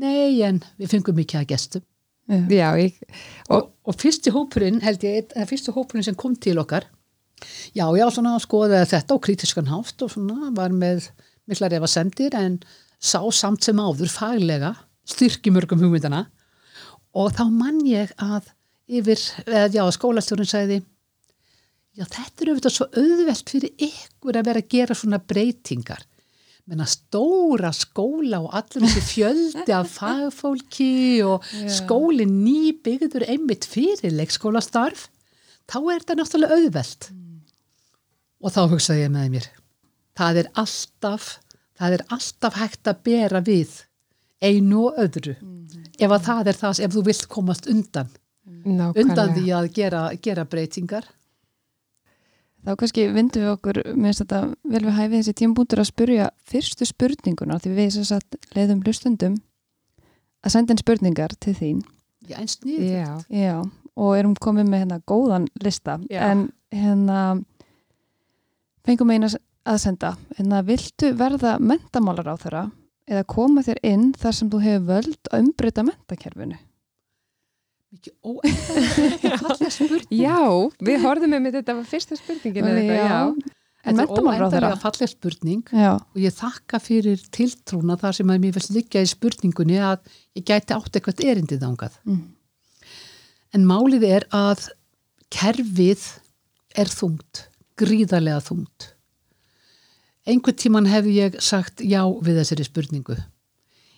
Nei, 0.00 0.40
en 0.46 0.62
við 0.80 0.94
fengum 0.94 1.18
mikið 1.18 1.42
að 1.42 1.48
gestum. 1.52 1.86
Já, 2.30 2.68
ég, 2.78 2.94
Og, 3.50 3.72
og 3.82 3.96
fyrsti 3.98 4.30
hópurinn, 4.30 4.78
held 4.84 5.02
ég, 5.02 5.32
fyrsti 5.50 5.72
hópurinn 5.74 6.06
sem 6.06 6.14
kom 6.18 6.36
til 6.38 6.60
okkar, 6.62 6.86
já, 7.74 7.86
já, 7.96 8.04
svona 8.12 8.36
skoðaði 8.42 8.86
þetta 8.92 9.16
á 9.18 9.24
kritiskan 9.24 9.70
hátt 9.70 10.04
og 10.04 10.12
svona 10.12 10.52
var 10.54 10.70
með 10.70 11.08
miklar 11.50 11.74
efa 11.74 11.88
sendir 11.90 12.36
en 12.38 12.60
sá 13.00 13.18
samt 13.34 13.66
sem 13.66 13.80
áður 13.80 14.12
faglega 14.12 14.74
styrki 15.08 15.50
mörgum 15.50 15.82
hugmyndana 15.82 16.26
og 17.16 17.32
þá 17.34 17.44
mann 17.50 17.80
ég 17.88 18.12
að 18.20 18.52
yfir, 18.90 19.20
eða 19.48 19.66
já, 19.74 19.82
skólastjórun 19.96 20.48
sagði 20.48 20.80
já, 21.96 22.04
þetta 22.04 22.44
er 22.44 22.52
auðvitað 22.52 22.76
svo 22.76 22.88
auðvelt 22.92 23.52
fyrir 23.56 23.86
ykkur 23.88 24.38
að 24.38 24.50
vera 24.50 24.62
að 24.62 24.70
gera 24.76 24.98
svona 24.98 25.22
breytingar 25.32 26.04
menna 26.70 26.86
stóra 26.86 27.72
skóla 27.74 28.42
og 28.44 28.52
allir 28.54 28.86
þessi 28.86 29.02
fjöldi 29.08 29.74
af 29.74 29.90
fagfólki 29.98 31.20
og 31.26 31.46
skólinn 31.70 32.36
nýbyggður 32.44 33.26
einmitt 33.26 33.66
fyrir 33.68 34.14
leikskólastarf 34.14 35.08
þá 35.70 35.78
er 35.80 36.02
þetta 36.02 36.18
náttúrulega 36.20 36.60
auðvelt. 36.60 37.10
Og 38.40 38.54
þá 38.54 38.62
hugsaði 38.70 39.04
ég 39.04 39.12
með 39.12 39.34
mér 39.34 39.50
það 40.20 40.42
er 40.42 40.50
alltaf 40.60 41.30
það 41.80 41.96
er 41.96 42.04
alltaf 42.16 42.58
hægt 42.60 42.90
að 42.90 43.04
bera 43.06 43.40
við 43.44 43.78
einu 44.40 44.86
og 44.88 44.98
öðru 45.04 45.36
ef 46.00 46.10
að 46.10 46.26
það 46.26 46.50
er 46.50 46.58
það, 46.58 46.82
ef 46.84 46.94
þú 46.94 47.02
vilt 47.06 47.26
komast 47.30 47.68
undan. 47.70 48.10
Undan 48.50 48.78
nákvæmlega. 48.80 49.34
því 49.36 49.50
að 49.56 49.66
gera, 49.76 50.02
gera 50.24 50.44
breytingar 50.48 51.06
Þá 52.60 52.74
kannski 52.76 53.06
vindum 53.14 53.44
við 53.44 53.52
okkur 53.54 53.78
með 53.96 54.18
þetta 54.20 54.40
vel 54.68 54.82
við 54.84 54.96
hæfið 54.98 55.16
þessi 55.16 55.36
tímbúndur 55.40 55.80
að 55.80 55.88
spurja 55.88 56.26
fyrstu 56.50 56.88
spurninguna 56.88 57.56
því 57.62 57.72
við 57.76 57.94
þess 57.96 58.12
að 58.18 58.38
leiðum 58.56 58.82
hlustundum 58.84 59.38
að 60.44 60.54
senda 60.54 60.74
inn 60.74 60.82
spurningar 60.82 61.36
til 61.40 61.54
þín. 61.56 61.78
Já, 62.28 62.36
en 62.40 62.50
snýð 62.52 62.82
Já, 62.84 63.08
Já, 63.32 63.54
og 63.96 64.12
erum 64.18 64.36
komið 64.36 64.68
með 64.68 64.84
hérna 64.84 65.00
góðan 65.08 65.48
lista. 65.64 65.96
Já. 66.12 66.20
en 66.28 66.50
hérna 66.72 67.20
fengum 68.84 69.10
eina 69.10 69.32
að 69.64 69.80
senda. 69.80 70.14
Hérna 70.36 70.60
viltu 70.66 71.14
verða 71.16 71.56
mentamálar 71.58 72.28
á 72.28 72.36
þeirra 72.40 72.64
eða 73.10 73.28
koma 73.28 73.64
þér 73.66 73.80
inn 73.88 74.10
þar 74.20 74.36
sem 74.36 74.50
þú 74.52 74.60
hefur 74.66 74.88
völd 74.92 75.30
að 75.32 75.46
umbreyta 75.46 75.86
mentakerfinu 75.86 76.60
mikið 77.90 78.12
óendanlega 78.22 79.38
fallega 79.44 79.70
spurning 79.74 80.20
já 80.20 80.42
við 80.90 81.06
horfðum 81.06 81.34
með 81.36 81.56
þetta 81.60 81.76
var 81.78 81.88
fyrsta 81.90 82.18
spurningin 82.18 82.68
eða 82.70 82.82
eitthvað, 82.82 83.08
já. 83.10 83.56
en 83.80 84.00
Þetta 84.00 84.04
er 84.04 84.28
óendanlega 84.30 84.80
falleg 84.84 85.10
spurning 85.10 85.72
Já, 85.74 85.92
og 85.98 86.20
ég 86.20 86.36
þakka 86.36 86.82
fyrir 86.84 87.24
tiltrúna 87.34 87.96
þar 88.00 88.18
sem 88.20 88.34
að 88.34 88.44
mér 88.44 88.58
vil 88.58 88.66
liggja 88.76 89.02
í 89.02 89.10
spurningunni 89.10 89.80
að 89.82 90.12
ég 90.38 90.46
gæti 90.46 90.76
átt 90.76 91.00
eitthvað 91.00 91.24
erindið 91.32 91.66
ángað. 91.66 91.98
mm. 92.06 92.20
En 93.50 93.66
málið 93.66 94.04
er 94.06 94.28
að 94.30 94.68
kerfið 95.34 96.04
er 96.78 96.90
þungt, 96.90 97.48
gríðarlega 97.80 98.42
þungt. 98.46 98.92
Einhvern 100.28 100.58
tíman 100.60 100.86
hef 100.86 101.08
ég 101.10 101.38
sagt 101.42 101.82
já 101.82 102.04
við 102.22 102.38
þessari 102.38 102.66
spurningu. 102.68 103.16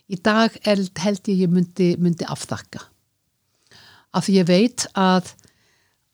Í 0.09 0.17
dag 0.17 0.55
held, 0.65 0.89
ég 1.29 1.43
ég 1.45 1.51
myndi, 1.51 1.93
myndi 2.01 2.25
afþakka. 2.25 2.81
Af 4.13 4.27
því 4.27 4.35
ég 4.41 4.49
veit 4.49 4.85
að, 4.99 5.31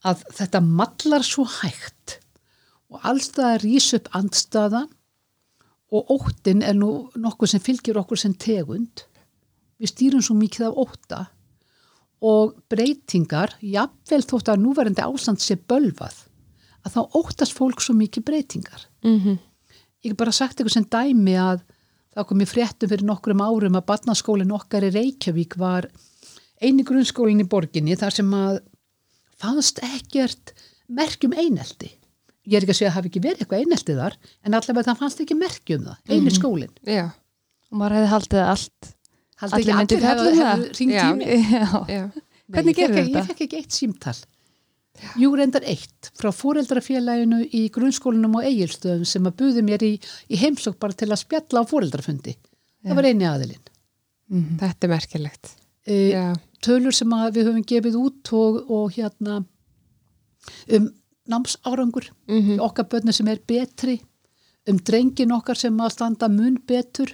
að 0.08 0.24
þetta 0.38 0.62
mallar 0.64 1.26
svo 1.26 1.46
hægt 1.60 2.20
og 2.90 3.04
allstað 3.06 3.60
rís 3.66 3.92
upp 3.98 4.08
andstaða 4.18 4.86
og 5.94 6.14
óttin 6.14 6.64
er 6.66 6.78
nú 6.78 7.10
nokkuð 7.18 7.54
sem 7.54 7.64
fylgir 7.64 7.98
okkur 8.02 8.20
sem 8.22 8.34
tegund. 8.38 9.04
Við 9.80 9.94
stýrum 9.94 10.24
svo 10.26 10.36
mikið 10.38 10.70
af 10.70 10.80
ótta 10.86 11.20
og 12.20 12.58
breytingar, 12.72 13.54
jafnvel 13.64 14.26
þótt 14.28 14.52
að 14.52 14.64
núverandi 14.66 15.04
ástand 15.06 15.40
sé 15.40 15.56
bölvað, 15.56 16.18
að 16.84 16.98
þá 16.98 17.02
óttast 17.16 17.56
fólk 17.56 17.80
svo 17.84 17.96
mikið 17.96 18.26
breytingar. 18.28 18.90
Mm 19.04 19.38
Ég 20.00 20.14
hef 20.14 20.18
bara 20.18 20.32
sagt 20.32 20.56
eitthvað 20.56 20.74
sem 20.78 20.86
dæmi 20.88 21.34
að 21.36 21.64
það 22.16 22.28
kom 22.30 22.42
í 22.42 22.46
fréttum 22.48 22.88
fyrir 22.88 23.04
nokkrum 23.04 23.42
árum 23.44 23.76
að 23.76 23.88
barnaskólinn 23.90 24.54
okkar 24.56 24.86
í 24.88 24.94
Reykjavík 24.96 25.58
var 25.60 25.90
eini 26.64 26.86
grunnskólinn 26.88 27.44
í 27.44 27.48
borginni 27.50 27.98
þar 28.00 28.16
sem 28.20 28.34
að 28.36 28.60
fannst 29.40 29.80
ekkert 29.86 30.54
merkjum 30.92 31.36
eineldi. 31.38 31.92
Ég 32.50 32.58
er 32.58 32.66
ekki 32.66 32.74
að 32.74 32.80
segja 32.80 32.92
að 32.92 32.98
hafi 32.98 33.12
ekki 33.12 33.22
verið 33.24 33.44
eitthvað 33.44 33.64
eineldi 33.66 33.96
þar 34.00 34.16
en 34.44 34.58
allavega 34.58 34.88
það 34.90 35.02
fannst 35.04 35.22
ekki 35.24 35.38
merkjum 35.38 35.86
það, 35.86 36.00
eini 36.10 36.34
skólinn. 36.34 36.74
já, 36.84 37.06
og 37.70 37.78
maður 37.78 38.00
hefði 38.00 38.12
haldið 38.16 38.44
allt 38.46 38.96
Haldið 39.40 39.60
ekki 39.60 39.76
allir 39.76 40.02
fjalla 40.04 40.24
hefðu 40.26 40.32
um 40.32 40.40
hef 40.40 40.50
það? 40.50 40.64
ringt 40.80 40.96
Nei, 42.50 42.58
Hvernig 42.58 42.76
gerirðu 42.76 43.04
þetta? 43.06 43.20
Ég 43.20 43.28
fekk 43.30 43.42
ekki 43.46 43.58
eitt 43.62 43.76
símtal. 43.78 44.16
Jú, 45.22 45.30
reyndar 45.38 45.64
eitt 45.70 46.10
frá 46.18 46.32
fóreldrafélaginu 46.34 47.44
í 47.56 47.62
grunnskólanum 47.72 48.40
og 48.40 48.48
eigilstöðum 48.50 49.06
sem 49.08 49.30
að 49.30 49.36
buði 49.40 49.64
mér 49.64 49.86
í, 49.86 49.92
í 50.28 50.40
heimsók 50.42 50.80
bara 50.82 50.98
til 50.98 51.08
að 51.14 51.22
spjalla 51.22 51.62
á 51.64 51.70
fóreldrafundi. 51.70 52.34
Það 52.84 52.98
var 53.00 53.08
eini 53.08 53.28
aðilinn. 53.30 53.70
Mhm. 54.30 54.60
þetta 54.62 54.86
er 54.86 54.92
merkilegt 54.92 55.54
Já, 55.90 56.36
tölur 56.62 56.94
sem 56.94 57.10
við 57.34 57.48
höfum 57.48 57.66
gefið 57.66 57.96
út 57.98 58.32
og, 58.38 58.60
og 58.70 58.92
hérna 58.94 59.40
um 60.70 60.90
námsárangur 61.30 62.10
mm 62.30 62.52
í 62.56 62.60
okkar 62.62 62.88
börnum 62.90 63.14
sem 63.14 63.28
er 63.28 63.40
betri, 63.48 64.00
um 64.70 64.78
drengin 64.78 65.34
okkar 65.34 65.58
sem 65.58 65.80
að 65.82 65.94
standa 65.94 66.30
mun 66.30 66.60
betur 66.68 67.14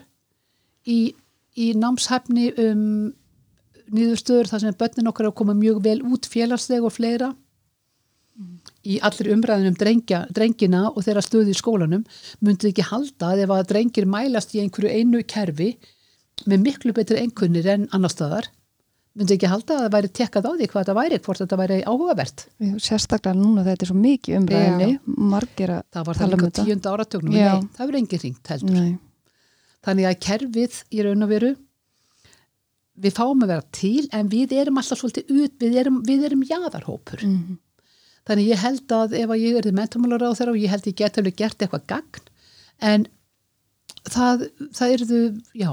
í, 0.87 1.15
í 1.55 1.73
námshæfni 1.75 2.51
um 2.57 3.13
nýðurstöður 3.95 4.49
þar 4.49 4.63
sem 4.63 4.77
börnin 4.79 5.07
okkar 5.07 5.25
er 5.25 5.31
að 5.31 5.39
koma 5.39 5.55
mjög 5.55 5.81
vel 5.83 5.99
út 6.03 6.25
félagslega 6.25 6.87
og 6.87 6.93
fleira. 6.95 7.33
Í 8.83 8.99
allir 8.99 9.31
umræðin 9.35 9.71
um 9.71 9.77
drengja, 9.79 10.25
drengina 10.35 10.89
og 10.89 11.03
þeirra 11.05 11.23
stöðu 11.23 11.53
í 11.53 11.55
skólanum 11.55 12.03
myndið 12.41 12.73
ekki 12.73 12.89
halda 12.89 13.31
að 13.31 13.45
ef 13.45 13.53
að 13.55 13.67
drengir 13.69 14.09
mælast 14.09 14.55
í 14.55 14.61
einhverju 14.63 14.91
einu 14.91 15.23
kerfi 15.23 15.77
með 16.45 16.65
miklu 16.65 16.93
betri 16.93 17.21
einkunnir 17.21 17.67
en 17.71 17.87
annar 17.95 18.11
staðar 18.11 18.49
myndið 19.15 19.35
ekki 19.37 19.47
halda 19.51 19.75
að 19.77 19.83
það 19.85 19.93
væri 19.95 20.09
tekkað 20.19 20.47
á 20.47 20.51
því 20.55 20.65
hvað 20.71 20.81
þetta 20.83 20.95
væri, 20.99 21.19
hvort 21.25 21.41
þetta 21.43 21.57
væri 21.61 21.77
áhugavert 21.87 22.45
sérstaklega 22.83 23.37
núna 23.39 23.63
þetta 23.63 23.85
er 23.85 23.89
svo 23.91 23.99
mikið 24.03 24.37
umræðinni 24.41 24.89
margir 25.33 25.71
að 25.77 25.83
það 25.95 26.07
var 26.09 26.15
það 26.19 26.25
tala 26.25 26.35
um 26.35 26.41
líka 26.41 26.49
þetta. 26.51 26.65
tíunda 26.67 26.93
áratögnum 26.95 27.35
nei, 27.37 27.69
það 27.77 27.85
verður 27.85 27.99
engin 28.01 28.23
ringt 28.25 28.51
heldur 28.53 28.75
Nei. 28.75 28.97
þannig 29.87 30.09
að 30.09 30.19
kerfið 30.27 30.79
í 30.91 31.05
raun 31.07 31.23
og 31.27 31.31
veru 31.31 31.53
við 33.05 33.15
fáum 33.17 33.43
að 33.43 33.51
vera 33.53 33.65
til 33.75 34.05
en 34.15 34.29
við 34.31 34.53
erum 34.55 34.77
alltaf 34.79 34.99
svolítið 35.01 35.31
ut 35.45 35.55
við 35.63 35.79
erum, 35.81 36.01
við 36.07 36.27
erum 36.29 36.43
jaðarhópur 36.47 37.23
Mhm. 37.25 37.57
þannig 38.27 38.47
ég 38.51 38.61
held 38.63 38.87
að 38.99 39.13
ef 39.19 39.29
að 39.29 39.41
ég 39.43 39.57
er 39.59 39.71
mentamálar 39.75 40.23
á 40.27 40.31
þeirra 40.35 40.53
og 40.55 40.61
ég 40.63 40.71
held 40.71 40.87
ég 40.91 40.95
get 40.95 41.17
alveg 41.19 41.35
gert 41.35 41.59
eitthvað 41.61 41.87
gagn 41.87 42.23
en 42.81 43.07
það, 44.09 44.49
það 44.75 44.93
erðu 44.95 45.19
já, 45.55 45.69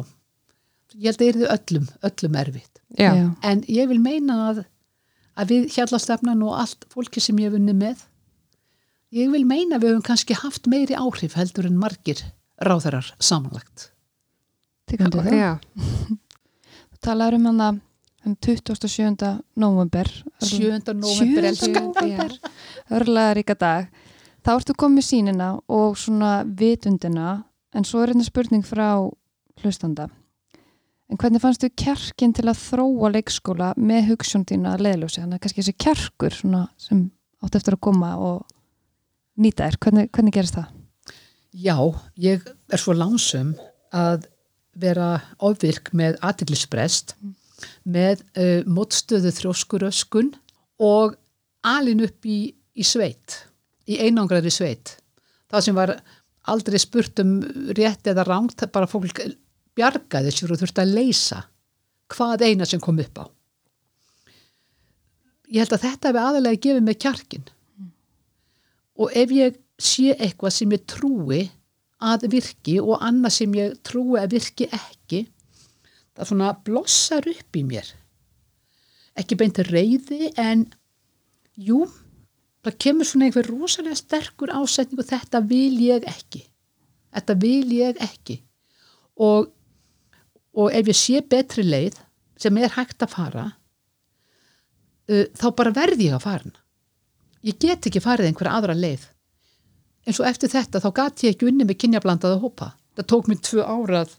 ég 0.94 1.10
held 1.10 1.22
að 1.22 1.28
erðu 1.32 1.50
öllum 1.56 1.88
öllum 2.08 2.38
erfitt. 2.42 2.80
Já, 2.98 3.12
en 3.42 3.64
ég 3.68 3.88
vil 3.88 4.00
meina 4.02 4.38
að, 4.50 4.64
að 5.40 5.54
við 5.54 5.68
hjallastefnan 5.76 6.42
og 6.44 6.58
allt 6.60 6.86
fólki 6.92 7.22
sem 7.24 7.38
ég 7.40 7.50
hef 7.50 7.60
unni 7.60 7.76
með 7.76 8.02
ég 9.12 9.32
vil 9.32 9.44
meina 9.48 9.76
að 9.76 9.84
við 9.84 9.94
höfum 9.94 10.06
kannski 10.06 10.36
haft 10.38 10.68
meiri 10.72 10.96
áhrif 10.96 11.36
heldur 11.36 11.68
en 11.68 11.78
margir 11.80 12.22
ráðarar 12.62 13.12
samanlagt. 13.20 13.90
Tekum 14.88 15.08
undir 15.08 15.26
það. 15.26 15.38
já, 15.38 15.50
Þú 16.92 17.00
talaður 17.04 17.38
um 17.38 17.48
hana 17.50 17.68
um 18.26 18.36
27. 18.46 19.28
november 19.58 20.08
7. 20.38 20.94
november 20.94 21.08
7. 21.10 21.44
elska 21.50 21.84
november 21.88 22.36
örlega 22.98 23.36
ríka 23.38 23.56
dag. 23.58 23.90
Þá 24.42 24.52
ertu 24.56 24.74
komið 24.78 25.06
sínina 25.06 25.52
og 25.70 25.98
svona 26.00 26.42
vitundina 26.46 27.42
en 27.74 27.86
svo 27.86 28.02
er 28.02 28.12
hérna 28.12 28.26
spurning 28.26 28.64
frá 28.66 28.88
hlustanda 29.62 30.08
en 31.12 31.20
hvernig 31.20 31.42
fannst 31.42 31.60
þú 31.60 31.68
kjarkin 31.76 32.32
til 32.32 32.46
að 32.48 32.60
þróa 32.62 33.10
leikskóla 33.12 33.72
með 33.76 34.12
hugsun 34.12 34.46
þína 34.48 34.76
að 34.76 34.84
leðljósi 34.86 35.20
þannig 35.20 35.36
að 35.36 35.42
kannski 35.44 35.60
þessi 35.60 35.74
kjarkur 35.84 36.36
sem 36.40 37.02
átt 37.42 37.58
eftir 37.58 37.76
að 37.76 37.82
koma 37.84 38.12
og 38.16 38.46
nýta 39.42 39.66
þér, 39.66 39.78
hvernig, 39.84 40.08
hvernig 40.14 40.36
gerist 40.36 40.56
það? 40.56 40.70
Já, 41.52 41.76
ég 42.16 42.46
er 42.72 42.80
svo 42.80 42.94
lánsum 42.96 43.52
að 43.92 44.24
vera 44.80 45.10
ofvirk 45.44 45.90
með 45.96 46.16
aðtiklisbrest 46.24 47.12
með 47.84 48.24
uh, 48.40 48.64
mótstöðu 48.64 49.34
þróskuröskun 49.36 50.32
og 50.82 51.18
alin 51.68 52.06
upp 52.06 52.24
í, 52.24 52.54
í 52.72 52.86
sveit, 52.86 53.42
í 53.84 54.00
einangraðri 54.00 54.52
sveit. 54.54 54.96
Það 55.52 55.66
sem 55.66 55.76
var 55.76 55.94
aldrei 56.48 56.80
spurt 56.80 57.20
um 57.22 57.36
rétt 57.76 58.08
eða 58.08 58.24
rangt, 58.26 58.64
bara 58.72 58.88
fólk 58.88 59.20
bjargaði 59.78 60.32
sér 60.34 60.54
og 60.54 60.60
þurfti 60.62 60.82
að 60.84 60.94
leysa 60.98 61.40
hvað 62.12 62.44
eina 62.48 62.68
sem 62.68 62.80
kom 62.82 63.00
upp 63.00 63.22
á. 63.22 63.24
Ég 65.52 65.64
held 65.64 65.74
að 65.76 65.84
þetta 65.86 66.10
hefur 66.10 66.22
aðalega 66.22 66.62
gefið 66.66 66.86
mig 66.86 67.00
kjarkin 67.00 67.48
og 69.02 69.16
ef 69.16 69.32
ég 69.34 69.58
sé 69.82 70.12
eitthvað 70.14 70.56
sem 70.56 70.74
ég 70.74 70.84
trúi 70.88 71.42
að 72.02 72.28
virki 72.32 72.78
og 72.82 73.02
annað 73.04 73.36
sem 73.38 73.56
ég 73.56 73.74
trúi 73.86 74.20
að 74.20 74.36
virki 74.36 74.68
ekki 74.68 75.24
það 76.12 76.28
svona 76.28 76.52
blossar 76.66 77.26
upp 77.30 77.58
í 77.58 77.64
mér. 77.66 77.88
Ekki 79.18 79.38
beint 79.40 79.60
reyði 79.68 80.32
en 80.40 80.66
jú 81.56 81.84
það 82.62 82.78
kemur 82.84 83.08
svona 83.08 83.28
einhver 83.28 83.48
rosalega 83.50 83.98
sterkur 83.98 84.52
ásetning 84.54 85.02
og 85.02 85.08
þetta 85.08 85.42
vil 85.48 85.74
ég 85.82 86.06
ekki. 86.08 86.44
Þetta 87.12 87.36
vil 87.42 87.74
ég 87.76 87.98
ekki. 88.02 88.38
Og, 89.20 89.50
og 90.52 90.72
ef 90.72 90.88
ég 90.92 90.98
sé 90.98 91.22
betri 91.24 91.64
leið 91.64 92.00
sem 92.40 92.58
er 92.58 92.74
hægt 92.74 93.04
að 93.04 93.14
fara 93.14 93.46
uh, 95.08 95.26
þá 95.38 95.46
bara 95.56 95.76
verði 95.76 96.10
ég 96.10 96.18
að 96.18 96.26
fara 96.26 96.52
ég 97.46 97.58
get 97.58 97.88
ekki 97.88 98.02
farið 98.02 98.30
einhverja 98.30 98.54
aðra 98.58 98.76
leið. 98.78 99.06
Eins 100.06 100.18
og 100.18 100.26
eftir 100.26 100.50
þetta 100.50 100.82
þá 100.82 100.90
gati 100.98 101.28
ég 101.28 101.36
ekki 101.36 101.48
unni 101.50 101.66
með 101.66 101.80
kynjablandaða 101.84 102.40
hópa. 102.42 102.72
Það 102.96 103.08
tók 103.12 103.30
mér 103.30 103.42
tvö 103.42 103.66
árað 103.66 104.14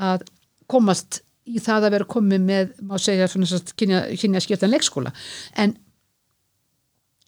að 0.00 0.24
komast 0.70 1.20
í 1.48 1.60
það 1.60 1.86
að 1.86 1.94
vera 1.96 2.08
komið 2.14 2.42
með, 2.46 2.74
má 2.86 2.96
segja, 3.00 3.28
kynja, 3.76 4.02
kynja 4.20 4.42
skiptan 4.44 4.72
leikskóla. 4.72 5.12
En 5.56 5.74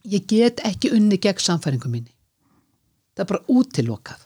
ég 0.09 0.25
get 0.29 0.61
ekki 0.65 0.93
unni 0.95 1.19
gegn 1.21 1.41
samfæringum 1.41 1.93
minni. 1.93 2.13
Það 3.13 3.25
er 3.25 3.31
bara 3.33 3.57
útilokað. 3.57 4.23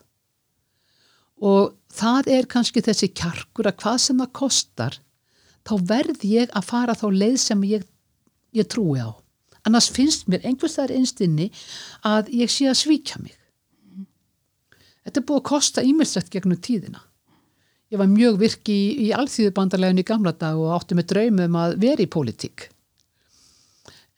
Og 1.47 1.73
það 1.97 2.31
er 2.37 2.49
kannski 2.49 2.83
þessi 2.85 3.11
kjarkur 3.17 3.69
að 3.69 3.79
hvað 3.81 3.99
sem 4.03 4.21
það 4.23 4.33
kostar 4.39 4.99
þá 5.67 5.73
verð 5.89 6.25
ég 6.27 6.53
að 6.55 6.67
fara 6.69 6.95
þá 6.97 7.07
leið 7.11 7.39
sem 7.43 7.65
ég, 7.67 7.83
ég 8.55 8.69
trúi 8.71 9.01
á. 9.03 9.11
Annars 9.67 9.89
finnst 9.91 10.29
mér 10.31 10.45
einhvers 10.47 10.77
þar 10.79 10.93
einstinni 10.95 11.49
að 12.07 12.31
ég 12.39 12.51
sé 12.51 12.69
að 12.69 12.79
svíkja 12.83 13.19
mig. 13.19 13.35
Þetta 15.03 15.21
er 15.21 15.27
búið 15.27 15.41
að 15.41 15.49
kosta 15.49 15.83
ímilsett 15.87 16.31
gegnum 16.31 16.59
tíðina. 16.63 17.03
Ég 17.91 17.99
var 17.99 18.09
mjög 18.11 18.39
virki 18.41 18.73
í, 18.75 18.87
í 19.07 19.11
alþýðubandarlegin 19.15 20.01
í 20.01 20.07
gamla 20.07 20.33
dag 20.35 20.59
og 20.59 20.73
átti 20.75 20.95
með 20.97 21.11
draumum 21.13 21.59
að 21.59 21.77
vera 21.83 22.03
í 22.03 22.09
pólitík. 22.11 22.67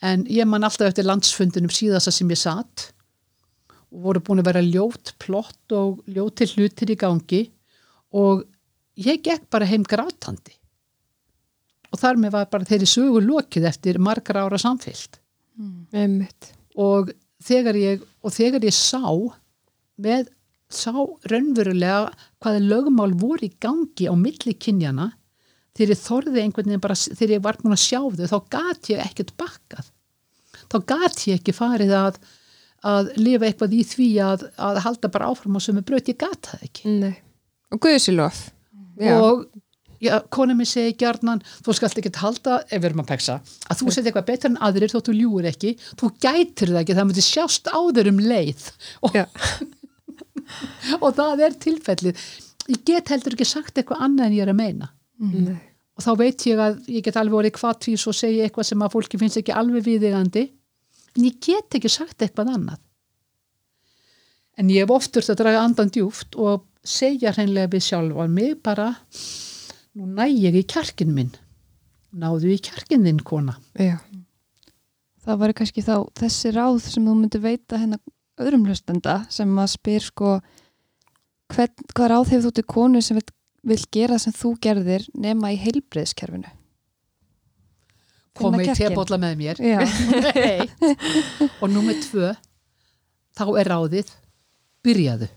En 0.01 0.23
ég 0.31 0.47
man 0.49 0.65
alltaf 0.65 0.89
eftir 0.89 1.05
landsfundinum 1.05 1.73
síðasta 1.73 2.13
sem 2.13 2.29
ég 2.33 2.39
satt 2.41 2.89
og 3.89 4.01
voru 4.05 4.21
búin 4.25 4.41
að 4.41 4.49
vera 4.51 4.65
ljót, 4.65 5.13
plott 5.21 5.73
og 5.75 6.01
ljóti 6.09 6.47
hlutir 6.53 6.93
í 6.93 6.97
gangi 6.97 7.43
og 8.15 8.45
ég 8.99 9.21
gekk 9.25 9.49
bara 9.51 9.67
heim 9.69 9.85
grátandi. 9.87 10.55
Og 11.89 11.99
þar 12.01 12.19
með 12.21 12.35
var 12.35 12.49
bara 12.51 12.67
þeirri 12.69 12.89
sögu 12.89 13.21
lokið 13.25 13.67
eftir 13.69 13.99
margar 14.01 14.43
ára 14.43 14.59
samfélgt 14.61 15.17
mm. 15.57 16.25
og 16.77 17.13
þegar 17.41 17.79
ég 17.79 18.03
og 18.21 18.35
þegar 18.35 18.67
ég 18.67 18.75
sá 18.75 19.01
með 19.99 20.29
sá 20.69 20.93
raunverulega 21.31 22.11
hvaða 22.43 22.59
lögumál 22.61 23.15
voru 23.17 23.47
í 23.47 23.55
gangi 23.57 24.05
á 24.05 24.13
milli 24.13 24.53
kynjana 24.53 25.09
þegar 25.73 25.95
ég 25.95 26.03
þorði 26.03 26.43
einhvern 26.43 26.69
veginn 26.69 26.83
bara 26.83 26.97
þegar 26.99 27.33
ég 27.39 27.45
var 27.47 27.57
búin 27.57 27.73
að 27.73 27.87
sjá 27.87 28.01
þau 28.03 28.27
þá 28.29 28.37
gati 28.53 28.93
ég 28.93 29.01
ekkert 29.07 29.33
bakkað. 29.39 29.89
Þá 30.69 30.77
gati 30.93 31.31
ég 31.31 31.41
ekki 31.41 31.57
farið 31.57 31.95
að 31.97 32.21
að 32.85 33.09
lifa 33.19 33.47
eitthvað 33.47 33.73
í 33.75 33.81
því 33.87 34.09
að, 34.23 34.45
að 34.55 34.79
halda 34.85 35.11
bara 35.11 35.31
áfram 35.33 35.57
á 35.59 35.61
sömu 35.63 35.83
bröt, 35.85 36.11
ég 36.11 36.19
gata 36.19 36.53
það 36.53 36.67
ekki. 36.69 36.93
Nei. 37.01 37.15
Og 37.69 37.81
Guðsilof 37.83 38.45
og 38.99 39.45
já, 40.03 40.13
kona 40.31 40.55
mér 40.57 40.67
segi 40.69 40.95
gjarnan 40.99 41.41
þú 41.65 41.75
skalt 41.77 41.99
ekki 42.01 42.11
halda, 42.19 42.59
ef 42.67 42.81
við 42.81 42.89
erum 42.89 43.03
að 43.03 43.11
peksa 43.13 43.39
að 43.69 43.81
þú 43.81 43.93
seti 43.93 44.11
eitthvað 44.11 44.29
betur 44.31 44.51
en 44.51 44.59
aðrir 44.67 44.93
þóttu 44.93 45.15
ljúur 45.15 45.47
ekki. 45.49 45.73
Þú 45.99 46.11
gætir 46.23 46.73
það 46.73 46.81
ekki, 46.83 46.97
það 46.97 47.09
myndi 47.09 47.25
sjást 47.25 47.71
áður 47.71 48.11
um 48.13 48.21
leið. 48.23 48.67
Og, 49.07 49.17
og 51.03 51.09
það 51.19 51.43
er 51.47 51.57
tilfellið. 51.65 52.23
Ég 52.69 52.85
get 52.87 53.11
heldur 53.13 53.35
ekki 53.35 53.49
sagt 53.49 53.79
eitthvað 53.79 54.05
annað 54.07 54.29
en 54.29 54.37
ég 54.37 54.45
er 54.45 54.53
að 54.53 54.61
meina. 54.61 54.93
Mm. 55.19 55.57
og 55.99 56.03
þá 56.05 56.13
veit 56.15 56.43
ég 56.47 56.59
að 56.63 56.77
ég 56.87 57.03
get 57.03 57.17
alveg 57.19 57.41
orðið 57.41 57.57
hvað 57.57 57.79
tvís 57.83 58.05
og 58.07 58.15
segja 58.15 58.45
eitthvað 58.45 58.69
sem 58.69 58.83
að 58.85 58.93
fólki 58.93 59.17
finnst 59.19 59.39
ekki 59.41 59.51
alveg 59.51 59.83
viðigandi 59.83 60.45
en 61.17 61.25
ég 61.25 61.41
get 61.43 61.75
ekki 61.75 61.91
sagt 61.91 62.23
eitthvað 62.23 62.53
annað. 62.53 62.77
En 64.55 64.71
ég 64.71 64.85
hef 64.85 64.93
oftur 64.95 65.27
að 65.27 65.41
draga 65.41 65.65
andan 65.65 65.91
djúft 65.91 66.37
og 66.39 66.68
segja 66.85 67.33
hreinlega 67.35 67.71
við 67.73 67.85
sjálf 67.89 68.19
að 68.23 68.35
mig 68.35 68.55
bara 68.65 68.89
nú 69.97 70.07
næ 70.07 70.27
ég 70.29 70.57
í 70.59 70.63
kjarkin 70.69 71.13
minn. 71.15 71.33
Náðu 72.15 72.53
í 72.55 72.59
kjarkin 72.65 73.05
þinn 73.05 73.23
kona. 73.25 73.57
Já. 73.77 73.99
það 75.25 75.41
var 75.41 75.53
kannski 75.53 75.83
þá 75.85 75.95
þessi 76.17 76.53
ráð 76.55 76.79
sem 76.87 77.05
þú 77.05 77.17
myndi 77.17 77.41
veita 77.43 77.77
hennar 77.77 77.99
öðrum 78.39 78.65
hlustenda 78.65 79.19
sem 79.29 79.49
að 79.59 79.73
spyr 79.75 80.05
sko 80.05 80.37
hvern, 81.53 81.89
hvað 81.93 82.09
ráð 82.13 82.31
hefur 82.31 82.47
þú 82.47 82.53
til 82.55 82.67
konu 82.73 83.01
sem 83.03 83.19
vil, 83.19 83.27
vil 83.73 83.83
gera 83.91 84.17
sem 84.21 84.33
þú 84.33 84.55
gerðir 84.63 85.05
nema 85.13 85.51
í 85.53 85.59
heilbreyðskerfinu 85.59 86.55
komið 88.39 88.71
í 88.71 88.75
tebólla 88.77 89.19
með 89.21 89.35
mér. 89.39 89.61
Og 91.61 91.67
nummið 91.71 92.03
tvö 92.07 92.31
þá 93.37 93.45
er 93.61 93.71
ráðið 93.71 94.13
byrjaðu. 94.85 95.29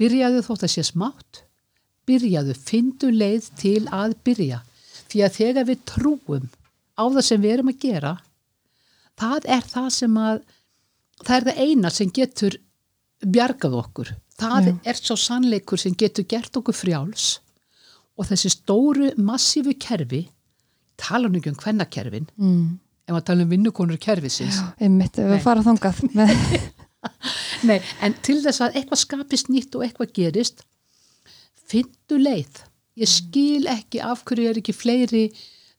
Byrjaðu 0.00 0.42
þótt 0.46 0.66
að 0.66 0.74
sé 0.74 0.86
smátt. 0.88 1.44
Byrjaðu, 2.08 2.56
findu 2.56 3.12
leið 3.12 3.52
til 3.60 3.84
að 3.94 4.16
byrja. 4.26 4.64
Því 5.10 5.22
að 5.26 5.36
þegar 5.36 5.68
við 5.68 5.86
trúum 5.88 6.50
á 6.96 7.04
það 7.04 7.24
sem 7.26 7.42
við 7.42 7.56
erum 7.58 7.72
að 7.72 7.80
gera 7.84 8.16
það 9.20 9.46
er 9.56 9.68
það 9.68 9.88
sem 9.94 10.18
að 10.20 10.42
það 11.20 11.36
er 11.36 11.46
það 11.48 11.62
eina 11.66 11.92
sem 11.92 12.10
getur 12.16 12.56
bjargað 13.20 13.78
okkur. 13.82 14.12
Það 14.40 14.68
Já. 14.70 14.74
er 14.88 15.00
svo 15.00 15.16
sannleikur 15.20 15.80
sem 15.80 15.96
getur 15.98 16.26
gert 16.28 16.54
okkur 16.56 16.76
frjáls. 16.76 17.30
Og 18.16 18.28
þessi 18.28 18.52
stóru 18.52 19.10
massífu 19.20 19.74
kerfi 19.80 20.26
tala 21.00 21.28
nú 21.28 21.40
ekki 21.40 21.52
um 21.52 21.60
hvennakerfin 21.60 22.26
mm. 22.36 22.64
en 23.08 23.14
maður 23.14 23.26
tala 23.30 23.44
um 23.46 23.52
vinnukonur 23.52 24.00
kerfisins. 24.00 24.60
Einmitt, 24.80 25.16
við 25.16 25.40
fara 25.44 25.64
þongað 25.64 26.02
Nei, 27.68 27.78
en 28.04 28.16
til 28.24 28.40
þess 28.44 28.64
að 28.64 28.80
eitthvað 28.80 29.04
skapist 29.04 29.52
nýtt 29.52 29.76
og 29.78 29.86
eitthvað 29.86 30.12
gerist 30.16 30.64
findu 31.70 32.18
leið 32.20 32.64
ég 33.00 33.10
skil 33.10 33.68
ekki 33.70 34.02
af 34.04 34.24
hverju 34.28 34.50
er 34.50 34.60
ekki 34.60 34.74
fleiri, 34.76 35.24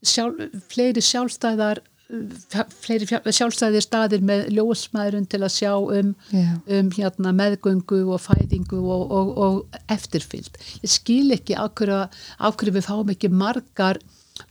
sjálf, 0.02 0.42
fleiri 0.72 1.04
sjálfstæðar 1.06 1.84
fleiri 2.82 3.08
sjálfstæðir 3.08 3.84
staðir 3.86 4.24
með 4.26 4.50
ljósmaðurinn 4.58 5.28
til 5.32 5.42
að 5.46 5.54
sjá 5.56 5.72
um, 5.80 6.14
yeah. 6.34 6.58
um 6.68 6.90
hérna, 6.96 7.32
meðgöngu 7.36 8.02
og 8.12 8.20
fæðingu 8.26 8.82
og, 8.82 9.14
og, 9.16 9.30
og 9.46 9.78
eftirfyllt. 9.92 10.60
Ég 10.84 10.92
skil 10.92 11.32
ekki 11.38 11.56
af 11.60 11.72
hverju, 11.80 12.02
af 12.44 12.58
hverju 12.60 12.76
við 12.76 12.88
fáum 12.90 13.14
ekki 13.14 13.32
margar, 13.32 14.02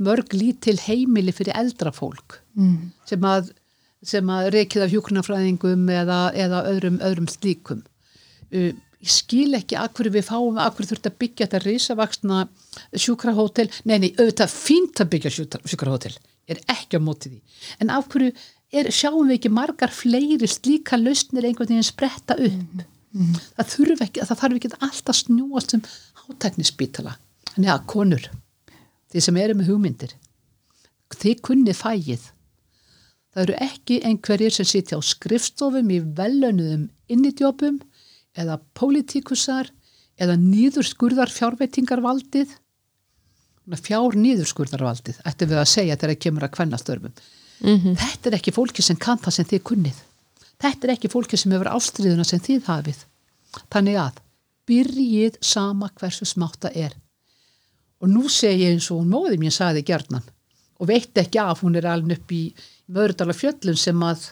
mörg 0.01 0.33
lítil 0.37 0.79
heimili 0.81 1.35
fyrir 1.37 1.57
eldra 1.59 1.93
fólk 1.93 2.39
mm. 2.57 2.93
sem 3.11 3.25
að, 3.27 3.53
að 4.01 4.53
reykið 4.55 4.85
af 4.87 4.95
hjóknarfræðingum 4.95 5.89
eða, 5.93 6.21
eða 6.33 6.63
öðrum, 6.71 7.01
öðrum 7.05 7.29
slíkum. 7.29 7.83
Uh, 8.51 8.73
ég 9.01 9.13
skil 9.13 9.55
ekki 9.57 9.77
af 9.81 9.93
hverju 9.97 10.13
við 10.13 10.27
fáum, 10.29 10.59
af 10.59 10.77
hverju 10.77 10.95
þurft 10.95 11.09
að 11.09 11.19
byggja 11.23 11.47
þetta 11.47 11.63
risavaksna 11.65 12.41
sjúkrahótel, 12.97 13.69
nei, 13.85 13.99
nei, 13.99 14.11
auðvitað 14.19 14.53
fínt 14.53 15.01
að 15.01 15.13
byggja 15.15 15.35
sjúkrahótel 15.37 16.17
er 16.51 16.61
ekki 16.71 16.99
á 16.99 17.01
móti 17.03 17.31
því. 17.31 17.41
En 17.81 17.93
af 17.95 18.09
hverju 18.11 18.33
er, 18.75 18.91
sjáum 18.95 19.29
við 19.29 19.39
ekki 19.39 19.53
margar 19.55 19.93
fleiri 19.95 20.49
slíka 20.51 20.99
lausnir 20.99 21.47
einhvern 21.47 21.71
veginn 21.71 21.87
spretta 21.87 22.37
upp? 22.37 22.85
Mm 23.11 23.27
-hmm. 23.27 23.47
það, 23.59 24.03
ekki, 24.07 24.25
það 24.27 24.41
þarf 24.43 24.57
ekki 24.59 24.73
alltaf 24.79 25.17
snúast 25.17 25.71
sem 25.71 25.83
hátæknisbítala. 26.25 27.17
Þannig 27.55 27.73
að 27.73 27.87
konur, 27.87 28.29
þið 29.11 29.25
sem 29.27 29.37
eru 29.37 29.55
með 29.55 29.71
hugmyndir, 29.73 30.13
þið 31.11 31.41
kunnið 31.47 31.77
fægið. 31.77 32.29
Það 33.31 33.43
eru 33.45 33.59
ekki 33.63 34.01
einhverjir 34.09 34.55
sem 34.55 34.67
sitja 34.67 34.99
á 34.99 35.01
skrifstofum 35.07 35.91
í 35.95 36.01
velönuðum 36.19 36.89
innidjópum 37.11 37.79
eða 38.39 38.59
pólitíkusar 38.75 39.71
eða 40.21 40.35
nýður 40.41 40.89
skurðar 40.89 41.31
fjárveitingarvaldið 41.33 42.57
fjár 43.79 44.17
nýðurskurðarvaldið 44.19 45.21
ættum 45.29 45.51
við 45.51 45.61
að 45.61 45.69
segja 45.71 45.97
þegar 45.97 46.15
það 46.15 46.23
kemur 46.25 46.47
að 46.47 46.55
kvennastörfum. 46.57 47.13
Mm 47.61 47.79
-hmm. 47.79 47.97
þetta 47.97 48.29
er 48.29 48.35
ekki 48.35 48.53
fólki 48.53 48.83
sem 48.83 48.97
kann 48.97 49.19
það 49.19 49.35
sem 49.35 49.45
þið 49.45 49.63
kunnið. 49.63 49.99
Þetta 50.61 50.87
er 50.87 50.93
ekki 50.95 51.09
fólki 51.09 51.37
sem 51.37 51.53
hefur 51.53 51.71
ástriðuna 51.71 52.25
sem 52.25 52.41
þið 52.41 52.65
hafið. 52.67 53.05
Þannig 53.71 53.97
að 53.97 54.21
byrjið 54.67 55.39
sama 55.41 55.91
hversu 55.95 56.25
smátt 56.25 56.61
það 56.61 56.77
er. 56.77 56.97
Og 58.01 58.09
nú 58.09 58.29
segi 58.29 58.65
ég 58.65 58.73
eins 58.73 58.91
og 58.91 59.01
hún 59.01 59.11
móði 59.11 59.39
mér 59.39 59.53
saði 59.53 59.83
gjarnan 59.83 60.25
og 60.81 60.89
veit 60.89 61.13
ekki 61.19 61.39
af, 61.39 61.61
hún 61.61 61.77
er 61.77 61.87
alveg 61.87 62.19
upp 62.19 62.33
í 62.33 62.55
vörðala 62.91 63.37
fjöllum 63.37 63.79
sem 63.79 64.05
að 64.05 64.31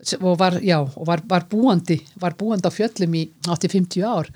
sem- 0.00 0.24
og 0.24 0.38
var, 0.38 0.60
já, 0.62 0.78
og 0.80 1.06
var, 1.06 1.22
var 1.26 1.46
búandi 1.50 1.98
var 2.20 2.36
búandi 2.38 2.68
á 2.68 2.72
fjöllum 2.72 3.14
í 3.18 3.24
80-50 3.46 4.04
ár. 4.06 4.30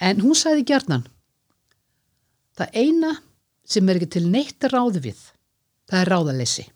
En 0.00 0.20
hún 0.20 0.36
sagði 0.36 0.66
gjarnan 0.68 1.06
það 2.56 2.76
eina 2.76 3.12
sem 3.66 3.88
er 3.88 3.98
ekki 3.98 4.10
til 4.16 4.26
neitt 4.30 4.68
ráð 4.72 5.00
við 5.04 5.20
það 5.90 6.00
er 6.00 6.10
ráðaleysi. 6.12 6.66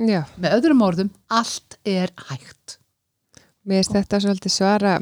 Já, 0.00 0.22
með 0.40 0.54
öðrum 0.56 0.84
orðum, 0.86 1.10
allt 1.28 1.76
er 1.84 2.12
hægt. 2.30 2.78
Mér 3.66 3.82
finnst 3.82 3.96
þetta 3.96 4.20
svolítið 4.24 4.54
svara 4.54 4.92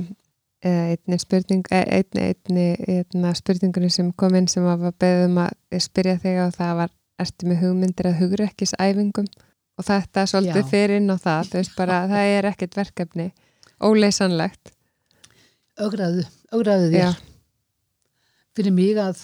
eh, 0.65 0.95
einni 0.97 1.19
spurning 1.23 1.69
eh, 1.71 1.85
einni, 2.01 2.33
einni, 2.33 2.69
einni 2.97 3.35
spurningunni 3.39 3.91
sem 3.95 4.11
kom 4.19 4.35
inn 4.35 4.49
sem 4.51 4.65
var 4.67 4.95
beðum 4.99 5.39
að 5.45 5.83
spyrja 5.85 6.17
þig 6.23 6.41
og 6.47 6.57
það 6.57 6.73
var 6.81 6.95
ertu 7.23 7.51
með 7.51 7.63
hugmyndir 7.63 8.11
að 8.11 8.19
hugrekkisæfingum 8.23 9.29
og 9.79 9.87
þetta 9.87 10.27
svolítið 10.27 10.65
Já. 10.65 10.69
fyrir 10.73 10.99
inn 10.99 11.15
á 11.15 11.17
það 11.23 11.53
þú 11.53 11.61
veist 11.61 11.79
bara 11.79 12.03
að 12.03 12.11
það 12.15 12.35
er 12.35 12.51
ekkert 12.53 12.79
verkefni. 12.79 13.29
Óleysanlegt. 13.79 14.73
Augraðu, 15.79 16.25
augraðu 16.51 16.89
Já, 16.91 17.13
þér 17.13 17.27
fyrir 18.59 18.75
mig 18.75 18.99
að 18.99 19.21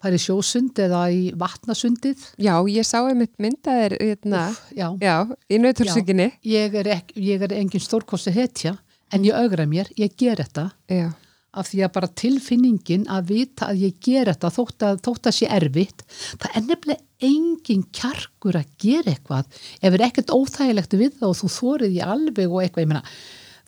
fara 0.00 0.16
í 0.16 0.22
sjósund 0.22 0.78
eða 0.80 1.02
í 1.12 1.22
vatnasundið. 1.36 2.22
Já, 2.40 2.54
ég 2.72 2.86
sá 2.88 2.98
einmitt 3.02 3.34
myndaðir 3.42 3.96
hérna, 4.00 4.46
já, 4.76 4.88
já, 5.02 5.16
í 5.52 5.60
nautursökinni 5.60 6.30
ég 6.46 6.76
ég 7.20 7.44
er 7.44 7.54
engin 7.56 7.82
stórkosti 7.82 8.32
hetja 8.32 8.76
en 9.12 9.26
ég 9.26 9.36
augra 9.36 9.66
mér, 9.68 9.90
ég 10.00 10.14
ger 10.18 10.40
þetta. 10.40 10.70
Já, 10.88 11.10
af 11.56 11.70
því 11.70 11.82
að 11.86 11.94
bara 11.96 12.12
tilfinningin 12.22 13.06
að 13.12 13.30
vita 13.32 13.70
að 13.70 13.82
ég 13.86 13.98
ger 14.04 14.30
þetta 14.32 14.52
þótt 14.52 14.86
að, 14.88 15.00
þótt 15.06 15.30
að 15.30 15.36
sé 15.38 15.50
erfitt 15.56 16.04
það 16.10 16.50
er 16.52 16.66
nefnilega 16.66 17.30
engin 17.30 17.86
kjarkur 17.96 18.58
að 18.60 18.74
gera 18.82 19.14
eitthvað 19.14 19.60
ef 19.80 19.88
er 19.88 20.04
ekkert 20.04 20.34
óþægilegt 20.36 20.98
við 21.00 21.16
það 21.20 21.30
og 21.30 21.38
þú 21.40 21.52
þórið 21.56 21.96
í 21.96 22.02
alveg 22.04 22.52
og 22.52 22.62
eitthvað, 22.62 22.84
ég 22.84 22.92
meina 22.92 23.04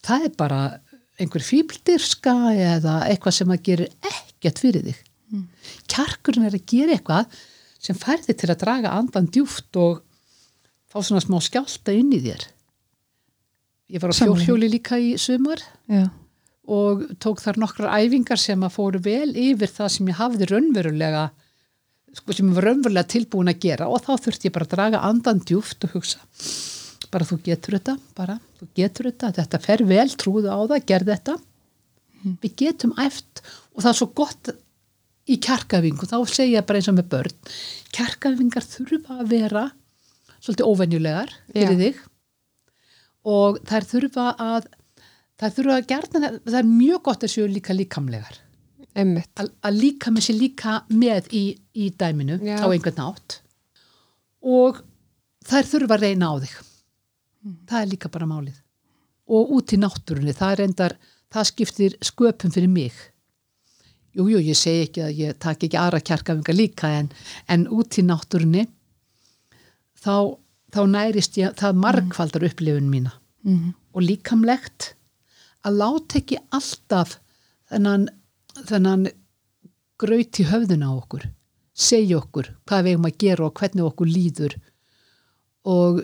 það 0.05 0.29
er 0.29 0.37
bara 0.39 0.61
einhver 1.19 1.45
fíbldirska 1.45 2.35
eða 2.55 2.99
eitthvað 3.09 3.37
sem 3.41 3.53
að 3.53 3.65
gerir 3.67 3.95
ekkert 4.07 4.61
fyrir 4.63 4.85
þig. 4.87 5.01
Kjarkurinn 5.91 6.47
er 6.49 6.57
að 6.57 6.69
gera 6.71 6.95
eitthvað 6.95 7.41
sem 7.83 7.99
færði 7.99 8.37
til 8.39 8.51
að 8.53 8.61
draga 8.63 8.95
andan 8.95 9.29
djúft 9.33 9.79
og 9.81 10.01
fá 10.89 11.01
svona 11.03 11.23
smá 11.25 11.39
skjálta 11.45 11.95
inn 11.95 12.15
í 12.15 12.23
þér. 12.23 12.47
Ég 13.89 14.03
var 14.03 14.13
á 14.13 14.19
fjórhjóli 14.21 14.71
líka 14.71 14.99
í 15.01 15.15
sumar. 15.21 15.63
Já, 15.91 16.09
og 16.69 17.05
tók 17.23 17.41
þar 17.43 17.61
nokkrar 17.63 17.95
æfingar 17.97 18.41
sem 18.41 18.65
að 18.65 18.75
fóru 18.75 19.01
vel 19.05 19.31
yfir 19.33 19.71
það 19.73 19.93
sem 19.95 20.11
ég 20.11 20.19
hafði 20.19 20.49
raunverulega 20.51 21.23
sko, 22.19 22.35
sem 22.35 22.49
ég 22.51 22.59
var 22.59 22.69
raunverulega 22.69 23.13
tilbúin 23.15 23.53
að 23.53 23.63
gera. 23.65 23.89
Og 23.89 24.03
þá 24.05 24.13
þurfti 24.27 24.51
ég 24.51 24.57
bara 24.57 24.69
að 24.69 24.75
draga 24.77 25.03
andan 25.09 25.43
djúft 25.49 25.89
og 25.89 25.97
hugsa 25.97 26.25
bara 27.09 27.25
þú 27.25 27.39
getur 27.47 27.79
þetta 27.79 27.95
bara, 28.19 28.35
þú 28.59 28.67
getur 28.77 29.09
þetta, 29.09 29.33
þetta 29.39 29.61
fer 29.65 29.83
vel 29.89 30.09
trúðu 30.21 30.53
á 30.53 30.61
það, 30.61 30.87
gerð 30.91 31.13
þetta. 31.15 31.37
Við 32.43 32.57
getum 32.61 32.93
æft. 33.01 33.43
Og 33.73 33.85
það 33.85 33.91
er 33.91 33.99
svo 34.01 34.09
gott 34.19 34.51
í 35.29 35.37
kjarkafingu, 35.45 36.09
þá 36.09 36.19
segja 36.29 36.59
ég 36.59 36.67
bara 36.69 36.81
eins 36.81 36.89
og 36.91 36.97
með 36.99 37.11
börn 37.13 37.37
kjarkafingar 37.95 38.67
þurfa 38.67 39.19
að 39.23 39.31
vera 39.33 39.65
svolítið 40.39 40.69
óvenjulegar 40.69 41.33
fyrir 41.53 41.75
Já. 41.75 41.81
þig. 41.83 42.03
Og 43.29 43.59
þær 43.69 43.87
þurfa 43.93 44.27
að 44.41 44.69
þær 45.39 45.55
þurfa 45.57 45.77
að 45.79 45.89
gerna, 45.93 46.31
það 46.45 46.61
er 46.61 46.69
mjög 46.69 47.03
gott 47.09 47.25
að 47.27 47.33
séu 47.35 47.49
líka 47.51 47.77
líkamlegar. 47.77 48.39
Að, 48.99 49.51
líka 49.77 50.11
með 50.11 50.25
sér 50.27 50.39
líka 50.41 50.79
með 50.91 51.29
í, 51.37 51.43
í 51.79 51.91
dæminu 51.95 52.41
Já. 52.43 52.57
á 52.59 52.67
einhvern 52.67 52.97
nátt 52.99 53.37
og 54.43 54.81
þær 55.47 55.69
þurfa 55.71 55.99
að 55.99 56.07
reyna 56.07 56.31
á 56.31 56.35
þig. 56.43 56.57
Það 57.69 57.79
er 57.83 57.93
líka 57.93 58.11
bara 58.11 58.27
málið. 58.31 58.57
Og 59.29 59.53
út 59.59 59.75
í 59.77 59.79
náttúrunni, 59.79 60.35
það 60.35 60.55
er 60.55 60.65
endar 60.65 60.97
það 61.31 61.49
skiptir 61.53 61.97
sköpum 62.03 62.55
fyrir 62.55 62.73
mig. 62.73 62.97
Jújú, 64.17 64.39
jú, 64.39 64.43
ég 64.51 64.59
segi 64.59 64.89
ekki 64.89 65.05
að 65.05 65.21
ég 65.21 65.39
tak 65.39 65.63
ekki 65.63 65.79
aðra 65.79 66.01
kjarkafingar 66.03 66.57
líka 66.57 66.91
en, 66.99 67.11
en 67.47 67.67
út 67.71 68.01
í 68.01 68.03
náttúrunni 68.03 68.65
þá, 70.01 70.35
þá 70.75 70.81
nærist 70.91 71.39
ég 71.39 71.55
það 71.61 71.83
margfaldar 71.85 72.49
upplifun 72.49 72.91
mína. 72.91 73.15
Mm 73.47 73.77
og 73.99 74.05
líkamlegt 74.07 74.93
að 75.67 75.81
láta 75.81 76.21
ekki 76.21 76.39
alltaf 76.55 77.19
þennan, 77.71 78.09
þennan 78.69 79.09
graut 79.99 80.39
í 80.39 80.47
höfðuna 80.47 80.91
á 80.91 80.95
okkur 80.95 81.29
segja 81.79 82.19
okkur 82.19 82.51
hvað 82.67 82.85
við 82.85 82.97
eigum 82.97 83.09
að 83.09 83.19
gera 83.23 83.47
og 83.47 83.61
hvernig 83.61 83.87
okkur 83.87 84.11
líður. 84.11 84.57
Og 85.69 86.01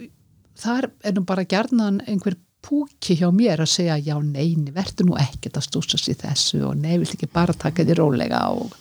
þar 0.61 0.90
er 1.03 1.17
nú 1.17 1.25
bara 1.27 1.47
gerðnan 1.51 2.01
einhver 2.07 2.38
púki 2.64 3.19
hjá 3.19 3.29
mér 3.35 3.64
að 3.64 3.73
segja 3.75 3.99
já 4.01 4.14
neini, 4.23 4.73
verður 4.73 5.11
nú 5.11 5.19
ekkert 5.21 5.59
að 5.59 5.67
stúsast 5.67 6.09
í 6.09 6.17
þessu 6.17 6.62
og 6.69 6.79
nei, 6.81 6.97
vilt 7.01 7.17
ekki 7.17 7.29
bara 7.33 7.57
taka 7.57 7.85
því 7.85 7.99
rólega 7.99 8.40
og, 8.55 8.73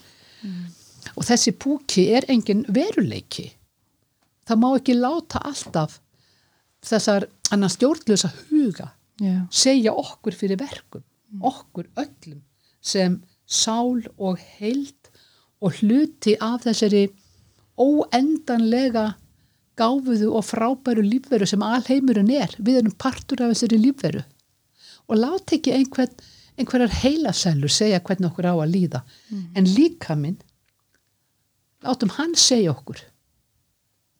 og 1.17 1.27
þessi 1.27 1.55
púki 1.59 2.07
er 2.15 2.29
engin 2.31 2.63
veruleiki. 2.71 3.49
Það 4.47 4.61
má 4.61 4.69
ekki 4.77 4.95
láta 4.99 5.41
alltaf 5.43 5.99
þessar 6.83 7.27
annar 7.51 7.71
stjórnlösa 7.71 8.31
huga 8.51 8.91
já, 9.21 9.45
segja 9.51 9.93
okkur 9.93 10.35
fyrir 10.37 10.59
verkum, 10.61 11.03
okkur 11.41 11.89
öllum 11.99 12.41
sem 12.83 13.21
sál 13.45 14.03
og 14.17 14.39
heild 14.59 15.11
og 15.63 15.79
hluti 15.79 16.35
af 16.41 16.65
þessari 16.65 17.07
óendanlega 17.79 19.13
gáfuðu 19.79 20.29
og 20.37 20.45
frábæru 20.45 21.03
lífveru 21.05 21.47
sem 21.49 21.63
alheimurinn 21.65 22.29
er. 22.35 22.51
Við 22.59 22.81
erum 22.81 22.97
partur 22.99 23.41
af 23.41 23.53
þessari 23.53 23.79
lífveru. 23.81 24.21
Og 25.09 25.17
láta 25.17 25.57
ekki 25.57 25.73
einhvern, 25.73 26.13
einhverjar 26.59 26.93
heilasælur 27.01 27.71
segja 27.73 28.01
hvernig 28.03 28.29
okkur 28.29 28.51
á 28.51 28.53
að 28.53 28.73
líða. 28.75 29.01
En 29.57 29.65
líka 29.65 30.15
minn, 30.19 30.37
látum 31.83 32.13
hann 32.19 32.35
segja 32.37 32.75
okkur 32.75 33.01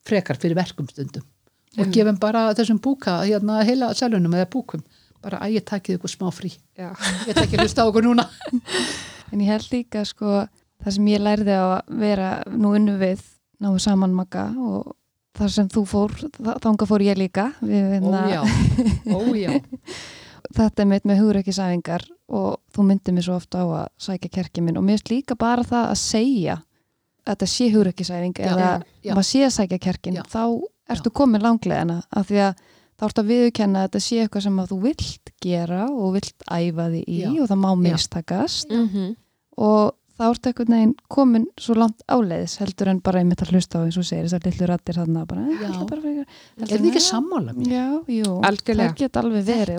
frekar 0.03 0.39
fyrir 0.39 0.58
verkum 0.58 0.88
og 1.80 1.94
gefum 1.94 2.20
bara 2.22 2.50
þessum 2.58 2.80
búka 2.84 3.20
hérna 3.24 3.64
heila 3.66 3.94
sælunum 3.98 4.36
eða 4.38 4.50
búkum. 4.54 4.84
Bara 5.24 5.40
að 5.46 5.58
ég 5.58 5.66
takið 5.66 5.98
ykkur 5.98 6.12
smá 6.12 6.28
frí. 6.36 6.52
Já, 6.78 6.92
ég 7.28 7.34
tek 7.34 7.46
ekki 7.48 7.62
hlusta 7.62 7.86
á 7.86 7.90
okkur 7.90 8.06
núna. 8.10 8.28
En 9.34 9.42
ég 9.42 9.50
held 9.50 9.66
líka 9.72 10.04
sko 10.06 10.44
það 10.84 10.94
sem 10.94 11.08
ég 11.10 11.22
lærði 11.24 11.56
að 11.58 11.72
vera 11.98 12.28
nú 12.54 12.76
unnu 12.78 13.00
við 13.00 13.24
náðu 13.64 13.80
saman 13.82 14.12
maga 14.14 14.44
og 14.62 14.92
þar 15.34 15.54
sem 15.56 15.70
þú 15.74 15.82
fór, 15.90 16.14
þangað 16.62 16.92
fór 16.92 17.06
ég 17.08 17.18
líka. 17.18 17.48
Hérna, 17.64 18.28
já, 18.30 18.44
ó 19.10 19.18
já. 19.34 19.56
Þetta 20.58 20.84
er 20.84 20.90
mitt 20.92 21.08
með 21.10 21.24
hugreikisæfingar 21.24 22.04
og 22.30 22.60
þú 22.76 22.86
myndir 22.86 23.16
mér 23.16 23.26
svo 23.26 23.40
ofta 23.40 23.64
á 23.64 23.68
að 23.80 23.88
sækja 24.06 24.30
kerkið 24.38 24.68
minn. 24.68 24.78
Og 24.78 24.86
mér 24.86 25.00
finnst 25.00 25.10
líka 25.10 25.38
bara 25.40 25.66
það 25.66 25.88
að 25.96 26.00
segja 26.04 26.60
að 27.24 27.32
þetta 27.32 27.50
sé 27.50 27.70
hugreikisæfing 27.74 28.42
eða 28.44 28.70
maður 29.08 29.28
sé 29.30 29.44
að 29.48 29.56
sækja 29.58 29.80
kerkin 29.88 30.20
Já. 30.20 30.24
þá 30.30 30.44
ertu 30.89 31.12
komin 31.12 31.41
langlegina 31.41 32.02
af 32.12 32.28
því 32.30 32.39
að 32.50 32.54
þá 33.00 33.04
ertu 33.08 33.22
að 33.24 33.30
viðurkenna 33.32 33.80
að 33.84 33.88
þetta 33.89 34.00
sé 34.06 34.22
eitthvað 34.24 34.43
sem 34.43 34.60
að 34.60 34.69
þú 34.74 34.78
vilt 34.84 35.32
gera 35.41 35.82
og 35.89 36.13
vilt 36.13 36.43
æfa 36.52 36.88
því 36.93 37.04
í 37.08 37.19
Já. 37.24 37.30
og 37.41 37.48
það 37.52 37.62
má 37.65 37.72
mistakast 37.89 38.69
mm 38.72 39.12
og 39.58 39.93
þá 40.17 40.24
ertu 40.30 40.50
einhvern 40.50 40.74
veginn 40.74 40.93
komin 41.10 41.46
svo 41.62 41.74
langt 41.78 42.02
áleiðis 42.10 42.56
heldur 42.62 42.89
en 42.89 43.00
bara 43.02 43.19
einmitt 43.22 43.41
að 43.41 43.52
hlusta 43.54 43.80
á 43.82 43.86
eins 43.86 43.98
og 43.98 44.06
segir 44.06 44.26
þessar 44.28 44.46
lillu 44.46 44.67
rattir 44.69 44.96
þarna 44.98 45.26
bara, 45.30 45.41
Já. 45.50 45.69
já. 45.74 45.86
bara 45.89 46.02
fyrir, 46.02 46.26
er 46.58 46.67
þið 46.74 46.88
ekki 46.89 47.02
sammála 47.06 47.54
mér? 47.58 47.67
Já, 47.74 47.86
jú, 48.13 48.36
Algjörlega. 48.50 48.93
það 48.93 48.98
get 48.98 49.17
alveg 49.17 49.43
verið 49.46 49.78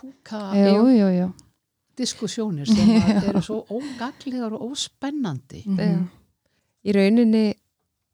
púka 0.00 0.40
Jú, 0.56 0.84
jú, 0.96 1.08
jú 1.18 1.28
diskussjónir 2.00 2.66
sem 2.68 2.88
að 2.96 3.24
eru 3.28 3.42
svo 3.44 3.58
ógaglegar 3.68 4.54
og 4.56 4.70
óspennandi 4.72 5.64
Mhm. 5.66 6.06
í 6.84 6.92
rauninni 6.96 7.44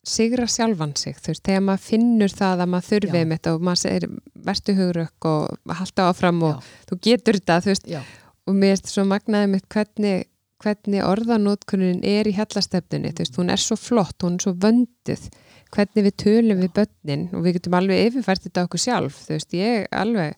sigra 0.07 0.47
sjálfan 0.51 0.95
sig, 0.99 1.17
þú 1.19 1.33
veist, 1.33 1.43
þegar 1.47 1.65
maður 1.67 1.83
finnur 1.87 2.35
það 2.35 2.63
að 2.63 2.71
maður 2.73 2.89
þurfi 2.91 3.19
Já. 3.19 3.25
um 3.25 3.35
þetta 3.35 3.55
og 3.57 3.67
maður 3.67 3.83
segir 3.83 4.07
vertu 4.47 4.77
hugrökk 4.79 5.29
og 5.31 5.75
halda 5.81 6.07
áfram 6.13 6.41
og 6.47 6.55
Já. 6.55 6.71
þú 6.91 6.99
getur 7.09 7.39
þetta, 7.41 7.59
þú 7.65 7.73
veist, 7.73 7.91
já, 7.91 8.01
og 8.47 8.59
mér 8.63 8.77
er 8.77 8.93
svo 8.93 9.05
magnaði 9.11 9.51
mitt 9.57 9.67
hvernig, 9.73 10.25
hvernig 10.63 11.05
orðanótkunin 11.05 12.01
er 12.07 12.31
í 12.31 12.37
hellastefnunni, 12.37 13.13
þú 13.13 13.25
veist, 13.25 13.41
hún 13.43 13.53
er 13.53 13.63
svo 13.63 13.79
flott, 13.81 14.17
hún 14.23 14.39
er 14.39 14.47
svo 14.47 14.55
vönduð, 14.63 15.29
hvernig 15.75 16.07
við 16.07 16.19
tölum 16.23 16.63
við 16.63 16.75
börnin 16.79 17.29
og 17.35 17.47
við 17.47 17.59
getum 17.59 17.79
alveg 17.81 18.07
yfirfært 18.07 18.47
þetta 18.47 18.67
okkur 18.69 18.85
sjálf, 18.87 19.23
þú 19.27 19.35
veist, 19.35 19.57
ég 19.59 19.89
alveg, 19.91 20.37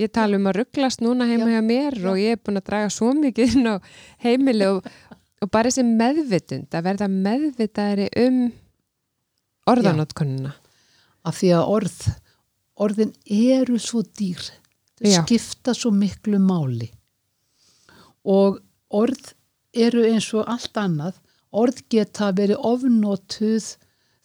ég 0.00 0.12
tala 0.12 0.36
um 0.36 0.48
að 0.52 0.60
rugglast 0.60 1.00
núna 1.00 1.26
heima 1.28 1.48
Já. 1.48 1.56
hjá 1.56 1.62
mér 1.64 2.02
og 2.12 2.20
ég 2.20 2.36
er 2.36 2.42
búin 2.44 2.60
að 2.60 2.68
draga 2.68 2.92
svo 2.92 3.14
mikið 3.16 3.56
inn 3.56 3.72
á 3.72 3.74
heimili 4.20 4.68
og, 4.68 4.84
og 5.40 5.50
bara 5.50 5.72
þessi 5.72 5.88
meðvitund, 5.88 6.68
að 6.76 6.90
verða 6.92 7.08
meðvitaðri 7.08 8.12
um 8.20 8.50
orðanótkunina. 9.68 10.54
af 11.24 11.36
því 11.40 11.52
að 11.56 11.70
orð 11.74 11.98
orðin 12.80 13.12
eru 13.26 13.78
svo 13.80 14.02
dýr 14.02 14.40
þau 15.00 15.08
Já. 15.10 15.20
skipta 15.24 15.74
svo 15.76 15.92
miklu 15.92 16.40
máli. 16.40 16.88
Og 18.24 18.60
orð 18.88 19.34
eru 19.72 20.04
eins 20.08 20.28
og 20.36 20.48
allt 20.48 20.76
annað. 20.80 21.20
Orð 21.52 21.82
geta 21.92 22.30
verið 22.36 22.62
ofnotuð 22.64 23.74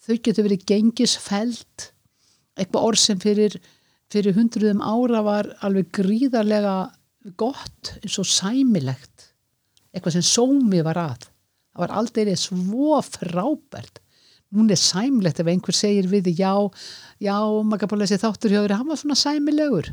þau 0.05 0.15
geta 0.21 0.45
verið 0.45 0.65
gengisfælt 0.69 1.91
eitthvað 2.55 2.87
orð 2.87 3.01
sem 3.01 3.19
fyrir, 3.19 3.55
fyrir 4.11 4.35
hundruðum 4.37 4.83
ára 4.85 5.23
var 5.25 5.49
alveg 5.65 5.89
gríðarlega 5.97 6.75
gott 7.39 7.95
eins 8.01 8.19
og 8.21 8.29
sæmilegt. 8.29 9.31
Eitthvað 9.91 10.19
sem 10.19 10.27
sómi 10.27 10.83
var 10.85 10.99
að. 11.01 11.27
Það 11.75 11.83
var 11.83 11.93
aldrei 11.99 12.35
svo 12.39 13.01
frábært 13.03 13.99
núna 14.57 14.75
er 14.75 14.81
sæmilegt 14.81 15.41
ef 15.43 15.51
einhver 15.51 15.75
segir 15.75 16.09
við 16.11 16.31
já, 16.35 16.53
já, 17.23 17.37
bara 17.71 18.01
þessi 18.05 18.21
þáttur 18.21 18.55
hjá 18.55 18.61
þér, 18.61 18.77
hann 18.79 18.91
var 18.91 19.01
svona 19.01 19.19
sæmilegur. 19.19 19.91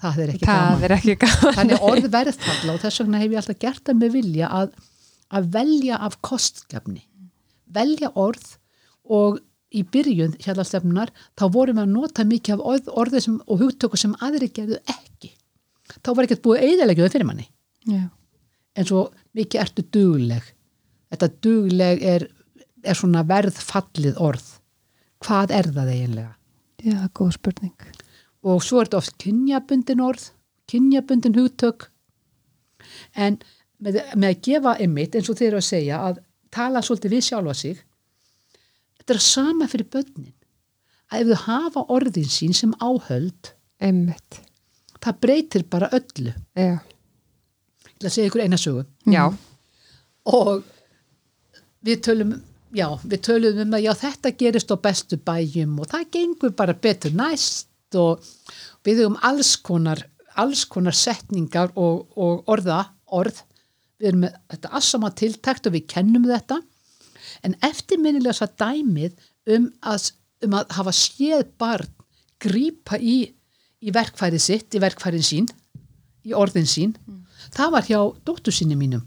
Það 0.00 0.22
er 0.24 0.32
ekki 0.34 0.46
það 0.48 0.64
gaman. 0.64 0.84
er 0.86 0.96
ekki 0.96 1.16
gaman. 1.20 1.56
Þannig 1.58 1.86
orð 1.90 2.10
verðfalla 2.14 2.74
og 2.74 2.82
þess 2.84 3.02
vegna 3.02 3.20
hef 3.20 3.34
ég 3.34 3.42
alltaf 3.42 3.60
gert 3.60 3.84
það 3.84 4.00
með 4.00 4.14
vilja 4.16 4.50
að, 4.56 4.74
að 5.36 5.48
velja 5.58 5.98
af 6.00 6.16
kostgefni 6.24 7.02
velja 7.74 8.10
orð 8.18 8.56
og 9.10 9.40
í 9.70 9.84
byrjun 9.86 10.34
hérlastefnunar 10.42 11.12
þá 11.38 11.44
vorum 11.54 11.78
við 11.78 11.84
að 11.84 11.92
nota 11.94 12.26
mikið 12.26 12.56
af 12.56 12.64
orð, 12.72 12.88
orði 13.02 13.22
sem, 13.26 13.36
og 13.46 13.62
hugtöku 13.62 14.00
sem 14.00 14.16
aðri 14.24 14.50
gerðu 14.54 14.80
ekki. 14.90 15.30
Þá 16.00 16.10
var 16.14 16.26
ekkert 16.26 16.42
búið 16.46 16.64
eiginlega 16.66 17.10
fyrir 17.10 17.28
manni. 17.28 17.46
Já. 17.88 18.10
en 18.76 18.86
svo 18.86 19.06
mikið 19.34 19.60
ertu 19.62 19.84
dugleg. 19.94 20.44
Þetta 21.10 21.28
dugleg 21.42 22.02
er, 22.06 22.26
er 22.84 22.98
svona 22.98 23.24
verðfallið 23.28 24.20
orð? 24.20 24.46
Hvað 25.24 25.54
er 25.56 25.70
það 25.74 25.94
eiginlega? 25.94 26.34
Já, 26.80 26.98
góð 27.14 27.34
spurning. 27.36 27.88
og 28.42 28.62
svo 28.64 28.80
er 28.80 28.88
þetta 28.88 28.96
oft 29.02 29.16
kynjabundin 29.20 30.00
orð 30.00 30.30
kynjabundin 30.70 31.36
hugtök. 31.36 31.90
En 33.14 33.38
með, 33.82 34.00
með 34.16 34.28
að 34.30 34.42
gefa 34.46 34.76
ymmit 34.84 35.16
eins 35.16 35.30
og 35.30 35.38
þeir 35.38 35.50
eru 35.50 35.60
að 35.60 35.68
segja 35.68 36.02
að 36.08 36.20
tala 36.54 36.82
svolítið 36.84 37.16
við 37.16 37.26
sjálfa 37.26 37.56
sig 37.58 37.80
þetta 39.00 39.16
er 39.16 39.24
sama 39.24 39.68
fyrir 39.70 39.90
börnin. 39.92 40.36
Að 41.10 41.24
ef 41.24 41.30
þau 41.30 41.46
hafa 41.48 41.84
orðin 41.90 42.30
sín 42.30 42.54
sem 42.54 42.72
áhöld 42.78 43.54
einmitt, 43.82 44.40
það 45.02 45.20
breytir 45.24 45.64
bara 45.66 45.88
öllu. 45.96 46.34
Já, 46.54 46.78
ég 46.78 47.94
ætla 47.96 48.10
að 48.10 48.14
segja 48.14 48.30
ykkur 48.30 48.44
eina 48.44 48.60
sögu. 48.60 48.84
Já, 49.10 49.24
og 50.30 50.62
við 51.86 52.02
tölum 52.06 52.36
já, 52.76 52.86
við 53.02 53.22
tölum 53.26 53.60
um 53.64 53.76
að 53.76 53.84
já, 53.86 53.92
þetta 54.04 54.32
gerist 54.42 54.72
á 54.72 54.76
bestu 54.82 55.18
bæjum 55.26 55.78
og 55.82 55.90
það 55.90 56.08
gengur 56.16 56.54
bara 56.56 56.76
betur 56.76 57.14
næst 57.16 57.98
og 57.98 58.24
við 58.86 59.02
höfum 59.02 59.18
alls 59.26 59.56
konar 59.56 60.04
alls 60.40 60.64
konar 60.70 60.94
setningar 60.96 61.72
og, 61.74 62.06
og 62.16 62.46
orða, 62.48 62.84
orð. 63.06 63.42
Við 64.00 64.12
erum 64.12 64.22
með 64.24 64.36
þetta 64.54 64.74
assama 64.78 65.10
tiltækt 65.12 65.66
og 65.68 65.74
við 65.74 65.88
kennum 65.90 66.28
þetta. 66.28 66.60
En 67.44 67.56
eftirminnilega 67.66 68.38
svo 68.38 68.48
dæmið 68.60 69.18
um 69.52 69.66
að, 69.84 70.12
um 70.46 70.56
að 70.56 70.76
hafa 70.78 70.94
séð 70.96 71.50
barn 71.60 71.90
grípa 72.40 72.96
í, 72.96 73.18
í 73.84 73.92
verkfærið 73.92 74.44
sitt, 74.44 74.76
í 74.76 74.80
verkfærin 74.80 75.26
sín 75.26 75.50
í 76.26 76.34
orðin 76.36 76.68
sín 76.68 76.94
það 77.54 77.72
var 77.74 77.88
hjá 77.88 78.00
dóttur 78.26 78.54
sinni 78.54 78.76
mínum 78.78 79.06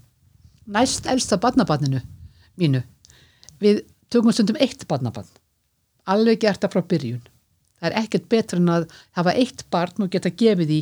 næst 0.66 1.06
elsta 1.10 1.38
barnabarninu 1.40 2.00
mínu 2.60 2.82
við 3.64 3.84
tökum 4.12 4.34
stundum 4.34 4.60
eitt 4.62 4.86
barnabarn. 4.90 5.30
Alveg 6.10 6.42
gert 6.44 6.62
það 6.62 6.74
frá 6.74 6.88
byrjun. 6.92 7.22
Það 7.80 7.90
er 7.90 7.98
ekkert 8.02 8.28
betra 8.32 8.60
en 8.60 8.72
að 8.72 8.88
hafa 9.16 9.36
eitt 9.40 9.64
barn 9.72 10.04
og 10.06 10.12
geta 10.12 10.32
gefið 10.32 10.74
í 10.76 10.80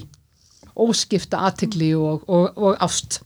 óskipta 0.83 1.43
aðtegli 1.49 1.93
og, 1.99 2.27
og, 2.29 2.59
og 2.59 2.83
ást. 2.85 3.21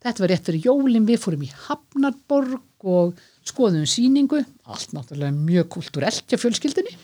Þetta 0.00 0.24
var 0.24 0.32
rétt 0.32 0.48
fyrir 0.48 0.66
jólin. 0.70 1.06
Við 1.08 1.22
fórum 1.22 1.44
í 1.44 1.52
Hafnarborg 1.66 2.86
og 2.90 3.18
skoðum 3.46 3.86
síningu 3.88 4.40
allt 4.70 4.94
náttúrulega 4.96 5.36
mjög 5.36 5.68
kulturelt 5.76 6.24
hjá 6.30 6.40
fjölskyldinni 6.40 6.94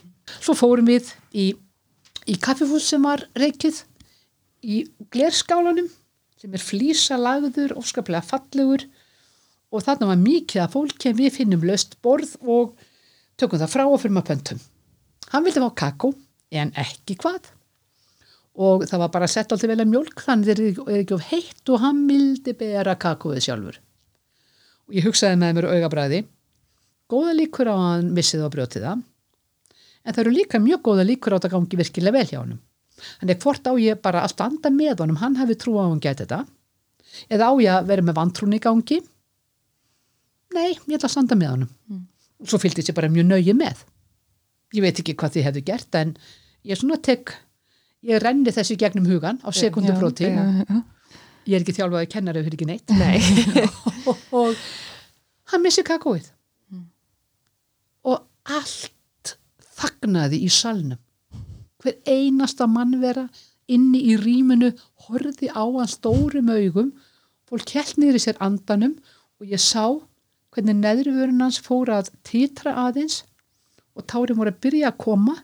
svo 0.40 0.56
fórum 0.56 0.88
við 0.88 1.10
í, 1.36 1.52
í 2.26 2.34
kaffifús 2.42 2.88
sem 2.90 3.04
var 3.04 3.24
reikið 3.38 3.82
í 4.66 4.84
glerskálanum 5.12 5.88
sem 6.40 6.52
er 6.52 6.62
flýsa 6.62 7.18
lagður, 7.20 7.76
óskaplega 7.78 8.24
fallegur 8.24 8.84
og 9.72 9.82
þarna 9.82 10.10
var 10.12 10.22
mikið 10.22 10.62
að 10.62 10.72
fólki 10.76 11.12
við 11.16 11.34
finnum 11.40 11.66
löst 11.66 11.96
borð 12.04 12.36
og 12.42 12.76
tökum 13.38 13.60
það 13.60 13.72
frá 13.72 13.84
og 13.86 13.98
fyrir 14.00 14.14
maður 14.16 14.30
pöntum. 14.30 14.62
Hann 15.32 15.46
vildi 15.46 15.62
fá 15.62 15.70
kakó 15.82 16.12
en 16.54 16.72
ekki 16.78 17.18
hvað 17.20 17.50
og 18.56 18.86
það 18.88 19.02
var 19.02 19.10
bara 19.12 19.28
sett 19.28 19.50
alltaf 19.52 19.68
vel 19.68 19.82
að 19.82 19.90
mjólk 19.90 20.22
þannig 20.24 20.52
er 20.54 20.62
er 20.64 21.00
ekki 21.02 21.16
of 21.16 21.26
heitt 21.28 21.72
og 21.72 21.82
hann 21.82 22.06
vildi 22.08 22.54
bera 22.56 22.94
kakóið 22.96 23.42
sjálfur. 23.44 23.80
Og 24.86 24.96
ég 24.96 25.04
hugsaði 25.04 25.40
með 25.40 25.58
mér 25.58 25.68
augabræði 25.74 26.22
góða 27.10 27.34
líkur 27.36 27.68
á 27.68 27.74
að 27.74 27.84
hann 27.84 28.14
missið 28.16 28.46
og 28.46 28.54
brjóti 28.54 28.82
það 28.82 29.02
en 30.06 30.14
það 30.14 30.22
eru 30.22 30.36
líka 30.36 30.62
mjög 30.62 30.82
góða 30.86 31.06
líkur 31.06 31.34
á 31.34 31.36
að 31.36 31.46
það 31.46 31.56
gangi 31.56 31.80
virkilega 31.82 32.16
vel 32.16 32.28
hjá 32.30 32.38
honum. 32.38 32.60
Þannig 33.20 33.42
hvort 33.42 33.68
á 33.68 33.72
ég 33.82 34.00
bara 34.00 34.22
að 34.24 34.32
standa 34.32 34.70
með 34.72 35.02
honum, 35.02 35.18
hann 35.20 35.36
hefði 35.36 35.58
trú 35.60 35.76
á 35.76 35.84
að 35.84 35.90
hann 35.90 36.04
gæti 36.06 36.24
þetta 36.24 36.40
eða 37.32 37.50
á 37.50 37.52
ég 37.60 37.72
að 37.74 37.90
vera 37.90 38.04
með 38.06 38.16
vantrún 38.16 38.56
í 38.56 38.62
gangi 38.62 39.00
nei, 40.56 40.72
ég 40.74 40.96
ætla 40.96 41.10
að 41.10 41.14
standa 41.14 41.38
með 41.38 41.52
honum. 41.54 41.72
Mm. 41.92 42.04
svo 42.46 42.60
fylgdi 42.60 42.84
ég 42.84 42.96
bara 42.96 43.12
mjög 43.12 43.30
nögi 43.30 43.54
með. 43.56 43.84
Ég 44.76 44.84
veit 44.84 44.98
ekki 45.00 45.14
hvað 45.16 45.36
þið 45.36 45.46
hefðu 45.48 45.62
gert 45.70 45.98
en 46.00 46.16
ég 46.66 46.80
svona 46.80 46.98
tek 47.00 47.32
ég 48.06 48.20
renni 48.22 48.52
þessu 48.52 48.76
gegnum 48.78 49.06
hugan 49.08 49.40
á 49.40 49.48
sekundubróti 49.54 50.28
ég 51.46 51.54
er 51.54 51.62
ekki 51.62 51.76
þjálfaði 51.76 52.10
kennari 52.10 52.42
fyrir 52.46 52.58
ekki 52.58 52.68
neitt. 52.68 52.92
Nei. 52.98 53.20
Og, 54.06 54.22
og 54.40 54.64
hann 55.52 55.64
missi 55.64 55.84
kakóið. 55.86 56.30
Mm. 56.72 56.86
og 58.10 58.24
allt 58.56 59.36
þagnaði 59.76 60.42
í 60.42 60.50
salnum. 60.52 61.00
Hver 61.82 62.00
einasta 62.08 62.66
mannvera 62.70 63.26
inni 63.70 64.02
í 64.10 64.16
rýminu 64.18 64.72
horfði 65.06 65.50
á 65.52 65.62
hann 65.62 65.90
stórum 65.90 66.50
augum. 66.50 66.92
Fólk 67.46 67.70
held 67.76 68.02
í 68.16 68.22
sér 68.22 68.38
andanum 68.42 68.96
og 69.38 69.50
ég 69.50 69.62
sá 69.62 69.86
hvernig 70.56 70.78
neðri 70.80 71.12
vörun 71.12 71.44
hans 71.44 71.60
fór 71.62 71.92
að 71.92 72.10
titra 72.26 72.72
aðeins 72.86 73.22
og 73.96 74.06
tárin 74.08 74.38
voru 74.38 74.52
að 74.52 74.60
byrja 74.64 74.90
að 74.90 75.00
koma. 75.04 75.36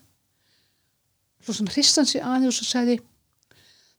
Svo 1.42 1.56
svona 1.56 1.74
hristan 1.74 2.08
sig 2.08 2.24
aðeins 2.24 2.52
og 2.52 2.58
svo 2.60 2.68
sagði 2.70 2.98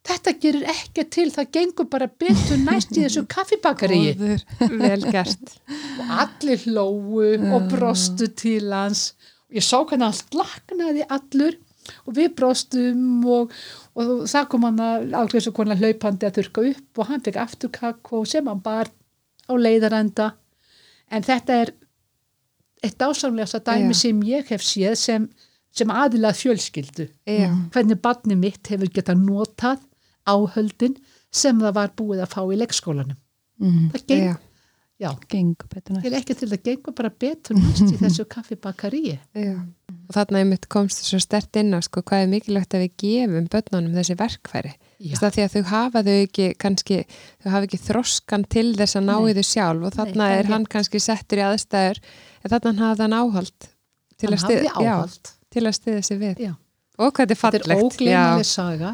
þetta 0.03 0.33
gerir 0.43 0.65
ekki 0.73 1.05
til, 1.15 1.27
það 1.31 1.51
gengur 1.57 1.87
bara 1.91 2.09
betur 2.09 2.59
næst 2.59 2.95
í 2.97 3.03
þessu 3.05 3.25
kaffibakaríi. 3.35 4.15
Góður. 4.19 4.47
vel 4.81 5.05
gert. 5.13 5.53
Og 6.01 6.15
allir 6.25 6.65
hlóu 6.65 7.21
og 7.53 7.69
brostu 7.71 8.27
til 8.35 8.73
hans. 8.73 9.13
Og 9.47 9.61
ég 9.61 9.65
sá 9.65 9.77
hvernig 9.79 10.09
hann 10.09 10.17
slaknaði 10.17 11.05
allur 11.07 11.59
og 12.07 12.15
við 12.15 12.29
brostum 12.37 13.23
og, 13.27 13.51
og 13.99 14.11
það 14.31 14.45
kom 14.51 14.67
hann 14.69 14.79
að 14.83 15.15
ákveðs 15.19 15.49
og 15.49 15.57
konar 15.57 15.81
hlaupandi 15.81 16.27
að 16.27 16.37
þurka 16.39 16.63
upp 16.69 17.01
og 17.01 17.09
hann 17.09 17.23
fekk 17.25 17.39
aftur 17.43 17.71
kakko 17.75 18.23
sem 18.29 18.47
hann 18.47 18.61
bar 18.63 18.87
á 18.87 19.53
leiðarenda 19.59 20.29
en 21.13 21.25
þetta 21.25 21.57
er 21.63 21.73
eitt 22.83 23.03
ásamlegasta 23.05 23.61
dæmi 23.63 23.93
Já. 23.93 23.99
sem 24.01 24.21
ég 24.27 24.49
hef 24.51 24.63
séð 24.65 24.95
sem, 24.99 25.27
sem 25.71 25.91
aðilað 25.93 26.39
fjölskyldu. 26.41 27.09
Hvernig 27.73 28.01
barni 28.03 28.37
mitt 28.39 28.71
hefur 28.71 28.91
getað 28.91 29.21
notað 29.23 29.83
áhöldin 30.27 30.97
sem 31.33 31.59
það 31.59 31.77
var 31.77 31.93
búið 31.97 32.25
að 32.25 32.33
fá 32.33 32.41
í 32.43 32.57
leikskólanum. 32.59 33.19
Mm. 33.63 33.87
það 33.93 34.03
geng, 34.09 34.23
já, 34.25 34.35
já, 34.99 35.09
Gengur 35.29 35.69
betur 35.71 35.95
næst. 35.95 36.05
Ég 36.05 36.11
er 36.11 36.17
ekki 36.19 36.35
til 36.35 36.49
að 36.49 36.63
gengur 36.67 36.95
bara 36.97 37.11
betur 37.23 37.57
næst 37.59 37.85
í 37.85 37.99
þessu 38.01 38.25
kaffibakaríi. 38.33 39.19
já. 39.37 39.55
Og 40.03 40.15
þarna 40.17 40.41
einmitt 40.43 40.67
komst 40.73 41.05
svo 41.07 41.19
stert 41.23 41.55
inn 41.61 41.71
á 41.71 41.79
sko 41.85 42.01
hvað 42.03 42.25
er 42.25 42.31
mikilvægt 42.33 42.75
að 42.75 42.83
við 42.83 42.95
gefum 43.03 43.47
börnunum 43.53 43.95
þessi 43.95 44.17
verkfæri 44.19 44.73
Þess 45.03 45.25
að 45.27 45.35
því 45.35 45.43
að 45.43 45.53
þau 45.53 45.63
hafa 45.69 46.03
þau 46.07 46.15
ekki 46.15 46.47
kannski, 46.63 46.97
þau 47.43 47.49
hafa 47.51 47.67
ekki 47.67 47.79
þroskan 47.83 48.45
til 48.55 48.65
þess 48.79 48.99
að 48.99 49.05
ná 49.09 49.13
Nei. 49.17 49.29
í 49.29 49.37
þau 49.37 49.45
sjálf 49.49 49.87
og 49.87 49.95
þarna 49.97 50.27
það 50.29 50.39
er 50.39 50.51
hann 50.53 50.67
kannski 50.75 51.01
settur 51.03 51.41
í 51.41 51.45
aðstæður 51.47 52.01
en 52.03 52.53
þarna 52.53 52.73
hafði 52.79 53.05
hann 53.07 53.17
áhald 53.19 53.69
til 54.17 54.29
hann 54.29 54.37
að 54.37 54.45
hafði 54.47 54.73
áhald. 54.73 55.31
Já, 55.31 55.39
til 55.53 55.65
að 55.67 55.77
stiða 55.79 56.03
sig 56.07 56.21
við 56.21 56.43
Já. 56.47 56.53
og 56.97 57.15
hvað 57.17 57.33
þetta 57.33 57.33
er 57.33 57.41
Þetta 57.43 57.57
er 57.59 57.65
fallegt 57.67 57.87
ógleynileg 57.87 58.49
saga 58.49 58.93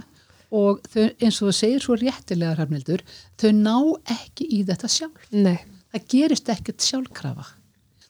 og 0.50 0.80
þau, 0.90 1.04
eins 1.22 1.42
og 1.44 1.52
þú 1.52 1.58
segir 1.60 1.84
svo 1.86 1.98
réttilega 2.00 2.56
Rafnildur, 2.58 3.04
þau 3.38 3.52
ná 3.54 3.76
ekki 4.16 4.48
í 4.50 4.64
þetta 4.66 4.90
sjálf. 4.90 5.28
Nei, 5.30 5.60
Það 5.90 6.06
gerist 6.14 6.50
ekkert 6.54 6.86
sjálfkrafa. 6.86 7.46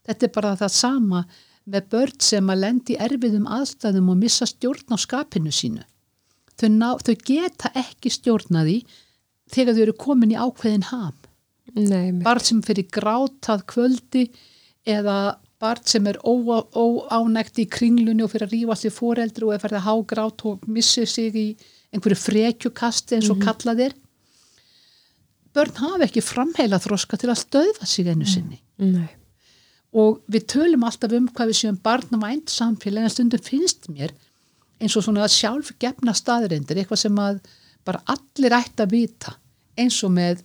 Þetta 0.08 0.26
er 0.28 0.34
bara 0.36 0.56
það 0.60 0.74
sama 0.76 1.22
með 1.70 1.88
börn 1.94 2.18
sem 2.24 2.52
að 2.52 2.62
lendi 2.64 2.98
erfiðum 3.00 3.48
aðstæðum 3.48 4.10
og 4.12 4.20
missa 4.20 4.48
stjórn 4.50 4.96
á 4.96 4.98
skapinu 5.00 5.54
sínu. 5.54 5.86
Þau, 6.60 6.70
ná, 6.76 6.90
þau 7.00 7.16
geta 7.26 7.72
ekki 7.80 8.12
stjórnaði 8.12 8.80
þegar 9.54 9.78
þau 9.78 9.84
eru 9.86 9.98
komin 10.00 10.34
í 10.34 10.40
ákveðin 10.40 10.88
ham. 10.90 11.16
nei, 11.76 12.12
barn 12.26 12.42
sem 12.44 12.62
fyrir 12.66 12.88
grátað 12.90 13.64
kvöldi 13.70 14.26
eða 14.90 15.38
barn 15.62 15.86
sem 15.86 16.08
er 16.10 16.18
óánægt 16.24 17.60
í 17.62 17.68
kringlunni 17.70 18.24
og 18.26 18.32
fyrir 18.34 18.48
að 18.48 18.56
rífa 18.56 18.76
allir 18.76 18.96
foreldri 18.96 19.46
og 19.46 19.54
er 19.54 19.62
fyrir 19.64 19.80
að 19.80 19.88
há 19.88 19.94
grát 20.14 20.46
og 20.50 20.66
missir 20.68 21.10
sig 21.10 21.36
í 21.36 21.48
einhverju 21.94 22.18
frekjukasti 22.24 23.18
eins 23.18 23.30
og 23.30 23.42
kallað 23.44 23.86
er. 23.90 23.96
Börn 25.54 25.78
hafa 25.82 26.06
ekki 26.06 26.24
framheila 26.24 26.80
þroska 26.82 27.20
til 27.20 27.32
að 27.32 27.42
stöðva 27.44 27.90
sig 27.90 28.10
einu 28.10 28.28
sinni. 28.30 28.62
Nei. 28.80 29.10
og 29.90 30.20
við 30.30 30.46
tölum 30.54 30.86
alltaf 30.86 31.14
um 31.18 31.28
hvað 31.34 31.50
við 31.50 31.58
séum 31.58 31.78
barnavænt 31.84 32.52
samfélag 32.54 33.08
en 33.08 33.14
stundum 33.14 33.42
finnst 33.42 33.88
mér 33.90 34.14
eins 34.80 34.96
og 34.96 35.06
svona 35.06 35.28
sjálf 35.32 35.74
gefna 35.80 36.14
staðrindir, 36.16 36.78
eitthvað 36.78 37.04
sem 37.04 37.20
að 37.20 37.42
bara 37.86 38.04
allir 38.14 38.56
ætti 38.60 38.86
að 38.86 38.94
vita 38.94 39.36
eins 39.80 40.00
og 40.04 40.14
með 40.16 40.44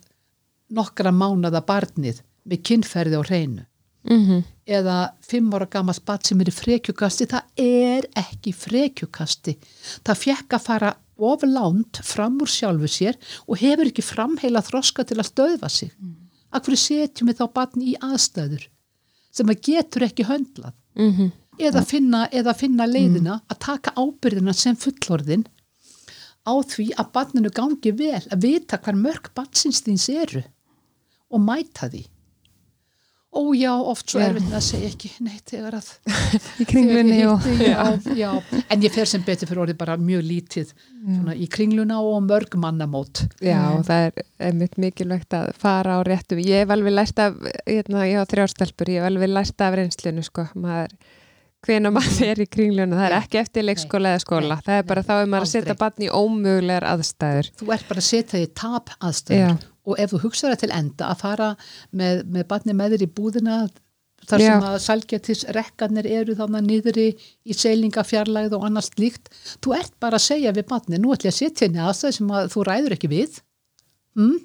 nokkra 0.75 1.11
mánada 1.13 1.61
barnið 1.65 2.21
með 2.45 2.61
kynferði 2.69 3.19
og 3.19 3.29
hreinu 3.29 3.65
Mm 4.05 4.43
eða 4.65 5.13
fimm 5.21 5.53
ára 5.53 5.67
gamalt 5.69 6.01
bat 6.05 6.25
sem 6.25 6.39
er 6.41 6.49
í 6.49 6.53
frekjukasti, 6.53 7.27
það 7.29 7.43
er 7.61 8.07
ekki 8.17 8.53
frekjukasti. 8.53 9.53
Það 10.01 10.21
fekk 10.23 10.55
að 10.57 10.63
fara 10.65 10.91
oflánt 11.21 11.99
fram 12.01 12.39
úr 12.41 12.49
sjálfu 12.49 12.89
sér 12.89 13.19
og 13.45 13.59
hefur 13.61 13.91
ekki 13.91 14.01
framheila 14.01 14.63
þroska 14.65 15.05
til 15.05 15.19
að 15.19 15.29
stöðva 15.29 15.69
sig. 15.69 15.91
Mm. 16.01 16.15
Akkur 16.57 16.75
setjum 16.75 17.29
við 17.29 17.43
þá 17.43 17.45
batni 17.53 17.91
í 17.91 17.95
aðstæður 18.01 18.65
sem 19.35 19.53
að 19.53 19.61
getur 19.69 20.07
ekki 20.07 20.25
höndlað 20.25 20.73
-hmm. 20.95 21.31
Eða 21.59 21.83
finna, 21.85 22.25
eða 22.31 22.55
finna 22.57 22.87
leiðina 22.89 23.41
að 23.51 23.61
taka 23.67 23.93
ábyrðina 23.97 24.53
sem 24.55 24.77
fullorðin 24.79 25.45
á 26.45 26.53
því 26.61 26.89
að 26.99 27.13
barninu 27.15 27.53
gangi 27.53 27.93
vel 27.97 28.21
að 28.29 28.43
vita 28.45 28.79
hvar 28.81 28.97
mörg 28.99 29.31
barnsinstins 29.37 30.09
eru 30.13 30.43
og 31.33 31.41
mæta 31.41 31.89
því. 31.89 32.05
Ó 33.35 33.51
já, 33.51 33.73
oft 33.75 34.07
svo 34.07 34.21
erfitt 34.23 34.45
með 34.47 34.55
að 34.55 34.61
segja 34.63 34.89
ekki 34.93 35.09
neitt 35.25 35.51
þegar 35.51 35.75
að 35.75 35.87
í 36.63 36.67
kringlunni 36.69 37.17
og 37.27 37.47
ég 37.49 37.65
já, 37.67 37.81
já. 38.15 38.29
en 38.71 38.85
ég 38.85 38.93
fer 38.95 39.09
sem 39.11 39.25
betur 39.27 39.49
fyrir 39.49 39.63
orðið 39.65 39.79
bara 39.81 39.97
mjög 39.99 40.23
lítið 40.23 40.71
svona, 40.71 41.35
í 41.35 41.49
kringluna 41.51 41.97
og 41.99 42.21
mörg 42.29 42.55
mannamót. 42.63 43.25
Já, 43.43 43.59
það 43.83 44.05
er 44.05 44.23
einmitt 44.47 44.79
mikilvægt 44.79 45.35
að 45.35 45.51
fara 45.59 45.97
á 45.99 46.07
réttum. 46.07 46.39
Ég 46.39 46.63
hef 46.63 46.71
alveg 46.77 46.95
lært 46.95 47.19
af, 47.25 47.35
hérna, 47.67 48.07
ég 48.07 48.23
á 48.23 48.31
þrjárstelpur, 48.31 48.93
ég 48.93 49.03
hef 49.03 49.09
alveg 49.11 49.33
lært 49.33 49.67
af 49.67 49.77
reynslinu, 49.81 50.23
sko, 50.23 50.47
maður, 50.55 50.95
hvena 51.65 51.91
maður 51.93 52.27
er 52.29 52.41
í 52.43 52.47
kringluna, 52.49 52.97
það 52.99 53.07
er 53.07 53.15
Já. 53.15 53.19
ekki 53.23 53.39
eftir 53.41 53.65
leikskóla 53.65 54.11
eða 54.15 54.23
skóla, 54.23 54.59
það 54.65 54.81
er 54.81 54.89
bara 54.91 55.05
þá 55.05 55.13
er 55.15 55.31
maður 55.31 55.47
að 55.47 55.53
setja 55.53 55.77
barn 55.79 56.05
í 56.05 56.11
ómögulegar 56.11 56.87
aðstæður. 56.91 57.49
þú 57.61 57.71
ert 57.75 57.87
bara 57.89 58.03
að 58.03 58.09
setja 58.09 58.35
því 58.37 58.51
tap 58.61 58.93
aðstöður 58.99 59.41
Já. 59.41 59.71
og 59.85 60.03
ef 60.03 60.13
þú 60.13 60.21
hugsaður 60.25 60.55
það 60.55 60.61
til 60.65 60.75
enda 60.81 61.09
að 61.09 61.23
fara 61.23 61.49
með, 61.91 62.21
með 62.35 62.47
barni 62.51 62.77
með 62.77 62.95
þér 62.95 63.05
í 63.07 63.09
búðina 63.19 63.57
þar 64.25 64.41
Já. 64.41 64.47
sem 64.47 64.67
að 64.69 64.77
salgjatis 64.85 65.43
rekkanir 65.55 66.09
eru 66.09 66.35
þannig 66.37 66.65
niðri 66.69 67.07
í 67.45 67.57
seilingafjarlæð 67.57 68.55
og 68.57 68.67
annars 68.69 68.91
líkt 68.99 69.29
þú 69.63 69.75
ert 69.77 69.93
bara 70.01 70.19
að 70.19 70.27
segja 70.29 70.53
við 70.55 70.69
barni 70.71 71.01
nú 71.01 71.13
ætlum 71.13 71.29
ég 71.29 71.35
að 71.35 71.41
setja 71.41 71.67
henni 71.67 71.83
aðstæð 71.83 72.15
sem 72.19 72.31
að 72.39 72.49
þú 72.55 72.65
ræður 72.69 72.95
ekki 72.97 73.11
við 73.11 73.41
mm? 74.17 74.39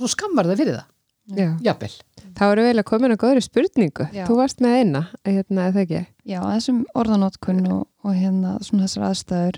svo 0.00 0.10
skammar 0.10 0.50
það 0.50 0.62
fyrir 0.64 0.80
það 0.80 0.88
Já. 1.36 1.50
jafnvel 1.64 1.92
Þá 2.30 2.42
erum 2.46 2.62
við 2.64 2.68
eiginlega 2.70 2.88
komin 2.88 3.12
að 3.12 3.18
góðri 3.24 3.40
spurningu. 3.44 4.04
Já. 4.14 4.22
Þú 4.28 4.34
varst 4.38 4.60
með 4.62 4.72
eina, 4.80 5.00
hérna, 5.26 5.64
eða 5.70 5.80
ekki? 5.82 6.02
já, 6.30 6.38
þessum 6.46 6.78
orðanótkun 6.96 7.64
og, 7.74 7.82
og 8.06 8.12
hérna 8.16 8.50
svona 8.64 8.84
þessar 8.86 9.06
aðstæður 9.10 9.56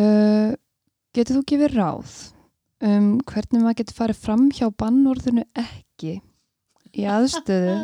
uh, 0.00 0.50
getur 1.16 1.36
þú 1.38 1.42
gefið 1.52 1.70
ráð 1.78 2.10
um 2.90 3.06
hvernig 3.28 3.60
maður 3.62 3.78
getur 3.82 3.98
farið 4.00 4.18
fram 4.24 4.44
hjá 4.56 4.66
bannorðinu 4.82 5.44
ekki 5.60 6.14
í 6.96 7.02
aðstöðu 7.06 7.74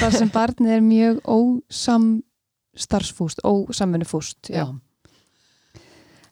þar 0.00 0.12
sem 0.18 0.30
barnið 0.34 0.72
er 0.78 0.82
mjög 0.84 1.14
ósamstarfsfúst, 1.28 3.38
ósamvinnufúst 3.44 4.50
já. 4.52 4.64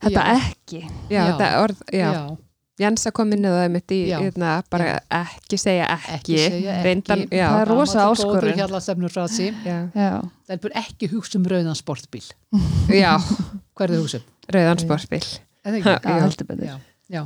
þetta 0.03 0.23
Já. 0.27 0.33
ekki 0.41 0.81
Já, 0.83 0.89
Já. 1.13 1.23
þetta 1.31 1.49
orð, 1.63 1.79
já. 1.93 2.11
já. 2.13 2.37
Jansa 2.79 3.11
kom 3.17 3.31
inn 3.33 3.47
á 3.49 3.53
það 3.57 3.71
mitt 3.73 3.93
í, 3.95 3.99
Já. 4.11 4.19
hérna, 4.21 4.51
bara 4.71 4.99
ekki 5.17 5.57
segja 5.57 5.87
ekki. 5.95 6.13
ekki 6.19 6.39
segja 6.43 6.73
ekki 6.75 6.85
Reyndan, 6.85 7.23
já. 7.33 7.47
Það 7.49 7.61
er 7.63 7.71
rosa 7.73 8.03
áskorun. 8.11 8.59
það 10.45 10.55
er 10.57 10.61
bara 10.67 10.83
ekki 10.83 11.09
hugsa 11.15 11.39
um 11.41 11.47
rauðan 11.49 11.79
sportbíl 11.79 12.25
já, 13.03 13.15
hvað 13.73 13.87
er 13.87 13.95
það 13.95 14.03
hugsa 14.03 14.21
um? 14.21 14.27
rauðan 14.59 14.83
sportbíl. 14.85 15.23
Er 15.67 15.73
Ha, 15.73 15.79
ekki? 15.79 16.11
já, 16.13 16.19
Já. 16.69 16.77
já, 17.17 17.23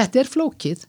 þetta 0.00 0.20
er 0.24 0.32
flókið 0.34 0.82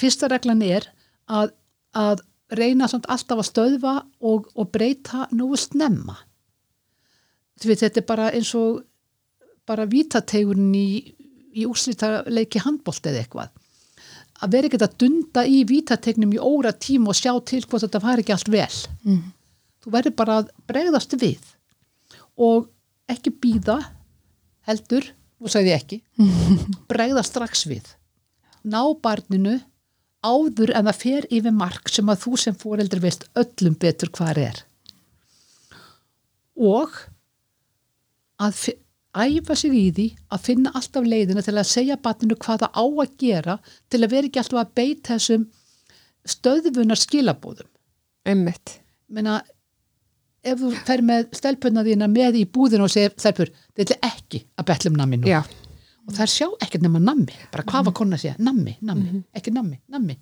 fyrsta 0.00 0.28
reglan 0.30 0.60
er 0.62 0.86
að, 1.28 1.54
að 1.96 2.20
reyna 2.52 2.86
samt 2.90 3.08
alltaf 3.10 3.40
að 3.40 3.48
stöðva 3.48 3.94
og, 4.20 4.46
og 4.54 4.70
breyta 4.74 5.24
nú 5.32 5.50
snemma 5.56 6.16
þetta 7.60 8.00
er 8.00 8.06
bara 8.08 8.28
eins 8.34 8.52
og 8.58 8.82
bara 9.68 9.84
vítategurinn 9.86 10.72
í, 10.74 11.14
í 11.54 11.66
úrslita 11.68 12.24
leiki 12.30 12.62
handbólt 12.62 13.06
eða 13.06 13.24
eitthvað. 13.24 13.52
Að 14.40 14.52
vera 14.54 14.68
ekkert 14.70 14.86
að 14.86 14.96
dunda 15.02 15.44
í 15.44 15.62
vítategnum 15.68 16.32
í 16.32 16.40
óra 16.40 16.72
tíma 16.72 17.12
og 17.12 17.18
sjá 17.18 17.32
til 17.44 17.62
hvort 17.66 17.84
þetta 17.84 18.02
var 18.02 18.22
ekki 18.22 18.34
allt 18.36 18.52
vel. 18.52 18.74
Mm. 19.04 19.22
þú 19.80 19.94
verður 19.94 20.16
bara 20.16 20.36
að 20.40 20.50
bregðast 20.68 21.16
við 21.20 21.40
og 22.40 22.68
ekki 23.08 23.32
býða 23.32 23.78
heldur, 24.68 25.06
og 25.40 25.48
sagði 25.52 25.72
ekki 25.72 25.98
bregðast 26.90 27.32
strax 27.32 27.64
við. 27.68 27.86
Ná 28.64 28.82
barninu 29.00 29.56
áður 30.20 30.74
en 30.76 30.88
það 30.90 30.98
fer 31.00 31.28
yfir 31.32 31.54
mark 31.56 31.88
sem 31.88 32.08
að 32.12 32.26
þú 32.26 32.40
sem 32.42 32.56
fóreldri 32.60 33.00
veist 33.00 33.24
öllum 33.40 33.76
betur 33.80 34.12
hvar 34.12 34.40
er. 34.40 34.60
Og 36.60 36.92
að 38.40 38.58
æfa 39.16 39.56
sig 39.58 39.74
í 39.74 39.86
því 39.94 40.08
að 40.30 40.44
finna 40.46 40.72
alltaf 40.78 41.06
leiðina 41.06 41.42
til 41.42 41.56
að 41.56 41.70
segja 41.70 41.96
barninu 42.02 42.36
hvað 42.38 42.64
það 42.64 42.76
á 42.78 42.84
að 42.86 43.16
gera 43.18 43.56
til 43.90 44.02
að 44.04 44.12
vera 44.14 44.30
ekki 44.30 44.42
alltaf 44.42 44.60
að 44.62 44.74
beita 44.80 45.16
þessum 45.16 45.48
stöðvunar 46.30 47.00
skilabóðum 47.00 47.70
menna 49.10 49.40
ef 50.46 50.60
þú 50.60 50.70
fer 50.86 51.02
með 51.04 51.26
stelpunna 51.36 51.82
þína 51.84 52.08
með 52.10 52.38
í 52.40 52.44
búðinu 52.48 52.86
og 52.86 52.92
segir 52.92 53.12
stelpur, 53.20 53.50
þetta 53.76 53.96
er 53.96 54.12
ekki 54.12 54.44
að 54.56 54.68
betla 54.70 54.92
um 54.92 54.96
nammi 55.00 55.18
nú. 55.20 55.28
Já, 55.28 55.40
og 56.06 56.14
það 56.16 56.30
sjá 56.32 56.46
ekkert 56.64 56.84
nema 56.86 57.00
nammi. 57.02 57.34
Bara 57.52 57.66
hvað 57.68 57.88
var 57.90 57.96
konna 57.98 58.16
að 58.16 58.24
segja, 58.24 58.36
nammi, 58.40 58.76
nammi, 58.88 59.20
ekki 59.36 59.52
nammi 59.52 59.80
nammi, 59.92 60.16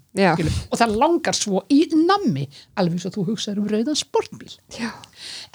og 0.72 0.80
það 0.80 0.97
langar 1.03 1.39
svo 1.39 1.62
í 1.70 1.84
nammi 1.95 2.49
alveg 2.74 2.99
eins 2.99 3.07
og 3.11 3.14
þú 3.14 3.26
hugsaður 3.30 3.62
um 3.62 3.70
rauðan 3.74 4.01
sportbíl. 4.01 4.51
Já, 4.74 4.91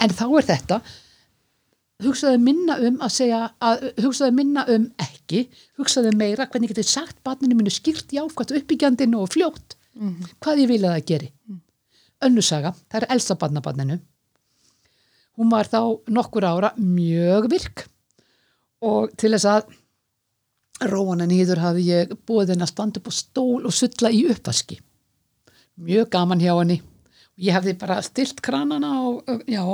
en 0.00 0.16
þá 0.16 0.24
er 0.30 0.48
þetta 0.54 0.80
hugsaðu 2.02 2.40
minna 2.42 2.76
um 2.82 2.96
að 3.04 3.12
segja 3.14 3.40
að, 3.62 3.84
hugsaðu 4.02 4.34
minna 4.34 4.64
um 4.72 4.88
ekki 4.98 5.44
hugsaðu 5.78 6.14
meira 6.18 6.48
hvernig 6.50 6.72
getið 6.72 6.88
sagt 6.90 7.20
barninu 7.26 7.58
mínu 7.58 7.72
skýrt 7.72 8.10
jákvæmt 8.14 8.54
uppbyggjandinu 8.58 9.20
og 9.22 9.30
fljótt 9.34 9.76
hvað 10.42 10.64
ég 10.64 10.68
vil 10.72 10.82
að 10.82 10.96
það 10.96 11.06
geri. 11.06 11.28
Önnusaga, 12.24 12.74
það 12.90 13.02
er 13.02 13.12
elsta 13.14 13.36
barnabarninu. 13.38 14.00
Hún 15.38 15.50
var 15.50 15.68
þá 15.70 16.00
nokkur 16.10 16.46
ára 16.46 16.72
mjög 16.78 17.48
virk 17.50 17.86
og 18.82 19.14
til 19.18 19.32
þess 19.34 19.46
að 19.50 19.70
róana 20.90 21.26
nýður 21.30 21.62
hafi 21.62 21.86
ég 21.86 22.16
búið 22.26 22.54
henni 22.54 22.66
að 22.66 22.72
standa 22.72 23.00
upp 23.00 23.10
á 23.10 23.12
stól 23.14 23.62
og 23.64 23.74
sulla 23.74 24.10
í 24.10 24.24
uppvaski. 24.30 24.80
Mjög 25.78 26.10
gaman 26.10 26.42
hjá 26.42 26.54
henni 26.58 26.80
ég 27.40 27.56
hefði 27.56 27.74
bara 27.78 27.98
stilt 28.04 28.40
kranana 28.44 28.92
á, 28.94 29.02
já, 29.50 29.64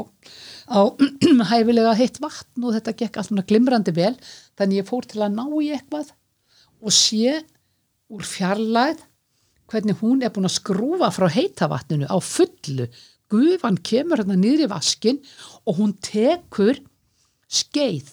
á 0.70 0.80
hæfilega 1.52 1.96
heitt 1.98 2.20
vatn 2.22 2.64
og 2.64 2.76
þetta 2.78 2.96
gekk 3.02 3.18
allt 3.20 3.30
svona 3.30 3.46
glimrandi 3.46 3.94
vel 3.96 4.14
þannig 4.58 4.80
ég 4.80 4.88
fór 4.88 5.08
til 5.08 5.22
að 5.24 5.36
ná 5.36 5.44
í 5.60 5.70
eitthvað 5.76 6.14
og 6.80 6.96
sé 6.96 7.40
úr 8.10 8.26
fjarlæð 8.26 9.04
hvernig 9.70 10.00
hún 10.00 10.24
er 10.24 10.32
búin 10.34 10.48
að 10.48 10.56
skrúfa 10.56 11.10
frá 11.14 11.28
heita 11.30 11.68
vatninu 11.70 12.08
á 12.10 12.18
fullu. 12.18 12.88
Gufan 13.30 13.76
kemur 13.86 14.18
hérna 14.18 14.34
í 14.34 14.66
vaskin 14.66 15.20
og 15.62 15.78
hún 15.78 15.92
tekur 16.02 16.80
skeið 17.46 18.10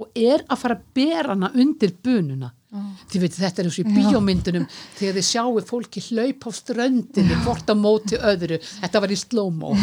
og 0.00 0.08
er 0.16 0.40
að 0.48 0.60
fara 0.62 0.78
að 0.78 0.86
bera 0.96 1.34
hana 1.34 1.50
undir 1.52 1.92
bununa 1.92 2.48
Þið 2.72 3.20
veit 3.20 3.34
þetta 3.36 3.60
er 3.60 3.66
eins 3.68 3.76
og 3.76 3.82
í 3.82 3.94
bíómyndunum 3.98 4.62
þegar 4.96 5.16
þið 5.18 5.26
sjáu 5.28 5.62
fólki 5.68 6.02
hlaup 6.06 6.46
á 6.48 6.50
ströndinni 6.56 7.36
hvort 7.44 7.68
á 7.68 7.76
móti 7.76 8.16
öðru. 8.16 8.56
Þetta 8.80 9.02
var 9.04 9.12
í 9.12 9.18
slow-mo. 9.20 9.74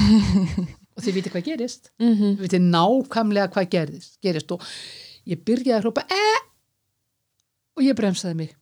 Og 0.99 1.03
þið 1.05 1.15
veitir 1.15 1.31
hvað 1.35 1.45
gerist. 1.45 1.91
Mm 2.01 2.15
þið 2.17 2.41
veitir 2.43 2.63
nákvæmlega 2.65 3.51
hvað 3.53 3.69
gerist, 3.75 4.17
gerist. 4.25 4.51
Og 4.51 4.65
ég 5.29 5.43
byrjaði 5.45 5.77
að 5.77 5.85
hrópa 5.85 6.05
eh! 6.09 6.41
og 7.77 7.85
ég 7.85 7.95
bremsaði 7.95 8.35
mig. 8.41 8.57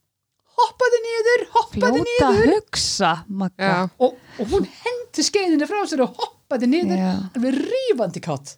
Hoppaði 0.57 0.99
niður, 1.05 1.47
hoppaði 1.55 2.03
niður. 2.03 2.51
hugsa 2.51 3.11
og, 3.97 4.15
og 4.41 4.47
hún 4.51 4.67
hendi 4.83 5.25
skeiðinni 5.25 5.69
frá 5.69 5.83
sér 5.89 6.03
og 6.05 6.17
hoppaði 6.19 6.69
niður. 6.69 6.99
Já. 6.99 7.11
alveg 7.37 7.59
rífandi 7.63 8.21
kátt 8.25 8.57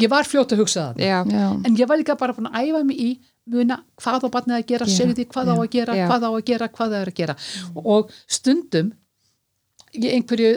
ég 0.00 0.10
var 0.12 0.28
fljót 0.28 0.54
að 0.54 0.62
hugsa 0.62 0.88
það 0.92 1.04
já, 1.04 1.18
já, 1.26 1.46
en 1.66 1.76
ég 1.78 1.88
var 1.90 2.00
líka 2.00 2.16
bara 2.18 2.34
búin 2.36 2.50
að 2.50 2.68
æfa 2.68 2.82
mig 2.86 3.00
í 3.02 3.10
muna 3.50 3.78
hvað 3.98 4.26
á 4.26 4.34
barnið 4.36 4.56
að 4.58 4.66
gera, 4.70 4.86
segja 4.86 5.16
því 5.18 5.26
hvað 5.32 5.50
á 5.50 5.54
að 5.56 5.70
gera 5.72 5.96
hvað 6.06 6.26
á 6.26 6.30
að 6.30 6.42
gera, 6.46 6.68
hvað 6.70 6.92
það 6.92 7.00
er 7.00 7.10
að 7.10 7.18
gera. 7.18 7.36
Og 7.82 8.12
stundum 8.30 8.92
í 9.98 10.10
einhverju 10.14 10.52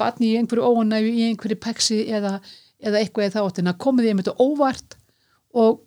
barni 0.00 0.30
í 0.32 0.38
einhverju 0.40 0.70
óanægu 0.70 1.10
í 1.12 1.26
einhverju 1.28 1.58
peksi 1.60 2.00
eða, 2.08 2.38
eða 2.80 3.02
eitthvað 3.02 3.28
eða 3.28 3.42
þáttina 3.42 3.76
komið 3.84 4.08
ég 4.08 4.16
með 4.16 4.30
þetta 4.30 4.46
óvart 4.46 4.96
og 5.54 5.82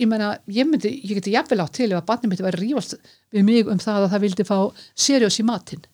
ég 0.00 0.08
meina, 0.08 0.32
ég 0.48 0.66
myndi, 0.66 0.94
ég 1.04 1.20
geti 1.20 1.36
jafnvel 1.36 1.60
átt 1.66 1.76
til 1.76 1.90
ef 1.90 2.00
að 2.00 2.08
barnið 2.08 2.32
myndi 2.32 2.46
væri 2.46 2.58
að 2.58 2.64
rífast 2.64 2.96
við 3.34 3.46
mig 3.46 3.68
um 3.68 3.82
það 3.82 4.06
að 4.06 4.12
það 4.14 4.24
vildi 4.24 4.48
fá 4.48 4.56
seriós 4.96 5.38
í 5.38 5.46
matinn. 5.46 5.84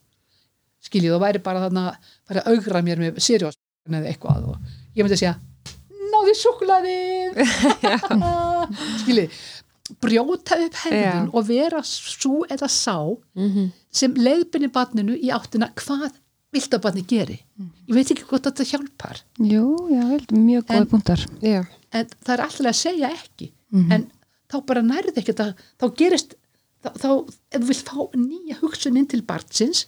Skiljið 0.86 1.18
og 1.18 1.24
væri 1.24 1.42
bara 1.42 1.66
þarna 1.66 1.88
bara 2.30 2.46
að 2.46 2.55
augra 2.55 2.84
mér 2.86 3.03
með 3.03 3.18
seriós 3.26 3.59
eða 3.90 4.07
eitthvað 4.07 4.53
og 4.53 4.74
ég 4.94 5.03
myndi 5.03 5.18
segja 5.18 5.34
náði 6.18 6.34
súklaðið 6.42 7.38
skiljið 9.02 9.38
brjóta 10.02 10.58
upp 10.66 10.74
hefðin 10.84 11.28
og 11.32 11.46
vera 11.48 11.80
svo 11.86 12.42
eða 12.52 12.68
sá 12.68 12.96
Mhm. 13.38 13.70
sem 13.90 14.14
leiðbynni 14.14 14.68
barninu 14.72 15.14
í 15.16 15.30
áttina 15.32 15.70
hvað 15.74 16.10
vilt 16.52 16.74
að 16.76 16.82
barni 16.84 17.02
geri? 17.08 17.38
Ég 17.88 17.94
veit 17.96 18.10
ekki 18.12 18.24
hvort 18.28 18.44
þetta 18.44 18.64
hjálpar. 18.64 19.18
Jú, 19.38 19.64
já, 19.92 20.00
vel, 20.08 20.24
mjög 20.32 20.64
góði 20.68 20.76
En- 20.80 20.86
punktar. 20.86 21.24
Já, 21.42 21.64
en 21.92 22.06
það 22.24 22.32
er 22.34 22.42
alltaf 22.44 22.66
að 22.66 22.74
segja 22.82 23.10
ekki. 23.12 23.50
Mhm. 23.72 23.92
en 23.92 24.10
þá 24.50 24.56
bara 24.66 24.82
nærði 24.82 25.16
ekki 25.20 25.34
þá 25.36 25.86
gerist 25.96 26.34
þá, 26.84 26.88
þá 26.96 27.08
ef 27.52 27.60
þú 27.60 27.66
vilt 27.68 27.84
fá 27.88 27.96
nýja 28.16 28.58
hugsun 28.60 28.96
inn 28.96 29.06
til 29.06 29.22
barnsins 29.22 29.86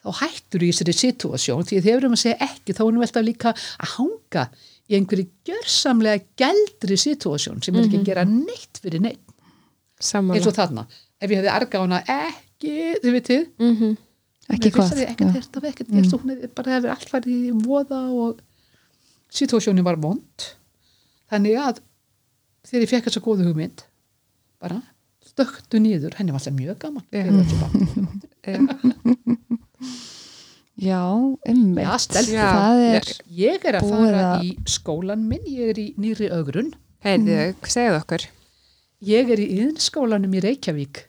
þá 0.00 0.10
hættur 0.22 0.64
í 0.64 0.70
þessari 0.72 0.94
situasjón 0.96 1.64
því 1.68 1.80
þegar 1.80 1.86
við 1.86 1.98
erum 2.00 2.16
að 2.16 2.22
segja 2.22 2.46
ekki 2.46 2.76
þá 2.76 2.82
er 2.86 2.92
nú 2.96 3.02
alltaf 3.04 3.26
líka 3.26 3.52
að 3.54 3.94
hanga 3.96 4.44
í 4.90 4.96
einhverju 4.98 5.26
gjörsamlega 5.46 6.24
gældri 6.40 6.96
situasjón 6.98 7.60
sem 7.62 7.76
er 7.76 7.86
ekki 7.86 8.00
að 8.00 8.08
gera 8.10 8.24
neitt 8.28 8.80
fyrir 8.82 9.04
neitt 9.04 9.26
eins 10.00 10.46
og 10.48 10.54
þarna, 10.56 10.86
ef 11.20 11.28
ég 11.28 11.42
hefði 11.42 11.50
arga 11.52 11.76
á 11.76 11.84
hana 11.84 11.98
ekki, 12.08 12.76
þið 13.02 13.12
vitið. 13.18 13.42
Mhm. 13.60 13.98
Ekki 14.50 14.70
hvað 14.74 15.02
ekki 15.04 15.26
já. 15.26 15.32
þetta 15.36 15.60
hefði 15.60 15.68
ekkert. 15.70 15.90
Gerst 15.94 16.14
og 16.16 16.22
hún 16.24 16.32
hefði 16.32 16.48
bara 16.56 16.72
hefði 16.74 16.90
allt 16.94 17.10
farið 17.12 17.36
í 17.36 17.52
voða 17.66 18.00
og 18.10 18.40
situasjónin 19.30 19.86
var 19.86 20.00
vond. 20.02 20.46
Þannig 21.30 21.60
að 21.60 21.76
þegar 22.66 22.82
ég 22.82 22.90
fekk 22.90 23.06
þessa 23.06 23.22
góðu 23.22 23.46
hugmynd 23.46 23.84
bara 24.60 24.80
stöktu 25.30 25.78
nýður, 25.78 26.16
henni 26.18 26.32
var 26.34 26.40
alltaf 26.40 26.56
mjög 26.56 26.76
gaman 26.82 27.04
Já. 30.80 31.00
Einmitt. 31.46 32.16
Er, 32.16 33.08
ég 33.36 33.64
er 33.68 33.78
að 33.80 33.88
fara 33.90 34.22
að- 34.38 34.44
í 34.48 34.50
skólan 34.70 35.26
minn 35.28 35.44
ég 35.46 35.72
er 35.74 35.80
í 35.82 35.86
nýri 36.00 36.30
ögrun. 36.32 36.72
Heyrðu, 37.04 37.54
segðu 37.68 37.98
okkur? 38.02 38.24
Ég 39.08 39.30
er 39.32 39.40
í 39.40 39.46
yðnskólanum 39.60 40.34
í 40.36 40.40
Reykjavík 40.44 41.04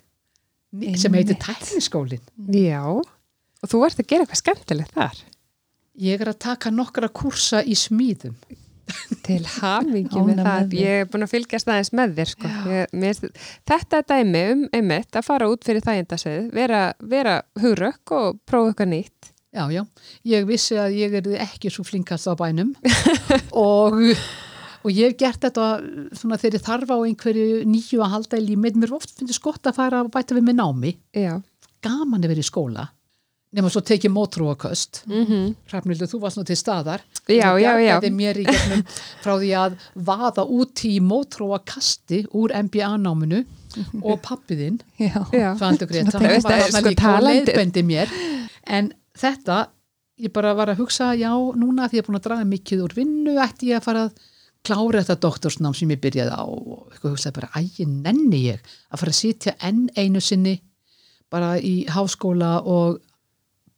ní- 0.75 0.97
sem 0.97 1.11
heitir 1.13 1.35
Einmitt. 1.35 1.43
tækniskólin 1.43 2.21
Já, 2.55 2.83
og 2.87 3.67
þú 3.67 3.81
ert 3.85 3.99
að 3.99 4.07
gera 4.07 4.23
eitthvað 4.25 4.41
skemmtilegt 4.43 4.93
þar? 4.95 5.17
Ég 5.99 6.21
er 6.21 6.31
að 6.31 6.39
taka 6.39 6.69
nokkra 6.71 7.09
kursa 7.11 7.61
í 7.63 7.75
smíðum. 7.75 8.35
Til 9.23 9.43
hamingi 9.43 10.09
Ánægð 10.09 10.35
með 10.35 10.39
það. 10.45 10.71
Ég 10.75 11.01
er 11.01 11.05
búin 11.11 11.23
að 11.23 11.31
fylgjast 11.31 11.67
aðeins 11.67 11.91
með 11.95 12.15
þér 12.15 12.27
sko. 12.31 12.47
ég, 12.71 12.87
mér, 12.93 13.31
Þetta 13.67 13.97
er 14.01 14.07
dæmi 14.09 14.51
um 14.51 14.63
einmitt 14.73 15.11
að 15.15 15.23
fara 15.27 15.47
út 15.51 15.63
fyrir 15.63 15.81
þægindasveið 15.85 16.49
vera, 16.53 16.93
vera 17.03 17.41
hugrökk 17.59 18.11
og 18.11 18.39
prófa 18.47 18.71
eitthvað 18.73 18.91
nýtt 18.95 19.30
Já, 19.51 19.65
já, 19.67 19.81
ég 20.31 20.45
vissi 20.47 20.77
að 20.79 20.93
ég 20.95 21.17
er 21.19 21.25
ekki 21.43 21.71
svo 21.73 21.83
flinkast 21.83 22.29
á 22.31 22.33
bænum. 22.39 22.71
Og, 23.65 23.97
og 24.81 24.89
ég 24.95 25.11
hef 25.11 25.17
gert 25.19 25.43
þetta 25.43 25.65
svona 26.15 26.39
þegar 26.39 26.57
ég 26.57 26.65
þarf 26.69 26.93
á 26.95 26.97
einhverju 27.03 27.59
nýju 27.67 27.99
að 28.05 28.13
halda 28.15 28.39
í 28.39 28.47
límið, 28.47 28.79
mér 28.79 28.95
oft 28.95 29.11
finnst 29.19 29.43
gott 29.43 29.67
að 29.67 29.77
fara 29.81 30.05
og 30.05 30.11
bæta 30.13 30.37
við 30.37 30.47
með 30.47 30.59
námi, 30.61 30.95
Já, 31.15 31.35
gaman 31.83 32.23
að 32.23 32.31
vera 32.33 32.43
í 32.45 32.47
skóla 32.47 32.87
nema 33.51 33.67
svo 33.71 33.81
tekið 33.83 34.13
mótrúaköst 34.15 35.01
mm 35.09 35.49
Hrafnildur, 35.71 36.07
þú 36.07 36.19
varst 36.23 36.39
nú 36.39 36.45
til 36.47 36.55
staðar. 36.59 37.03
Já, 37.27 37.51
já, 37.59 37.75
já. 37.79 37.97
bjargaði 37.99 38.11
mér 38.15 38.39
í 38.39 38.45
gegnum 38.47 38.83
frá 39.23 39.33
því 39.41 39.49
að 39.59 39.75
vaða 40.07 40.45
út 40.47 40.83
í 40.87 40.93
mótrúakasti 41.03 42.21
úr 42.39 42.53
MBA-náminu 42.67 43.41
og 44.03 44.21
pappiðinn. 44.23 44.79
Svandur 44.99 45.87
Greta, 45.91 46.19
hann 46.19 46.43
var 46.43 46.57
að, 46.57 46.65
sko, 46.71 46.83
líka 46.87 46.95
og 46.95 47.19
talandi- 47.19 47.43
leiðbendi 47.43 47.83
mér. 47.87 48.15
En 48.67 48.91
þetta, 49.17 49.57
ég 50.21 50.33
bara 50.33 50.53
var 50.57 50.71
að 50.71 50.83
hugsa 50.83 51.11
já, 51.17 51.31
núna 51.57 51.89
því 51.89 51.99
ég 51.99 52.03
er 52.03 52.09
búin 52.09 52.19
að 52.19 52.27
draga 52.27 52.47
mikið 52.47 52.83
úr 52.85 52.95
vinnu, 52.95 53.37
ætti 53.41 53.71
ég 53.71 53.81
að 53.81 53.87
fara 53.87 54.03
að 54.07 54.27
klára 54.61 55.01
þetta 55.01 55.21
doktorsnám 55.25 55.73
sem 55.77 55.89
ég 55.89 56.01
byrjaði 56.03 56.35
á 56.37 56.43
og 56.45 56.91
eitthvað 56.91 57.15
hugsaði 57.15 57.37
bara, 57.39 57.49
æ, 57.57 57.61
nenni 57.87 58.43
ég 58.45 58.59
að 58.91 59.01
fara 59.01 59.13
að 59.13 59.17
sitja 59.17 59.55
enn 59.65 59.87
einu 59.97 60.21
sinni 60.21 60.59
bara 61.31 61.55
í 61.57 61.87
háskóla 61.89 62.59
og 62.67 62.99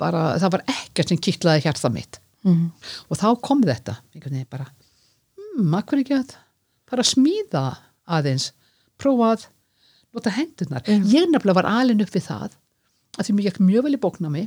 bara, 0.01 0.33
það 0.41 0.57
var 0.57 0.65
ekkert 0.73 1.13
sem 1.13 1.21
kittlaði 1.21 1.63
hjarta 1.67 1.91
mitt. 1.93 2.19
Mhm. 2.43 2.71
og 3.07 3.15
þá 3.15 3.27
kom 3.39 3.61
þetta 3.63 3.93
einhvern 4.11 4.33
veginn 4.35 4.49
bara 4.51 4.65
hmm, 4.67 5.75
akkur 5.77 6.01
ekki 6.01 6.17
að 6.17 6.33
fara 6.89 7.05
að 7.05 7.11
smíða 7.13 7.61
aðeins 8.03 8.49
prófa 8.99 9.29
að 9.31 9.45
nota 10.13 10.33
hendurnar? 10.35 10.83
Ég 10.83 11.29
nefnilega 11.31 11.61
var 11.61 11.69
alin 11.71 12.03
upp 12.03 12.11
við 12.11 12.25
það 12.27 12.57
að 13.15 13.23
því 13.23 13.35
mér 13.37 13.47
gekk 13.47 13.61
mjög 13.63 13.87
vel 13.87 13.95
í 13.95 14.01
bóknámi 14.03 14.43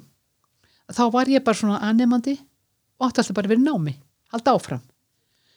þá 0.93 1.05
var 1.15 1.31
ég 1.31 1.45
bara 1.45 1.59
svona 1.59 1.81
anemandi 1.85 2.37
og 2.99 3.09
átti 3.09 3.23
alltaf 3.23 3.37
bara 3.37 3.51
verið 3.53 3.67
námi 3.67 3.95
halda 4.35 4.57
áfram. 4.57 4.83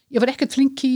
Ég 0.10 0.22
var 0.24 0.32
ekkert 0.34 0.56
flink 0.56 0.84
í 0.88 0.94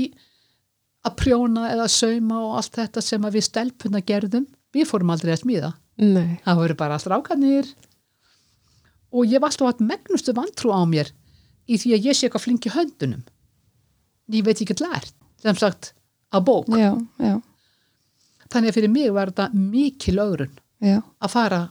að 1.04 1.18
prjóna 1.20 1.70
eða 1.74 1.88
sauma 1.92 2.40
og 2.48 2.60
allt 2.60 2.78
þetta 2.80 3.04
sem 3.04 3.26
að 3.26 3.38
við 3.38 3.48
stelpuna 3.50 4.02
gerðum. 4.06 4.46
Við 4.74 4.88
fórum 4.90 5.12
aldrei 5.14 5.34
að 5.36 5.44
smíða. 5.44 5.74
Nei, 6.02 6.40
það 6.46 6.62
voru 6.62 6.78
bara 6.80 6.98
allt 6.98 7.10
rákanir 7.12 7.68
og 9.14 9.30
ég 9.30 9.42
var 9.42 9.52
alltaf 9.52 9.70
hatt 9.70 9.84
megnustu 9.86 10.34
vantrú 10.34 10.72
á 10.74 10.82
mér 10.90 11.12
í 11.70 11.78
því 11.78 11.92
að 11.94 12.08
ég 12.10 12.18
sé 12.18 12.26
eitthvað 12.26 12.46
flink 12.48 12.66
í 12.66 12.74
höndunum. 12.74 13.22
Ég 14.34 14.46
veit 14.48 14.58
ekki 14.64 14.78
lært 14.82 15.14
sem 15.44 15.60
sagt 15.60 15.92
á 16.34 16.42
bók. 16.42 16.72
Já, 16.74 16.96
já, 17.22 17.36
þannig 18.50 18.72
að 18.72 18.78
fyrir 18.80 18.94
mig 18.94 19.14
var 19.14 19.30
þetta 19.30 19.50
mikil 19.54 20.18
ögrun 20.24 20.58
já, 20.82 20.98
að 21.22 21.34
fara, 21.34 21.62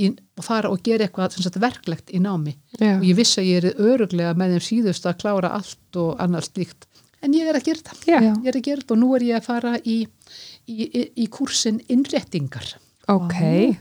í, 0.00 0.10
að 0.40 0.46
fara 0.46 0.70
og 0.72 0.82
gera 0.86 1.06
eitthvað 1.06 1.36
sagt 1.36 1.58
verklegt 1.60 2.12
í 2.14 2.20
námi. 2.22 2.56
Já, 2.78 2.96
og 2.96 3.06
ég 3.06 3.18
vissi 3.18 3.40
að 3.42 3.48
ég 3.50 3.64
er 3.64 3.82
öruglega 3.90 4.34
með 4.38 4.56
þeim 4.56 4.66
síðust 4.66 5.08
að 5.08 5.18
klára 5.22 5.52
allt 5.58 6.00
og 6.00 6.14
annars 6.22 6.50
slíkt. 6.52 6.86
En 7.20 7.34
ég 7.36 7.48
er 7.50 7.58
að 7.58 7.66
gera 7.68 7.84
þetta 7.84 8.08
já. 8.08 8.20
ég 8.24 8.46
er 8.48 8.56
að 8.56 8.66
gera 8.68 8.82
þetta 8.82 8.96
og 8.96 9.00
nú 9.02 9.10
er 9.16 9.26
ég 9.26 9.40
að 9.40 9.48
fara 9.48 9.74
í, 9.84 9.98
í, 10.64 10.78
í, 11.10 11.26
kursin 11.32 11.82
innréttingar. 11.92 12.70
Ok. 13.10 13.36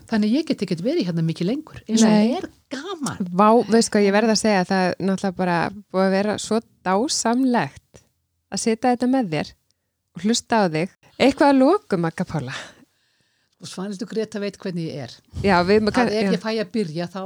Þannig 0.10 0.34
ég 0.34 0.48
get 0.50 0.64
ekki 0.66 0.80
verið 0.82 1.12
hérna 1.12 1.24
mikið 1.24 1.52
lengur 1.52 1.84
eins 1.86 2.02
og 2.02 2.10
það 2.10 2.34
er 2.40 2.48
gaman. 2.74 3.30
Vá, 3.30 3.48
veist 3.70 3.94
hvað 3.94 4.08
ég 4.08 4.16
verð 4.16 4.34
að 4.34 4.42
segja 4.42 4.66
það 4.68 4.88
náttúrulega 5.06 5.38
bara 5.38 5.60
búið 5.94 6.08
að 6.08 6.16
vera 6.18 6.38
svo 6.42 6.60
dásamlegt 6.88 8.04
að 8.50 8.64
sita 8.66 8.96
þetta 8.96 9.12
með 9.14 9.32
þér 9.36 9.54
og 10.18 10.26
hlusta 10.26 10.66
á 10.66 10.66
þig. 10.74 10.98
Eitthvað 11.20 11.54
að 11.54 11.62
lokum 11.62 12.10
að 12.10 12.26
Pála 12.26 12.58
og 13.60 13.68
Svanildur 13.70 14.10
Greta 14.10 14.41
veit 14.41 14.60
hvernig 14.62 14.89
ég 14.89 15.05
er 15.07 15.16
Já, 15.43 15.57
við 15.68 15.89
að 15.91 16.12
ef 16.14 16.28
já. 16.28 16.32
ég 16.34 16.43
fæ 16.43 16.51
að 16.53 16.70
byrja 16.76 17.10
þá 17.12 17.24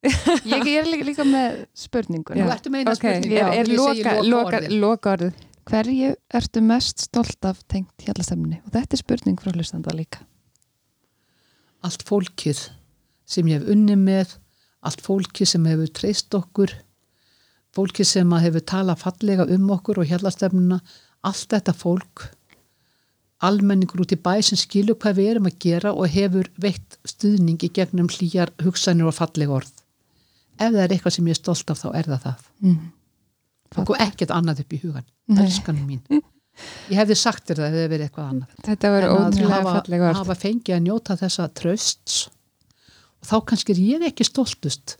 Ég, 0.00 0.62
ég 0.70 0.78
er 0.80 0.86
líka, 0.88 1.04
líka 1.10 1.24
með 1.28 1.58
spurningun 1.76 2.38
Nú 2.40 2.48
ertu 2.48 2.72
með 2.72 2.82
eina 2.86 2.94
Ok, 2.96 3.02
spurningu 3.02 3.36
er, 3.36 3.50
er 3.52 3.68
ég 3.68 3.82
segi 3.84 4.04
loka, 4.04 4.14
loka, 4.16 4.30
lokaorðið. 4.32 4.76
loka 4.80 5.14
orðið 5.16 5.46
Hverju 5.70 6.12
ertu 6.40 6.62
mest 6.64 7.04
stolt 7.04 7.46
af 7.46 7.60
tengt 7.68 8.06
hjallastemni? 8.06 8.62
Og 8.64 8.72
þetta 8.74 8.96
er 8.96 9.02
spurning 9.02 9.36
frá 9.42 9.52
hlustanda 9.52 9.92
líka 9.94 10.24
allt 11.84 12.02
fólkið 12.04 12.58
sem 13.30 13.48
ég 13.48 13.60
hef 13.60 13.70
unni 13.72 13.96
með 13.96 14.34
allt 14.84 15.00
fólkið 15.04 15.48
sem 15.52 15.68
hefur 15.68 15.92
treyst 15.96 16.34
okkur 16.36 16.74
fólkið 17.76 18.08
sem 18.10 18.34
að 18.36 18.46
hefur 18.48 18.64
talað 18.72 19.02
fallega 19.04 19.46
um 19.54 19.68
okkur 19.76 20.02
og 20.02 20.10
hérlastefnuna 20.10 20.80
allt 21.28 21.46
þetta 21.54 21.74
fólk 21.76 22.26
almenningur 23.46 24.02
út 24.04 24.12
í 24.12 24.18
bæ 24.20 24.34
sem 24.44 24.58
skilur 24.60 24.98
hvað 25.00 25.16
við 25.20 25.28
erum 25.34 25.46
að 25.48 25.58
gera 25.64 25.92
og 25.96 26.08
hefur 26.12 26.48
veitt 26.60 26.98
stuðning 27.08 27.62
í 27.64 27.70
gegnum 27.72 28.10
hlýjar 28.12 28.52
hugsanir 28.64 29.08
og 29.08 29.16
fallega 29.16 29.54
orð. 29.60 29.70
Ef 30.60 30.74
það 30.74 30.82
er 30.84 30.94
eitthvað 30.96 31.14
sem 31.16 31.30
ég 31.30 31.36
er 31.36 31.40
stolt 31.40 31.72
af 31.72 31.80
þá 31.80 31.88
er 31.94 32.10
það 32.10 32.26
það. 32.26 32.42
Mm. 32.60 32.80
og 33.86 33.94
ekkert 34.02 34.32
annað 34.34 34.64
upp 34.64 34.72
í 34.74 34.80
hugan 34.82 35.04
Nei. 35.30 35.44
elskan 35.44 35.78
mín. 35.86 36.00
Ég 36.90 36.98
hefði 36.98 37.16
sagt 37.16 37.46
þér 37.46 37.60
það 37.60 37.66
ef 37.66 37.70
það 37.72 37.78
hefði 37.78 37.90
verið 37.92 38.06
eitthvað 38.08 38.30
annað. 38.32 38.56
Þetta 38.66 38.90
var 38.90 39.04
En 39.04 39.10
að 39.10 39.20
ótrúlega 39.20 39.52
hafa, 39.54 39.74
fallega 39.76 40.08
orð. 40.08 40.18
hafa 40.20 40.34
fengið 40.40 40.74
að 40.76 40.82
njóta 40.88 41.16
þessa 41.20 41.46
trösts 41.60 42.16
og 43.20 43.28
þá 43.30 43.36
kannski 43.46 43.72
er 43.76 43.80
ég 43.84 44.04
ekki 44.10 44.26
stoltust. 44.26 44.96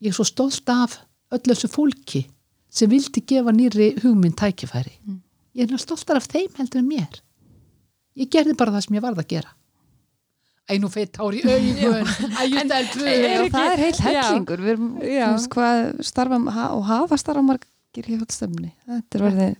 Ég 0.00 0.12
er 0.12 0.18
svo 0.18 0.26
stolt 0.28 0.68
af 0.70 1.00
öllu 1.32 1.54
þessu 1.56 1.70
fólki 1.72 2.22
sem 2.70 2.90
vildi 2.92 3.24
gefa 3.26 3.50
nýri 3.56 3.88
hugmynd 4.04 4.36
tækifæri. 4.38 4.94
Mm. 5.06 5.18
ég 5.56 5.64
er 5.64 5.72
náttúrulega 5.72 5.82
stoltar 5.88 6.20
af 6.20 6.28
þeim 6.30 6.52
heldur 6.60 6.78
en 6.84 6.88
mér 6.92 7.20
ég 8.20 8.30
gerði 8.32 8.54
bara 8.60 8.74
það 8.76 8.86
sem 8.86 8.98
ég 8.98 9.04
varð 9.04 9.22
að 9.24 9.28
gera. 9.34 9.54
Nú 10.78 10.86
feitt 10.92 11.10
tár 11.16 11.34
í 11.34 11.40
ég 11.42 12.60
stelpu 12.62 13.06
Já, 13.10 13.40
það 13.50 13.72
er 13.72 13.80
heilt 13.82 14.00
Já. 14.00 14.20
hellingur. 14.22 14.60
Við 14.62 14.72
erum, 14.76 14.90
þú 15.00 15.30
veist 15.34 15.48
hvað 15.56 15.80
starfa 16.06 16.38
ha, 16.54 16.66
og 16.76 16.84
hafa 16.86 17.18
starfa 17.18 17.42
margir 17.42 18.06
í 18.06 18.12
hjallastemni 18.14 18.70
Þetta 18.86 19.18
er 19.18 19.24
verið, 19.26 19.56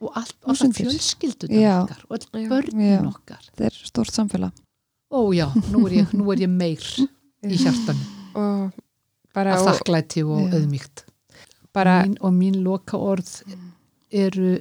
og 0.00 0.16
allt, 0.16 0.32
allt 0.40 0.62
Þúsundir. 0.62 0.88
fjölskyldunum 0.88 1.60
Já. 1.60 1.74
okkar 1.82 2.06
og 2.08 2.48
börnin 2.54 2.86
Já. 2.94 3.02
okkar. 3.10 3.42
Þetta 3.50 3.68
er 3.68 3.76
stórt 3.90 4.16
samfélag. 4.16 4.62
Ó 5.12 5.20
já, 5.36 5.46
nú 5.70 5.84
er 5.86 5.98
ég, 6.00 6.14
nú 6.16 6.32
er 6.32 6.46
ég 6.46 6.50
meir 6.50 6.88
í 7.52 7.60
hjartanu. 7.60 8.08
Og 8.34 8.80
bara, 9.36 9.58
og, 9.60 9.68
þakklæti 9.68 10.24
og 10.24 10.48
mín, 10.48 12.16
og 12.24 12.32
mín 12.32 12.62
loka 12.64 12.96
orð 12.96 13.30
eru 14.14 14.56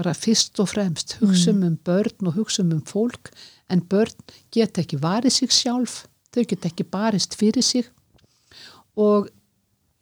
bara 0.00 0.14
fyrst 0.16 0.58
og 0.62 0.70
fremst. 0.72 1.18
Hugsum 1.20 1.62
um 1.66 1.76
börn 1.86 2.26
og 2.30 2.34
hugsum 2.38 2.72
um 2.72 2.80
fólk 2.88 3.30
en 3.70 3.82
börn 3.92 4.16
geta 4.52 4.80
ekki 4.82 4.98
varið 5.02 5.36
sig 5.36 5.52
sjálf 5.52 6.00
þau 6.34 6.44
geta 6.46 6.68
ekki 6.70 6.86
barist 6.90 7.36
fyrir 7.38 7.62
sig. 7.62 7.84
Og 8.96 9.28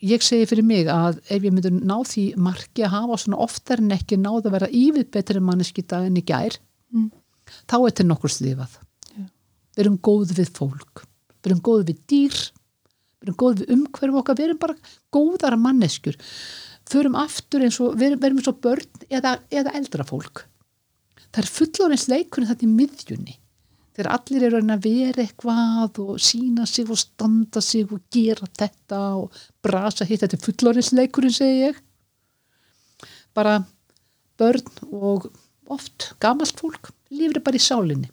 ég 0.04 0.22
segi 0.22 0.46
fyrir 0.46 0.62
mig 0.64 0.86
að 0.86 1.18
ef 1.26 1.42
ég 1.42 1.50
myndi 1.52 1.72
ná 1.74 1.96
því 2.06 2.24
marki 2.38 2.84
að 2.86 2.94
hafa 2.94 3.16
svona 3.18 3.40
oftar 3.42 3.82
en 3.82 3.90
ekki 3.96 4.18
náð 4.20 4.46
að 4.46 4.54
vera 4.54 4.68
ívið 4.70 5.08
betri 5.16 5.40
manneski 5.42 5.82
dag 5.82 6.06
en 6.06 6.20
í 6.20 6.24
gær 6.24 6.58
Mm. 6.88 7.10
þá 7.68 7.74
er 7.84 7.92
til 7.98 8.04
nokkur 8.08 8.30
slifað 8.32 8.78
Já. 9.12 9.24
við 9.76 9.80
erum 9.82 9.98
góð 10.00 10.30
við 10.38 10.48
fólk 10.56 11.02
við 11.42 11.50
erum 11.50 11.58
góð 11.66 11.82
við 11.90 11.98
dýr 12.08 12.36
við 12.38 13.26
erum 13.26 13.36
góð 13.42 13.58
við 13.60 13.72
umhverf 13.74 14.16
okkar 14.22 14.38
við 14.38 14.46
erum 14.46 14.60
bara 14.62 14.76
góðara 15.12 15.58
manneskjur 15.60 16.16
förum 16.88 17.18
aftur 17.18 17.64
eins 17.64 17.78
og 17.82 17.96
við 17.98 18.12
erum, 18.12 18.20
við 18.22 18.28
erum 18.28 18.40
eins 18.40 18.50
og 18.50 18.62
börn 18.64 19.04
eða, 19.08 19.34
eða 19.50 19.74
eldra 19.78 20.06
fólk. 20.08 20.44
Það 21.28 21.42
er 21.42 21.50
fullorins 21.58 22.06
leikurinn 22.08 22.50
þetta 22.50 22.66
í 22.66 22.72
miðjunni. 22.72 23.36
Þegar 23.98 24.10
allir 24.14 24.46
eru 24.46 24.60
að 24.62 24.84
vera 24.84 25.24
eitthvað 25.24 25.98
og 26.04 26.20
sína 26.22 26.66
sig 26.70 26.90
og 26.90 27.00
standa 27.00 27.62
sig 27.64 27.90
og 27.90 28.04
gera 28.14 28.46
þetta 28.46 29.00
og 29.18 29.40
brasa 29.64 30.06
hitt, 30.06 30.22
þetta 30.22 30.38
er 30.38 30.44
fullorins 30.44 30.92
leikurinn 30.94 31.34
segi 31.34 31.64
ég. 31.66 31.80
Bara 33.34 33.58
börn 34.38 34.70
og 34.92 35.28
oft 35.68 36.12
gamalt 36.22 36.60
fólk 36.60 36.92
lífri 37.10 37.42
bara 37.44 37.58
í 37.58 37.62
sálinni 37.62 38.08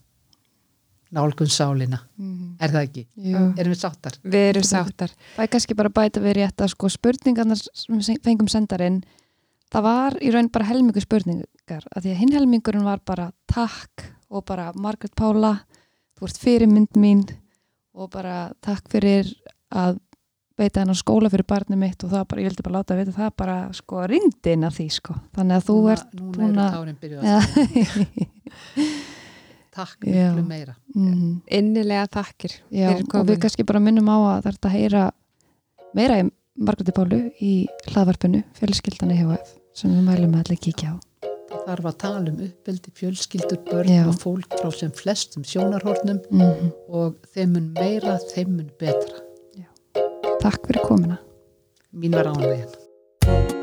nálgun 1.16 1.50
sálina, 1.52 2.00
Mhm. 2.18 2.56
er 2.60 2.70
það 2.76 2.84
ekki? 2.90 3.04
Jú. 3.18 3.44
erum 3.58 3.74
við 3.74 3.82
sáttar? 3.82 4.18
Við 4.24 4.50
erum 4.52 4.64
sáttar. 4.68 5.12
Það 5.36 5.44
er 5.44 5.52
kannski 5.56 5.76
bara 5.76 5.90
að 5.90 5.98
bæta 6.00 6.22
við 6.22 6.34
rétt 6.42 6.58
að 6.66 6.70
sko 6.76 6.90
spurningarnar 6.90 7.62
sem 7.74 8.00
við 8.00 8.22
fengum 8.24 8.48
sendarinn 8.52 9.04
það 9.72 9.82
var 9.84 10.14
í 10.22 10.32
raun 10.32 10.52
bara 10.52 10.66
helmingu 10.70 11.02
spurningar 11.02 11.84
af 11.96 12.04
því 12.04 12.12
að 12.14 12.20
hinn 12.22 12.32
helmingurinn 12.36 12.84
var 12.86 13.00
bara 13.06 13.32
takk 13.48 14.06
og 14.30 14.46
bara 14.46 14.72
Margaret 14.76 15.16
Pála 15.16 15.62
þú 16.20 16.28
ert 16.30 16.38
fyrirmynd 16.40 16.94
mín 16.96 17.26
og 17.96 18.10
bara 18.12 18.52
takk 18.62 18.88
fyrir 18.92 19.34
að 19.72 20.00
beita 20.56 20.80
hennar 20.80 20.96
skóla 20.96 21.28
fyrir 21.30 21.44
barnið 21.44 21.78
mitt 21.82 22.04
og 22.06 22.12
það 22.12 22.28
bara, 22.30 22.42
ég 22.42 22.48
vildi 22.48 22.64
bara 22.64 22.78
láta 22.80 22.94
að 22.96 23.02
vita 23.06 23.18
það 23.18 23.32
bara 23.36 23.56
sko 23.74 24.06
ringdi 24.08 24.54
inn 24.54 24.64
að 24.64 24.78
því 24.78 24.86
sko 24.92 25.16
þannig 25.36 25.58
að 25.58 25.66
þú 25.68 25.76
núna, 25.76 25.92
ert 25.92 26.14
núna 26.16 26.48
eru 26.48 26.62
að- 26.62 26.74
tárin 26.78 26.98
byrjuð 27.02 27.20
að. 27.26 27.42
takk 29.76 30.08
Já. 30.08 30.32
miklu 30.32 30.46
meira. 30.48 30.76
Mm, 30.96 31.42
Innilega 31.52 32.08
takkir 32.20 32.56
já, 32.72 32.94
og 32.96 33.28
við 33.28 33.42
kannski 33.44 33.66
bara 33.68 33.82
minnum 33.84 34.08
á 34.12 34.18
að 34.18 34.46
það 34.46 34.50
er 34.52 34.58
þetta 34.58 34.70
að 34.70 34.76
heyra 34.78 35.04
meira 35.96 36.20
í 36.22 36.30
Margréti 36.56 36.96
Pálu 36.96 37.20
í 37.44 37.54
hlaðvarpinu 37.92 38.44
fjölskyldan 38.56 39.12
í 39.12 39.20
HF 39.20 39.58
sem 39.76 39.92
við 39.92 40.06
mælum 40.08 40.38
að 40.38 40.46
allir 40.46 40.62
kíkja 40.64 40.94
á. 40.96 40.96
Það 41.50 41.66
þarf 41.68 41.90
að 41.90 41.98
tala 42.04 42.22
um 42.32 42.40
uppbyldi 42.46 42.94
fjölskyldur 43.00 43.62
börn 43.68 43.92
Já. 43.92 44.06
og 44.08 44.16
fólk 44.22 44.56
frá 44.60 44.72
sem 44.76 44.94
flestum 44.96 45.44
sjónarhornum 45.48 46.22
mm 46.32 46.72
og 46.96 47.20
þeim 47.36 47.58
mun 47.58 47.70
meira, 47.76 48.18
þeim 48.32 48.56
mun 48.56 48.72
betra. 48.80 49.22
Takk 50.46 50.68
fyrir 50.68 50.84
komuna. 50.86 51.20
Mín 51.96 52.14
var 52.14 52.30
ánvegin 52.32 53.55